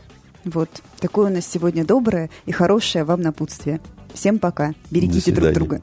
Вот. 0.45 0.70
Такое 0.99 1.31
у 1.31 1.35
нас 1.35 1.47
сегодня 1.47 1.85
доброе 1.85 2.31
и 2.47 2.53
хорошее 2.53 3.05
вам 3.05 3.20
напутствие. 3.20 3.81
Всем 4.15 4.39
пока. 4.39 4.74
Берегите 4.90 5.31
друг 5.32 5.53
друга. 5.53 5.82